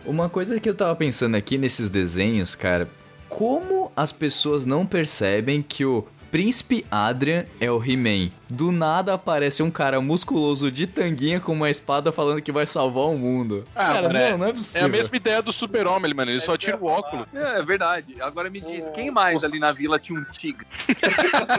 Uma 0.08 0.30
coisa 0.30 0.60
que 0.60 0.70
eu 0.70 0.74
tava 0.74 0.96
pensando 0.96 1.36
aqui 1.36 1.58
nesses 1.58 1.90
desenhos, 1.90 2.56
cara, 2.56 2.90
como 3.30 3.92
as 3.96 4.12
pessoas 4.12 4.66
não 4.66 4.86
percebem 4.86 5.62
que 5.62 5.84
o 5.86 6.08
Príncipe 6.32 6.86
Adrian 6.92 7.46
é 7.60 7.72
o 7.72 7.82
He-Man? 7.84 8.32
Do 8.50 8.70
nada 8.72 9.14
aparece 9.14 9.64
um 9.64 9.72
cara 9.72 10.00
musculoso 10.02 10.70
de 10.70 10.86
tanguinha 10.86 11.40
com 11.40 11.54
uma 11.54 11.70
espada 11.70 12.12
falando 12.12 12.42
que 12.42 12.52
vai 12.52 12.66
salvar 12.66 13.06
o 13.06 13.18
mundo. 13.18 13.64
Ah, 13.74 13.88
cara, 13.88 14.02
mano, 14.04 14.14
não, 14.14 14.20
é- 14.20 14.38
não 14.38 14.46
é 14.46 14.50
É 14.50 14.54
possível. 14.54 14.86
a 14.88 14.90
mesma 14.90 15.16
ideia 15.18 15.42
do 15.42 15.54
super-homem, 15.54 16.14
mano. 16.14 16.30
Ele 16.32 16.42
só 16.42 16.58
tira 16.58 16.76
o 16.78 16.86
óculos. 16.86 17.26
É, 17.34 17.60
é 17.60 17.64
verdade. 17.64 18.16
Agora 18.22 18.50
me 18.50 18.60
diz, 18.60 18.90
quem 18.90 19.10
mais 19.10 19.44
ali 19.46 19.58
na 19.58 19.72
vila 19.72 19.98
tinha 20.00 20.20
um 20.20 20.24
tigre? 20.26 20.68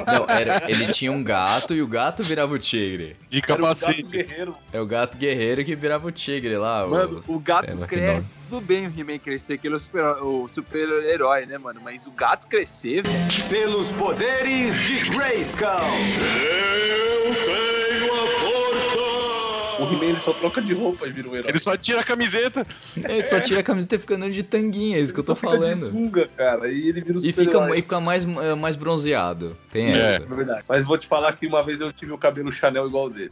Não, 0.07 0.29
era, 0.29 0.63
ele 0.71 0.93
tinha 0.93 1.13
um 1.13 1.23
gato 1.23 1.75
e 1.75 1.81
o 1.83 1.87
gato 1.87 2.23
virava 2.23 2.53
o 2.53 2.59
tigre. 2.59 3.17
De 3.31 3.39
Era 3.43 3.55
o 3.55 3.65
gato 3.67 3.81
capacete. 3.81 4.03
guerreiro. 4.03 4.55
É 4.73 4.81
o 4.81 4.87
gato 4.87 5.17
guerreiro 5.17 5.65
que 5.65 5.75
virava 5.75 6.07
o 6.07 6.13
tigre 6.13 6.57
lá. 6.59 6.87
Mano, 6.87 7.19
o 7.21 7.23
sei 7.23 7.39
gato 7.43 7.79
cresce. 7.87 8.38
Tudo 8.49 8.61
bem 8.63 8.87
o 8.87 8.93
He-Man 8.99 9.19
crescer, 9.19 9.59
que 9.59 9.67
ele 9.69 9.75
é 9.75 9.79
o 9.79 9.81
super- 9.81 10.23
o 10.23 10.49
super-herói, 10.49 11.45
né, 11.45 11.59
mano? 11.59 11.81
Mas 11.85 12.07
o 12.07 12.11
gato 12.11 12.47
crescer, 12.47 13.03
velho. 13.03 13.49
Pelos 13.49 13.91
poderes 13.91 14.75
de 14.87 15.11
Grayskull. 15.11 15.69
O 19.81 19.85
He-Man 19.85 20.05
ele 20.07 20.21
só 20.21 20.33
troca 20.33 20.61
de 20.63 20.73
roupa 20.73 21.07
e 21.07 21.13
vira 21.13 21.29
um 21.29 21.37
herói. 21.37 21.51
Ele 21.51 21.59
só 21.59 21.77
tira 21.77 22.01
a 22.01 22.05
camiseta. 22.05 22.67
Ele 22.97 23.25
só 23.25 23.39
tira 23.39 23.61
a 23.61 23.63
camiseta 23.63 23.95
e 23.97 23.99
fica 23.99 24.15
andando 24.17 24.33
de 24.33 24.43
tanguinha, 24.43 24.97
é 24.97 25.01
isso 25.01 25.13
que 25.15 25.21
eu 25.21 25.25
tô 25.25 25.35
Só 25.35 25.41
fica 25.41 25.53
de 25.53 25.59
falando. 25.59 25.91
sunga, 25.91 26.29
cara, 26.37 26.69
e 26.69 26.89
ele 26.89 27.01
vira 27.03 27.19
o 27.19 27.25
E 27.25 27.33
fica, 27.33 27.71
e 27.77 27.83
fica 27.83 28.01
mais, 28.01 28.25
eh, 28.25 28.55
mais 28.55 28.75
bronzeado. 28.77 29.57
Tem 29.71 29.93
É. 29.93 29.99
essa. 30.01 30.25
É 30.25 30.27
verdade. 30.27 30.65
Mas 30.69 30.85
vou 30.87 30.97
te 30.99 31.07
falar 31.07 31.33
que 31.37 31.47
uma 31.47 31.63
vez 31.63 31.81
eu 31.81 31.93
tive 31.93 32.13
o 32.13 32.19
cabelo 32.19 32.51
Chanel 32.51 32.87
igual 32.87 33.05
o 33.07 33.11
dele. 33.11 33.31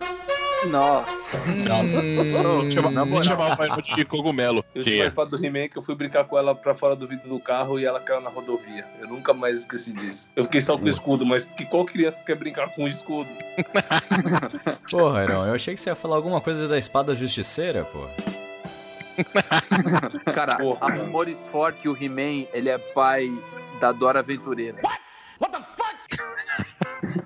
Nossa. 0.65 1.13
Hum, 1.47 2.71
Chama, 2.71 2.91
na 2.91 3.03
nem 3.05 3.11
moral. 3.11 3.25
chamava 3.25 3.65
ela 3.67 3.83
de 3.83 4.05
cogumelo. 4.05 4.65
Eu 4.75 4.83
tinha 4.85 4.97
participado 5.11 5.37
do 5.39 5.45
He-Man 5.45 5.69
que 5.69 5.77
eu 5.79 5.83
fui 5.83 5.95
brincar 5.95 6.25
com 6.25 6.37
ela 6.39 6.55
pra 6.55 6.75
fora 6.75 6.97
do 6.97 7.07
vidro 7.07 7.29
do 7.29 7.39
carro 7.39 7.79
e 7.79 7.85
ela 7.85 8.01
caiu 8.01 8.21
na 8.21 8.31
rodovia. 8.31 8.85
Eu 9.01 9.09
nunca 9.09 9.33
mais 9.35 9.61
esqueci 9.61 9.93
disso. 9.93 10.29
Eu 10.35 10.45
fiquei 10.45 10.61
só 10.61 10.77
com 10.77 10.85
o 10.85 10.89
escudo, 10.89 11.25
mas 11.27 11.45
que 11.45 11.65
qual 11.67 11.85
criança 11.85 12.21
quer 12.25 12.37
brincar 12.37 12.69
com 12.75 12.85
o 12.85 12.89
escudo? 12.89 13.29
Porra, 14.91 15.23
Heron, 15.23 15.47
eu 15.47 15.55
achei 15.55 15.75
que 15.75 15.81
você 15.81 15.91
ia 15.91 15.97
falar 15.97 16.17
alguma 16.17 16.41
coisa 16.41 16.67
da 16.67 16.79
espada 16.79 17.15
justiceira, 17.15 17.85
pô. 17.85 18.07
Cara, 20.33 20.57
Porra, 20.57 20.89
rumores 20.95 21.39
fortes 21.53 21.81
que 21.83 21.89
o 21.89 21.97
He-Man, 21.97 22.47
ele 22.53 22.69
é 22.69 22.79
pai 22.79 23.31
da 23.81 23.93
Dora 23.93 24.21
Aventureira. 24.21 24.79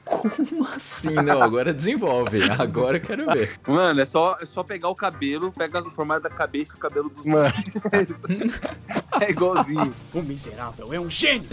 Como 0.04 0.59
assim? 0.80 1.14
Não, 1.14 1.42
agora 1.42 1.72
desenvolve. 1.72 2.40
Agora 2.58 2.96
eu 2.96 3.00
quero 3.00 3.26
ver. 3.26 3.58
Mano, 3.66 4.00
é 4.00 4.06
só, 4.06 4.36
é 4.40 4.46
só 4.46 4.62
pegar 4.62 4.88
o 4.88 4.94
cabelo, 4.94 5.52
pega 5.52 5.80
o 5.80 5.90
formato 5.90 6.22
da 6.22 6.30
cabeça 6.30 6.72
e 6.74 6.76
o 6.76 6.80
cabelo 6.80 7.10
dos 7.10 7.24
Mano. 7.26 7.52
é 9.20 9.30
igualzinho. 9.30 9.94
O 10.12 10.22
miserável 10.22 10.92
é 10.92 11.00
um 11.00 11.10
gênio. 11.10 11.48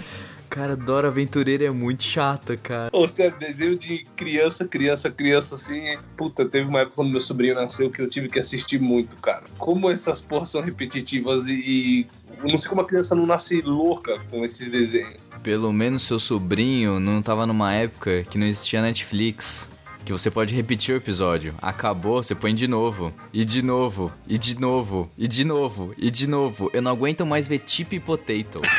Cara, 0.49 0.77
Dora 0.77 1.09
Aventureira 1.09 1.65
é 1.65 1.69
muito 1.69 2.03
chata, 2.03 2.55
cara. 2.55 2.89
Ou 2.93 3.07
seja, 3.07 3.35
desenho 3.37 3.77
de 3.77 4.05
criança, 4.15 4.65
criança, 4.65 5.11
criança, 5.11 5.55
assim. 5.55 5.97
Puta, 6.15 6.45
teve 6.45 6.67
uma 6.67 6.79
época 6.79 6.95
quando 6.95 7.11
meu 7.11 7.19
sobrinho 7.19 7.55
nasceu 7.55 7.91
que 7.91 8.01
eu 8.01 8.09
tive 8.09 8.29
que 8.29 8.39
assistir 8.39 8.79
muito, 8.79 9.15
cara. 9.17 9.43
Como 9.57 9.89
essas 9.89 10.21
porras 10.21 10.49
são 10.49 10.61
repetitivas 10.61 11.47
e. 11.47 11.51
e 11.53 12.07
eu 12.41 12.49
não 12.49 12.57
sei 12.57 12.69
como 12.69 12.81
a 12.81 12.85
criança 12.85 13.13
não 13.13 13.25
nasce 13.25 13.61
louca 13.61 14.17
com 14.29 14.45
esses 14.45 14.71
desenhos. 14.71 15.26
Pelo 15.47 15.71
menos 15.71 16.03
seu 16.03 16.19
sobrinho 16.19 16.99
não 16.99 17.21
tava 17.21 17.47
numa 17.47 17.73
época 17.73 18.21
que 18.29 18.37
não 18.37 18.45
existia 18.45 18.81
Netflix. 18.81 19.71
Que 20.03 20.11
você 20.11 20.29
pode 20.29 20.53
repetir 20.53 20.93
o 20.93 20.97
episódio. 20.97 21.55
Acabou, 21.61 22.21
você 22.21 22.35
põe 22.35 22.53
de 22.53 22.67
novo. 22.67 23.13
E 23.31 23.45
de 23.45 23.61
novo. 23.61 24.11
E 24.27 24.37
de 24.37 24.59
novo. 24.59 25.09
E 25.17 25.25
de 25.25 25.45
novo. 25.45 25.93
E 25.97 26.11
de 26.11 26.27
novo. 26.27 26.69
Eu 26.73 26.81
não 26.81 26.91
aguento 26.91 27.25
mais 27.25 27.47
ver 27.47 27.61
Chip 27.65 27.95
e 27.95 27.99
Potato. 28.01 28.59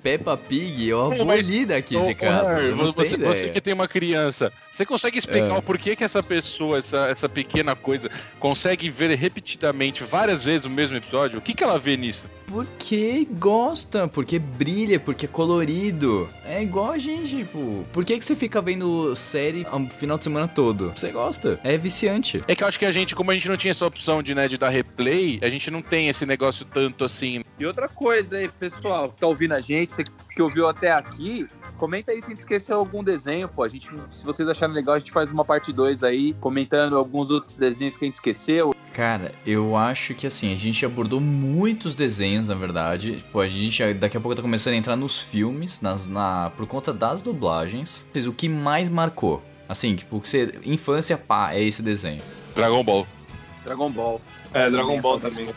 Peppa 0.00 0.36
Pig, 0.36 0.92
mas- 0.92 1.20
aboli 1.20 1.66
daqui 1.66 1.96
Ô, 1.96 2.02
de 2.02 2.14
casa. 2.14 2.72
ô, 2.72 2.92
você 2.92 3.16
não 3.16 3.26
você, 3.28 3.48
que 3.50 3.60
tem 3.60 3.74
uma 3.74 3.88
criança, 3.88 4.52
você 4.72 4.86
consegue 4.86 5.18
explicar 5.18 5.56
É. 5.56 5.58
o 5.58 5.62
porquê 5.62 5.94
que 5.94 6.02
essa 6.04 6.22
pessoa, 6.22 6.78
essa, 6.78 7.06
essa 7.08 7.28
pequena 7.28 7.76
coisa, 7.76 8.08
consegue 8.38 8.88
ver 8.88 9.14
repetidamente 9.16 10.02
várias 10.04 10.44
vezes 10.44 10.64
o 10.64 10.70
mesmo 10.70 10.96
episódio? 10.96 11.38
O 11.38 11.42
que, 11.42 11.52
que 11.52 11.62
ela 11.62 11.78
vê 11.78 11.96
nisso? 11.96 12.24
Porque 12.50 13.28
gosta, 13.38 14.08
porque 14.08 14.36
brilha, 14.36 14.98
porque 14.98 15.26
é 15.26 15.28
colorido. 15.28 16.28
É 16.44 16.60
igual 16.60 16.90
a 16.90 16.98
gente, 16.98 17.28
tipo. 17.28 17.86
Por 17.92 18.04
que, 18.04 18.18
que 18.18 18.24
você 18.24 18.34
fica 18.34 18.60
vendo 18.60 19.14
série 19.14 19.64
o 19.70 19.88
final 19.88 20.18
de 20.18 20.24
semana 20.24 20.48
todo? 20.48 20.92
Você 20.96 21.12
gosta. 21.12 21.60
É 21.62 21.78
viciante. 21.78 22.42
É 22.48 22.56
que 22.56 22.64
eu 22.64 22.66
acho 22.66 22.76
que 22.76 22.84
a 22.84 22.90
gente, 22.90 23.14
como 23.14 23.30
a 23.30 23.34
gente 23.34 23.48
não 23.48 23.56
tinha 23.56 23.70
essa 23.70 23.86
opção 23.86 24.20
de, 24.20 24.34
né, 24.34 24.48
de 24.48 24.58
dar 24.58 24.68
replay, 24.68 25.38
a 25.42 25.48
gente 25.48 25.70
não 25.70 25.80
tem 25.80 26.08
esse 26.08 26.26
negócio 26.26 26.66
tanto 26.66 27.04
assim. 27.04 27.44
E 27.56 27.64
outra 27.64 27.88
coisa 27.88 28.38
aí, 28.38 28.48
pessoal, 28.48 29.10
que 29.10 29.20
tá 29.20 29.28
ouvindo 29.28 29.54
a 29.54 29.60
gente, 29.60 29.92
você 29.92 30.02
que 30.34 30.42
ouviu 30.42 30.66
até 30.66 30.90
aqui, 30.90 31.46
comenta 31.80 32.12
aí 32.12 32.20
se 32.20 32.26
a 32.26 32.28
gente 32.28 32.40
esqueceu 32.40 32.76
algum 32.76 33.02
desenho, 33.02 33.48
pô. 33.48 33.62
A 33.62 33.68
gente, 33.68 33.90
se 34.12 34.22
vocês 34.22 34.46
acharem 34.46 34.74
legal, 34.74 34.94
a 34.94 34.98
gente 34.98 35.10
faz 35.10 35.32
uma 35.32 35.46
parte 35.46 35.72
2 35.72 36.04
aí, 36.04 36.34
comentando 36.34 36.94
alguns 36.94 37.30
outros 37.30 37.54
desenhos 37.54 37.96
que 37.96 38.04
a 38.04 38.06
gente 38.06 38.16
esqueceu. 38.16 38.74
Cara, 38.92 39.32
eu 39.46 39.74
acho 39.74 40.12
que 40.14 40.26
assim, 40.26 40.52
a 40.52 40.56
gente 40.56 40.84
abordou 40.84 41.20
muitos 41.20 41.94
desenhos, 41.94 42.48
na 42.48 42.54
verdade. 42.54 43.16
Tipo, 43.16 43.40
a 43.40 43.48
gente 43.48 43.94
daqui 43.94 44.18
a 44.18 44.20
pouco 44.20 44.36
tá 44.36 44.42
começando 44.42 44.74
a 44.74 44.76
entrar 44.76 44.94
nos 44.94 45.22
filmes, 45.22 45.80
nas, 45.80 46.06
na, 46.06 46.52
por 46.54 46.66
conta 46.66 46.92
das 46.92 47.22
dublagens. 47.22 48.06
O 48.28 48.32
que 48.32 48.48
mais 48.48 48.90
marcou? 48.90 49.42
Assim, 49.66 49.96
tipo, 49.96 50.20
que 50.20 50.28
você. 50.28 50.58
Infância, 50.66 51.16
pá, 51.16 51.54
é 51.54 51.62
esse 51.62 51.82
desenho. 51.82 52.20
Dragon 52.54 52.84
Ball. 52.84 53.06
Dragon 53.64 53.90
Ball. 53.90 54.20
É, 54.52 54.68
Dragon 54.68 55.00
Ball 55.00 55.18
também. 55.18 55.48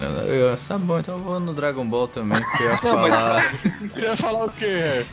Eu, 0.00 0.08
eu, 0.34 0.56
tá 0.56 0.78
bom, 0.78 0.98
então 0.98 1.16
eu 1.18 1.22
vou 1.22 1.40
no 1.40 1.52
Dragon 1.52 1.84
Ball 1.84 2.08
também, 2.08 2.40
porque 2.40 2.62
eu 2.62 2.70
ia 2.70 2.78
Não, 2.84 2.98
mas- 2.98 3.14
falar. 3.14 3.54
Você 3.82 4.00
ia 4.00 4.16
falar 4.16 4.44
o 4.46 4.50
quê? 4.50 5.04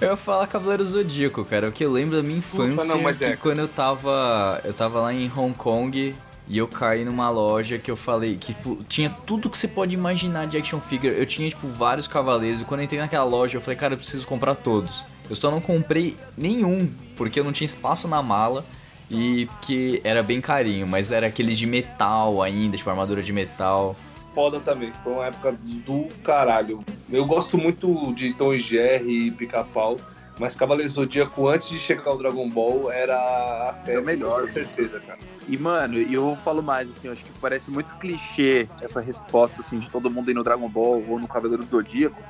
Eu 0.00 0.10
ia 0.10 0.16
falar 0.16 0.46
Cavaleiro 0.46 0.84
Zodíaco, 0.84 1.44
cara. 1.44 1.68
O 1.68 1.72
que 1.72 1.84
eu 1.84 1.92
lembro 1.92 2.16
da 2.16 2.22
minha 2.22 2.38
infância 2.38 2.86
não, 2.86 3.02
mas 3.02 3.18
que 3.18 3.24
é. 3.24 3.36
quando 3.36 3.58
eu 3.58 3.68
tava. 3.68 4.60
Eu 4.64 4.72
tava 4.72 5.00
lá 5.00 5.12
em 5.12 5.30
Hong 5.30 5.54
Kong 5.54 6.14
e 6.48 6.58
eu 6.58 6.66
caí 6.66 7.04
numa 7.04 7.28
loja 7.28 7.78
que 7.78 7.90
eu 7.90 7.96
falei 7.96 8.36
que 8.36 8.54
tipo, 8.54 8.82
tinha 8.84 9.10
tudo 9.26 9.50
que 9.50 9.58
você 9.58 9.68
pode 9.68 9.94
imaginar 9.94 10.46
de 10.46 10.56
action 10.56 10.80
figure. 10.80 11.14
Eu 11.14 11.26
tinha, 11.26 11.48
tipo, 11.48 11.68
vários 11.68 12.08
cavaleiros. 12.08 12.62
E 12.62 12.64
quando 12.64 12.80
eu 12.80 12.84
entrei 12.84 12.98
naquela 12.98 13.24
loja, 13.24 13.58
eu 13.58 13.60
falei, 13.60 13.78
cara, 13.78 13.92
eu 13.92 13.98
preciso 13.98 14.26
comprar 14.26 14.54
todos. 14.54 15.04
Eu 15.28 15.36
só 15.36 15.50
não 15.50 15.60
comprei 15.60 16.16
nenhum, 16.36 16.90
porque 17.14 17.38
eu 17.38 17.44
não 17.44 17.52
tinha 17.52 17.66
espaço 17.66 18.08
na 18.08 18.22
mala. 18.22 18.64
E 19.10 19.48
que 19.62 20.00
era 20.02 20.22
bem 20.22 20.40
carinho, 20.40 20.86
mas 20.86 21.10
era 21.10 21.26
aqueles 21.26 21.58
de 21.58 21.66
metal 21.66 22.40
ainda, 22.40 22.76
tipo 22.76 22.88
armadura 22.88 23.22
de 23.22 23.32
metal. 23.32 23.96
Foda 24.32 24.60
também, 24.60 24.92
foi 25.02 25.12
uma 25.12 25.26
época 25.26 25.52
do 25.84 26.06
caralho. 26.22 26.84
Eu 27.12 27.24
gosto 27.26 27.58
muito 27.58 28.14
de 28.14 28.32
Tom 28.34 28.54
e 28.54 28.60
Jerry 28.60 29.26
e 29.26 29.30
Pica-Pau, 29.32 29.96
mas 30.38 30.54
Cavaleiro 30.56 30.90
Zodíaco, 30.90 31.48
antes 31.48 31.68
de 31.68 31.78
chegar 31.78 32.06
ao 32.06 32.16
Dragon 32.16 32.48
Ball, 32.48 32.90
era 32.90 33.70
a 33.70 33.74
fé. 33.74 33.98
O 33.98 34.04
melhor. 34.04 34.42
Com 34.42 34.48
certeza, 34.48 35.00
cara. 35.00 35.18
E, 35.48 35.58
mano, 35.58 35.98
eu 35.98 36.36
falo 36.36 36.62
mais, 36.62 36.88
assim, 36.90 37.08
eu 37.08 37.12
acho 37.12 37.24
que 37.24 37.30
parece 37.40 37.70
muito 37.70 37.92
clichê 37.98 38.68
essa 38.80 39.00
resposta, 39.00 39.60
assim, 39.60 39.80
de 39.80 39.90
todo 39.90 40.10
mundo 40.10 40.30
ir 40.30 40.34
no 40.34 40.44
Dragon 40.44 40.68
Ball 40.68 41.04
ou 41.08 41.18
no 41.18 41.26
Cavaleiro 41.28 41.64
do 41.64 41.68
Zodíaco. 41.68 42.22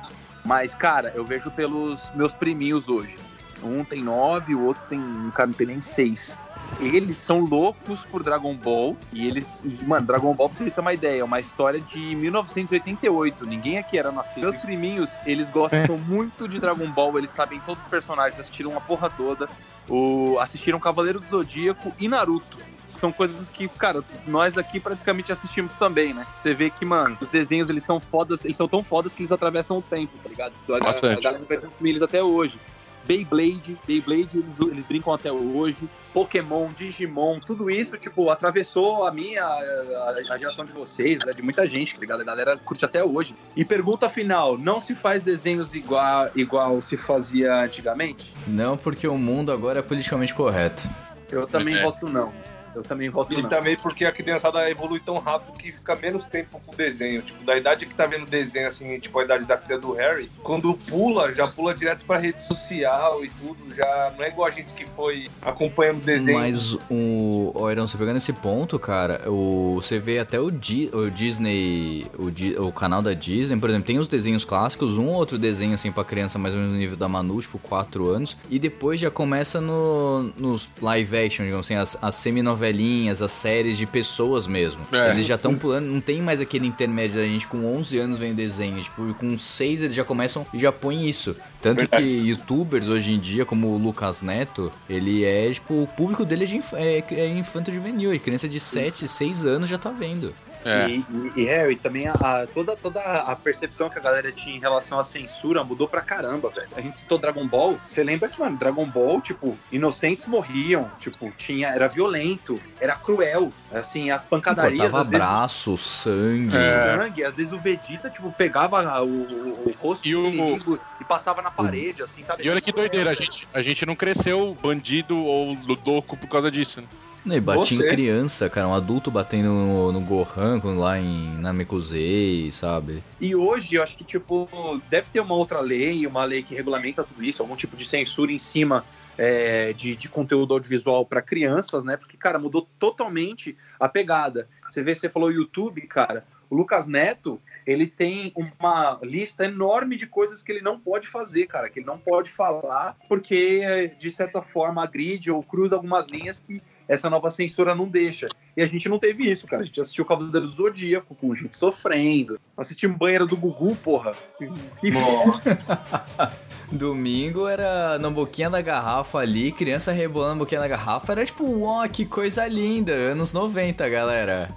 Mas, 0.43 0.73
cara, 0.73 1.13
eu 1.15 1.23
vejo 1.23 1.51
pelos 1.51 2.11
meus 2.15 2.33
priminhos 2.33 2.89
hoje. 2.89 3.15
Um 3.63 3.85
tem 3.85 4.01
nove, 4.01 4.55
o 4.55 4.65
outro 4.65 4.81
tem, 4.89 4.99
cara, 5.35 5.47
não 5.47 5.53
tem 5.53 5.67
nem 5.67 5.81
seis. 5.81 6.37
Eles 6.79 7.17
são 7.17 7.41
loucos 7.41 8.03
por 8.05 8.23
Dragon 8.23 8.55
Ball. 8.55 8.95
E 9.11 9.27
eles. 9.27 9.61
e, 9.63 9.83
Mano, 9.83 10.07
Dragon 10.07 10.33
Ball, 10.33 10.49
pra 10.49 10.65
você 10.65 10.71
ter 10.71 10.81
uma 10.81 10.93
ideia, 10.93 11.21
é 11.21 11.23
uma 11.23 11.39
história 11.39 11.79
de 11.79 11.99
1988. 12.15 13.45
Ninguém 13.45 13.77
aqui 13.77 13.97
era 13.97 14.11
nascido. 14.11 14.43
Meus 14.43 14.57
priminhos, 14.57 15.09
eles 15.25 15.49
gostam 15.49 15.97
muito 15.97 16.47
de 16.47 16.59
Dragon 16.59 16.87
Ball. 16.91 17.17
Eles 17.17 17.31
sabem 17.31 17.59
todos 17.65 17.83
os 17.83 17.89
personagens, 17.89 18.39
assistiram 18.39 18.71
uma 18.71 18.81
porra 18.81 19.09
toda. 19.09 19.49
O, 19.89 20.37
assistiram 20.39 20.79
Cavaleiro 20.79 21.19
do 21.19 21.25
Zodíaco 21.25 21.91
e 21.99 22.07
Naruto 22.07 22.57
são 23.01 23.11
coisas 23.11 23.49
que, 23.49 23.67
cara, 23.67 24.03
nós 24.27 24.57
aqui 24.57 24.79
praticamente 24.79 25.31
assistimos 25.31 25.73
também, 25.75 26.13
né? 26.13 26.25
Você 26.41 26.53
vê 26.53 26.69
que, 26.69 26.85
mano, 26.85 27.17
os 27.19 27.27
desenhos, 27.27 27.69
eles 27.69 27.83
são 27.83 27.99
fodas, 27.99 28.45
eles 28.45 28.55
são 28.55 28.67
tão 28.67 28.83
fodas 28.83 29.13
que 29.13 29.21
eles 29.21 29.31
atravessam 29.31 29.79
o 29.79 29.81
tempo, 29.81 30.11
tá 30.21 30.29
ligado? 30.29 30.53
A, 30.69 30.75
a, 30.75 30.79
Bastante. 30.79 31.19
a 31.19 31.21
galera 31.21 31.43
vai 31.49 31.57
consumir 31.57 31.89
eles 31.89 32.01
até 32.01 32.21
hoje. 32.21 32.59
Beyblade, 33.05 33.77
Beyblade, 33.85 34.37
eles, 34.37 34.59
eles 34.59 34.85
brincam 34.85 35.13
até 35.13 35.31
hoje. 35.31 35.89
Pokémon, 36.13 36.69
Digimon, 36.75 37.39
tudo 37.39 37.69
isso, 37.69 37.97
tipo, 37.97 38.29
atravessou 38.29 39.07
a 39.07 39.11
minha, 39.11 39.43
a, 39.43 40.15
a 40.29 40.37
geração 40.37 40.65
de 40.65 40.73
vocês, 40.73 41.19
né, 41.25 41.31
de 41.33 41.41
muita 41.41 41.65
gente, 41.65 41.95
tá 41.95 42.01
ligado? 42.01 42.19
A 42.21 42.25
galera 42.25 42.57
curte 42.57 42.83
até 42.83 43.01
hoje. 43.03 43.33
E 43.55 43.63
pergunta 43.63 44.09
final, 44.09 44.57
não 44.57 44.81
se 44.81 44.93
faz 44.93 45.23
desenhos 45.23 45.73
igual, 45.73 46.29
igual 46.35 46.81
se 46.81 46.97
fazia 46.97 47.63
antigamente? 47.63 48.33
Não 48.45 48.75
porque 48.77 49.07
o 49.07 49.17
mundo 49.17 49.51
agora 49.53 49.79
é 49.79 49.81
politicamente 49.81 50.33
correto. 50.33 50.87
Eu 51.31 51.47
também 51.47 51.75
É. 51.77 51.83
voto 51.83 52.09
não. 52.09 52.33
Eu 52.75 52.81
também 52.83 53.09
voto 53.09 53.33
E 53.33 53.41
não. 53.41 53.49
também 53.49 53.75
porque 53.75 54.05
a 54.05 54.11
criançada 54.11 54.69
evolui 54.69 54.99
tão 54.99 55.17
rápido 55.17 55.57
que 55.57 55.71
fica 55.71 55.95
menos 55.95 56.25
tempo 56.25 56.59
com 56.65 56.71
o 56.73 56.75
desenho. 56.75 57.21
Tipo, 57.21 57.43
da 57.43 57.57
idade 57.57 57.85
que 57.85 57.93
tá 57.93 58.05
vendo 58.05 58.25
desenho, 58.25 58.67
assim, 58.67 58.99
tipo 58.99 59.17
a 59.19 59.23
idade 59.23 59.45
da 59.45 59.57
filha 59.57 59.77
do 59.77 59.91
Harry, 59.93 60.29
quando 60.43 60.73
pula, 60.73 61.33
já 61.33 61.47
pula 61.47 61.73
direto 61.73 62.05
pra 62.05 62.17
rede 62.17 62.41
social 62.43 63.23
e 63.25 63.29
tudo. 63.29 63.57
Já 63.75 64.13
não 64.17 64.23
é 64.25 64.29
igual 64.29 64.47
a 64.47 64.51
gente 64.51 64.73
que 64.73 64.85
foi 64.89 65.27
acompanhando 65.41 65.97
o 65.97 66.01
desenho. 66.01 66.37
Mas 66.37 66.73
o. 66.89 67.51
Ó, 67.55 67.69
Irão, 67.71 67.87
você 67.87 67.97
pegando 67.97 68.17
esse 68.17 68.31
ponto, 68.33 68.77
cara, 68.79 69.21
o, 69.29 69.75
você 69.75 69.99
vê 69.99 70.19
até 70.19 70.39
o, 70.39 70.49
Di- 70.51 70.89
o 70.93 71.09
Disney. 71.09 72.05
O, 72.17 72.29
Di- 72.31 72.55
o 72.57 72.71
canal 72.71 73.01
da 73.01 73.13
Disney, 73.13 73.59
por 73.59 73.69
exemplo, 73.69 73.87
tem 73.87 73.99
os 73.99 74.07
desenhos 74.07 74.45
clássicos, 74.45 74.97
um 74.97 75.07
ou 75.07 75.15
outro 75.15 75.37
desenho 75.37 75.73
assim 75.73 75.91
pra 75.91 76.03
criança 76.03 76.37
mais 76.39 76.53
ou 76.53 76.59
menos 76.59 76.73
no 76.73 76.79
nível 76.79 76.95
da 76.97 77.07
Manu, 77.07 77.41
tipo 77.41 77.57
4 77.59 78.09
anos. 78.09 78.37
E 78.49 78.57
depois 78.59 78.99
já 78.99 79.11
começa 79.11 79.59
no, 79.59 80.31
nos 80.37 80.69
live 80.81 81.17
action, 81.17 81.45
digamos 81.45 81.65
assim, 81.67 81.75
as, 81.75 81.97
as 82.01 82.15
seminovelinhas, 82.61 83.21
as 83.21 83.31
séries 83.31 83.77
de 83.77 83.85
pessoas 83.85 84.45
mesmo. 84.45 84.85
É. 84.91 85.11
Eles 85.11 85.25
já 85.25 85.35
estão 85.35 85.55
pulando, 85.55 85.87
não 85.87 85.99
tem 85.99 86.21
mais 86.21 86.39
aquele 86.39 86.67
intermédio 86.67 87.17
da 87.17 87.25
gente 87.25 87.47
com 87.47 87.65
11 87.77 87.97
anos 87.97 88.17
vendo 88.17 88.35
desenho. 88.35 88.81
Tipo, 88.81 89.13
com 89.15 89.37
6 89.37 89.81
eles 89.81 89.95
já 89.95 90.03
começam 90.03 90.45
e 90.53 90.59
já 90.59 90.71
põem 90.71 91.09
isso. 91.09 91.35
Tanto 91.61 91.79
Verdade. 91.79 92.03
que 92.03 92.29
youtubers 92.29 92.87
hoje 92.87 93.11
em 93.11 93.19
dia, 93.19 93.45
como 93.45 93.67
o 93.67 93.77
Lucas 93.77 94.21
Neto, 94.21 94.71
ele 94.89 95.23
é, 95.25 95.51
tipo, 95.51 95.83
o 95.83 95.87
público 95.87 96.23
dele 96.23 96.43
é, 96.43 96.47
de 96.47 96.55
inf 96.57 96.73
é, 96.73 97.03
é 97.11 97.27
infanto 97.27 97.71
juvenil. 97.71 98.17
Criança 98.19 98.47
de 98.47 98.59
7, 98.59 99.07
6 99.07 99.45
anos 99.45 99.69
já 99.69 99.77
tá 99.77 99.89
vendo. 99.89 100.33
É. 100.63 100.87
E, 100.89 101.05
e, 101.35 101.41
e, 101.41 101.45
Harry, 101.45 101.75
também 101.75 102.07
a, 102.07 102.13
a- 102.13 102.47
toda, 102.53 102.75
toda 102.75 102.99
a 103.01 103.35
percepção 103.35 103.89
que 103.89 103.97
a 103.97 104.01
galera 104.01 104.31
tinha 104.31 104.55
em 104.55 104.59
relação 104.59 104.99
à 104.99 105.03
censura 105.03 105.63
mudou 105.63 105.87
pra 105.87 106.01
caramba, 106.01 106.49
velho. 106.49 106.67
A 106.75 106.81
gente 106.81 106.99
citou 106.99 107.17
Dragon 107.17 107.47
Ball, 107.47 107.79
você 107.83 108.03
lembra 108.03 108.27
que, 108.29 108.39
mano, 108.39 108.57
Dragon 108.57 108.85
Ball, 108.85 109.19
tipo, 109.21 109.57
inocentes 109.71 110.27
morriam, 110.27 110.89
tipo, 110.99 111.31
tinha, 111.37 111.69
era 111.69 111.87
violento, 111.87 112.59
era 112.79 112.95
cruel, 112.95 113.51
assim, 113.71 114.11
as 114.11 114.25
pancadarias, 114.25 114.81
Cortava 114.91 115.01
às 115.03 115.09
vezes, 115.09 115.25
braço, 115.25 115.77
sangue. 115.77 116.55
É. 116.55 116.97
sangue, 116.97 117.23
às 117.23 117.35
vezes 117.35 117.51
o 117.53 117.57
Vegeta, 117.59 118.09
tipo, 118.09 118.31
pegava 118.31 119.01
o, 119.01 119.07
o- 119.07 119.63
o 119.69 119.75
rosto 119.79 120.07
E 120.07 120.11
do 120.13 120.21
o- 120.23 120.27
inimigo 120.27 120.79
e 120.99 121.03
passava 121.03 121.41
na 121.41 121.49
parede, 121.51 122.03
assim, 122.03 122.23
sabe? 122.23 122.45
E 122.45 122.49
olha 122.49 122.61
que 122.61 122.71
doideira, 122.71 123.09
a 123.11 123.15
gente, 123.15 123.47
a 123.53 123.61
gente 123.61 123.85
não 123.85 123.95
cresceu 123.95 124.55
bandido 124.61 125.17
ou 125.17 125.57
louco 125.85 126.15
por 126.17 126.27
causa 126.27 126.51
disso, 126.51 126.81
né? 126.81 126.87
Não, 127.23 127.35
E 127.35 127.39
batia 127.39 127.77
em 127.77 127.81
Você. 127.81 127.87
criança, 127.87 128.49
cara. 128.49 128.67
Um 128.67 128.73
adulto 128.73 129.11
batendo 129.11 129.49
no, 129.49 129.91
no 129.91 130.01
Gohan 130.01 130.59
lá 130.77 130.99
em 130.99 131.37
Namekusei, 131.39 132.49
sabe? 132.51 133.03
E 133.19 133.35
hoje, 133.35 133.75
eu 133.75 133.83
acho 133.83 133.95
que, 133.95 134.03
tipo, 134.03 134.49
deve 134.89 135.07
ter 135.09 135.19
uma 135.19 135.35
outra 135.35 135.59
lei, 135.59 136.07
uma 136.07 136.23
lei 136.23 136.41
que 136.41 136.55
regulamenta 136.55 137.03
tudo 137.03 137.23
isso, 137.23 137.41
algum 137.41 137.55
tipo 137.55 137.77
de 137.77 137.85
censura 137.85 138.31
em 138.31 138.39
cima 138.39 138.83
é, 139.17 139.71
de, 139.73 139.95
de 139.95 140.09
conteúdo 140.09 140.53
audiovisual 140.53 141.05
para 141.05 141.21
crianças, 141.21 141.83
né? 141.83 141.95
Porque, 141.95 142.17
cara, 142.17 142.39
mudou 142.39 142.67
totalmente 142.79 143.55
a 143.79 143.87
pegada. 143.87 144.47
Você 144.67 144.81
vê, 144.81 144.95
você 144.95 145.07
falou 145.07 145.31
YouTube, 145.31 145.81
cara. 145.81 146.25
O 146.49 146.55
Lucas 146.55 146.87
Neto, 146.87 147.39
ele 147.65 147.87
tem 147.87 148.33
uma 148.35 148.99
lista 149.03 149.45
enorme 149.45 149.95
de 149.95 150.05
coisas 150.05 150.43
que 150.43 150.51
ele 150.51 150.61
não 150.61 150.79
pode 150.79 151.07
fazer, 151.07 151.45
cara, 151.45 151.69
que 151.69 151.79
ele 151.79 151.85
não 151.85 151.97
pode 151.97 152.29
falar, 152.29 152.97
porque, 153.07 153.93
de 153.97 154.11
certa 154.11 154.41
forma, 154.41 154.83
agride 154.83 155.31
ou 155.31 155.41
cruza 155.41 155.75
algumas 155.75 156.07
linhas 156.07 156.39
que 156.39 156.61
essa 156.91 157.09
nova 157.09 157.29
censura 157.29 157.73
não 157.73 157.87
deixa. 157.87 158.27
E 158.55 158.61
a 158.61 158.67
gente 158.67 158.89
não 158.89 158.99
teve 158.99 159.23
isso, 159.23 159.47
cara. 159.47 159.63
A 159.63 159.65
gente 159.65 159.79
assistiu 159.79 160.03
Cavaleiro 160.03 160.41
do 160.41 160.49
Zodíaco 160.49 161.15
com 161.15 161.33
gente 161.33 161.55
sofrendo. 161.55 162.37
Assistimos 162.57 162.97
Banheira 162.97 163.25
do 163.25 163.37
Gugu, 163.37 163.77
porra. 163.77 164.11
Que 164.37 164.91
Domingo 166.69 167.47
era 167.47 167.97
na 167.97 168.09
boquinha 168.09 168.49
da 168.49 168.61
garrafa 168.61 169.19
ali, 169.19 169.53
criança 169.53 169.93
rebolando 169.93 170.33
na 170.33 170.39
boquinha 170.39 170.59
da 170.59 170.67
garrafa. 170.67 171.13
Era 171.13 171.25
tipo, 171.25 171.45
uó, 171.45 171.87
que 171.87 172.05
coisa 172.05 172.45
linda. 172.45 172.91
Anos 172.91 173.31
90, 173.31 173.87
galera. 173.87 174.49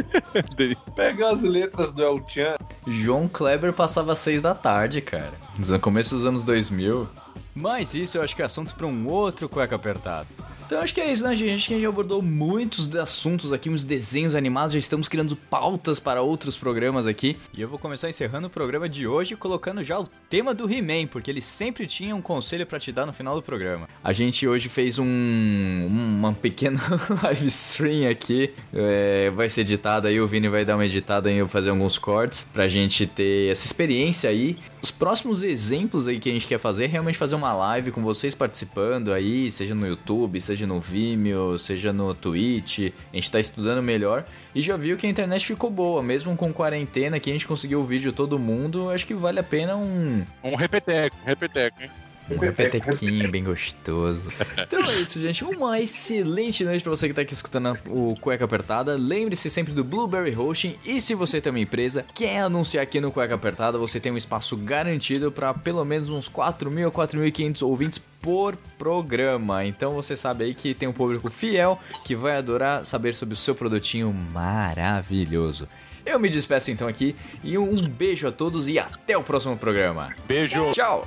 Pegar 0.94 1.30
as 1.30 1.40
letras 1.40 1.90
do 1.90 2.02
El 2.02 2.22
Chan. 2.28 2.54
João 2.86 3.26
Kleber 3.26 3.72
passava 3.72 4.12
às 4.12 4.18
seis 4.18 4.42
da 4.42 4.54
tarde, 4.54 5.00
cara. 5.00 5.32
No 5.58 5.80
começo 5.80 6.14
dos 6.14 6.26
anos 6.26 6.44
2000. 6.44 7.08
Mas 7.54 7.94
isso 7.94 8.18
eu 8.18 8.22
acho 8.22 8.36
que 8.36 8.42
é 8.42 8.44
assunto 8.44 8.74
para 8.74 8.86
um 8.86 9.08
outro 9.08 9.48
cueca 9.48 9.74
apertado. 9.74 10.28
Então 10.66 10.80
acho 10.80 10.92
que 10.92 11.00
é 11.00 11.12
isso, 11.12 11.22
né, 11.22 11.32
gente? 11.36 11.52
Acho 11.52 11.68
que 11.68 11.74
a 11.74 11.76
gente 11.76 11.86
abordou 11.86 12.20
muitos 12.20 12.92
assuntos 12.96 13.52
aqui, 13.52 13.70
uns 13.70 13.84
desenhos 13.84 14.34
animados, 14.34 14.72
já 14.72 14.80
estamos 14.80 15.06
criando 15.06 15.36
pautas 15.36 16.00
para 16.00 16.22
outros 16.22 16.56
programas 16.56 17.06
aqui. 17.06 17.36
E 17.54 17.62
eu 17.62 17.68
vou 17.68 17.78
começar 17.78 18.08
encerrando 18.08 18.48
o 18.48 18.50
programa 18.50 18.88
de 18.88 19.06
hoje 19.06 19.36
colocando 19.36 19.84
já 19.84 20.00
o 20.00 20.08
tema 20.28 20.52
do 20.52 20.68
He-Man, 20.68 21.06
porque 21.06 21.30
ele 21.30 21.40
sempre 21.40 21.86
tinha 21.86 22.16
um 22.16 22.20
conselho 22.20 22.66
para 22.66 22.80
te 22.80 22.90
dar 22.90 23.06
no 23.06 23.12
final 23.12 23.36
do 23.36 23.42
programa. 23.42 23.88
A 24.02 24.12
gente 24.12 24.48
hoje 24.48 24.68
fez 24.68 24.98
um 24.98 25.06
uma 25.88 26.32
pequena 26.32 26.80
live 27.22 27.46
stream 27.46 28.10
aqui, 28.10 28.52
é, 28.74 29.30
vai 29.30 29.48
ser 29.48 29.60
editada 29.60 30.08
aí, 30.08 30.20
o 30.20 30.26
Vini 30.26 30.48
vai 30.48 30.64
dar 30.64 30.74
uma 30.74 30.84
editada 30.84 31.28
aí, 31.28 31.36
eu 31.36 31.46
fazer 31.46 31.70
alguns 31.70 31.96
cortes 31.96 32.44
pra 32.52 32.66
gente 32.66 33.06
ter 33.06 33.52
essa 33.52 33.66
experiência 33.66 34.28
aí. 34.28 34.58
Os 34.96 34.98
próximos 34.98 35.42
exemplos 35.42 36.08
aí 36.08 36.18
que 36.18 36.30
a 36.30 36.32
gente 36.32 36.46
quer 36.46 36.58
fazer 36.58 36.84
é 36.84 36.86
realmente 36.86 37.18
fazer 37.18 37.34
uma 37.34 37.52
live 37.52 37.92
com 37.92 38.02
vocês 38.02 38.34
participando 38.34 39.12
aí, 39.12 39.52
seja 39.52 39.74
no 39.74 39.86
YouTube, 39.86 40.40
seja 40.40 40.66
no 40.66 40.80
Vimeo, 40.80 41.58
seja 41.58 41.92
no 41.92 42.14
Twitch. 42.14 42.94
A 43.12 43.16
gente 43.16 43.30
tá 43.30 43.38
estudando 43.38 43.82
melhor 43.82 44.24
e 44.54 44.62
já 44.62 44.74
viu 44.74 44.96
que 44.96 45.06
a 45.06 45.10
internet 45.10 45.44
ficou 45.44 45.68
boa, 45.70 46.02
mesmo 46.02 46.34
com 46.34 46.50
quarentena, 46.50 47.20
que 47.20 47.28
a 47.28 47.32
gente 47.34 47.46
conseguiu 47.46 47.82
o 47.82 47.84
vídeo 47.84 48.10
todo 48.10 48.38
mundo. 48.38 48.88
Acho 48.88 49.06
que 49.06 49.12
vale 49.12 49.38
a 49.38 49.42
pena 49.42 49.76
um. 49.76 50.24
Um 50.42 50.56
repeteco, 50.56 51.14
um 51.22 51.26
repeteco, 51.26 51.82
hein? 51.82 51.90
Um 52.30 52.38
repetequinho 52.38 53.30
bem 53.30 53.44
gostoso. 53.44 54.32
Então 54.58 54.84
é 54.84 55.00
isso, 55.00 55.20
gente. 55.20 55.44
Uma 55.44 55.80
excelente 55.80 56.64
noite 56.64 56.82
pra 56.82 56.90
você 56.90 57.08
que 57.08 57.14
tá 57.14 57.22
aqui 57.22 57.34
escutando 57.34 57.78
o 57.88 58.16
Cueca 58.20 58.44
Apertada. 58.44 58.96
Lembre-se 58.96 59.48
sempre 59.50 59.72
do 59.72 59.84
Blueberry 59.84 60.34
Hosting. 60.36 60.76
E 60.84 61.00
se 61.00 61.14
você 61.14 61.40
tem 61.40 61.50
uma 61.50 61.60
empresa, 61.60 62.04
quer 62.14 62.40
anunciar 62.40 62.82
aqui 62.82 63.00
no 63.00 63.12
Cueca 63.12 63.34
Apertada, 63.34 63.78
você 63.78 64.00
tem 64.00 64.10
um 64.10 64.16
espaço 64.16 64.56
garantido 64.56 65.30
para 65.30 65.54
pelo 65.54 65.84
menos 65.84 66.10
uns 66.10 66.28
4.000 66.28 66.88
a 66.88 66.90
4.500 66.90 67.62
ouvintes 67.62 67.98
por 68.20 68.56
programa. 68.76 69.64
Então 69.64 69.92
você 69.92 70.16
sabe 70.16 70.44
aí 70.44 70.54
que 70.54 70.74
tem 70.74 70.88
um 70.88 70.92
público 70.92 71.30
fiel 71.30 71.78
que 72.04 72.16
vai 72.16 72.36
adorar 72.36 72.84
saber 72.84 73.14
sobre 73.14 73.34
o 73.34 73.36
seu 73.36 73.54
produtinho 73.54 74.14
maravilhoso. 74.34 75.68
Eu 76.04 76.20
me 76.20 76.28
despeço 76.28 76.70
então 76.70 76.86
aqui 76.86 77.16
e 77.42 77.58
um 77.58 77.88
beijo 77.88 78.28
a 78.28 78.32
todos 78.32 78.68
e 78.68 78.78
até 78.78 79.16
o 79.16 79.22
próximo 79.22 79.56
programa. 79.56 80.14
Beijo. 80.28 80.70
Tchau. 80.72 81.06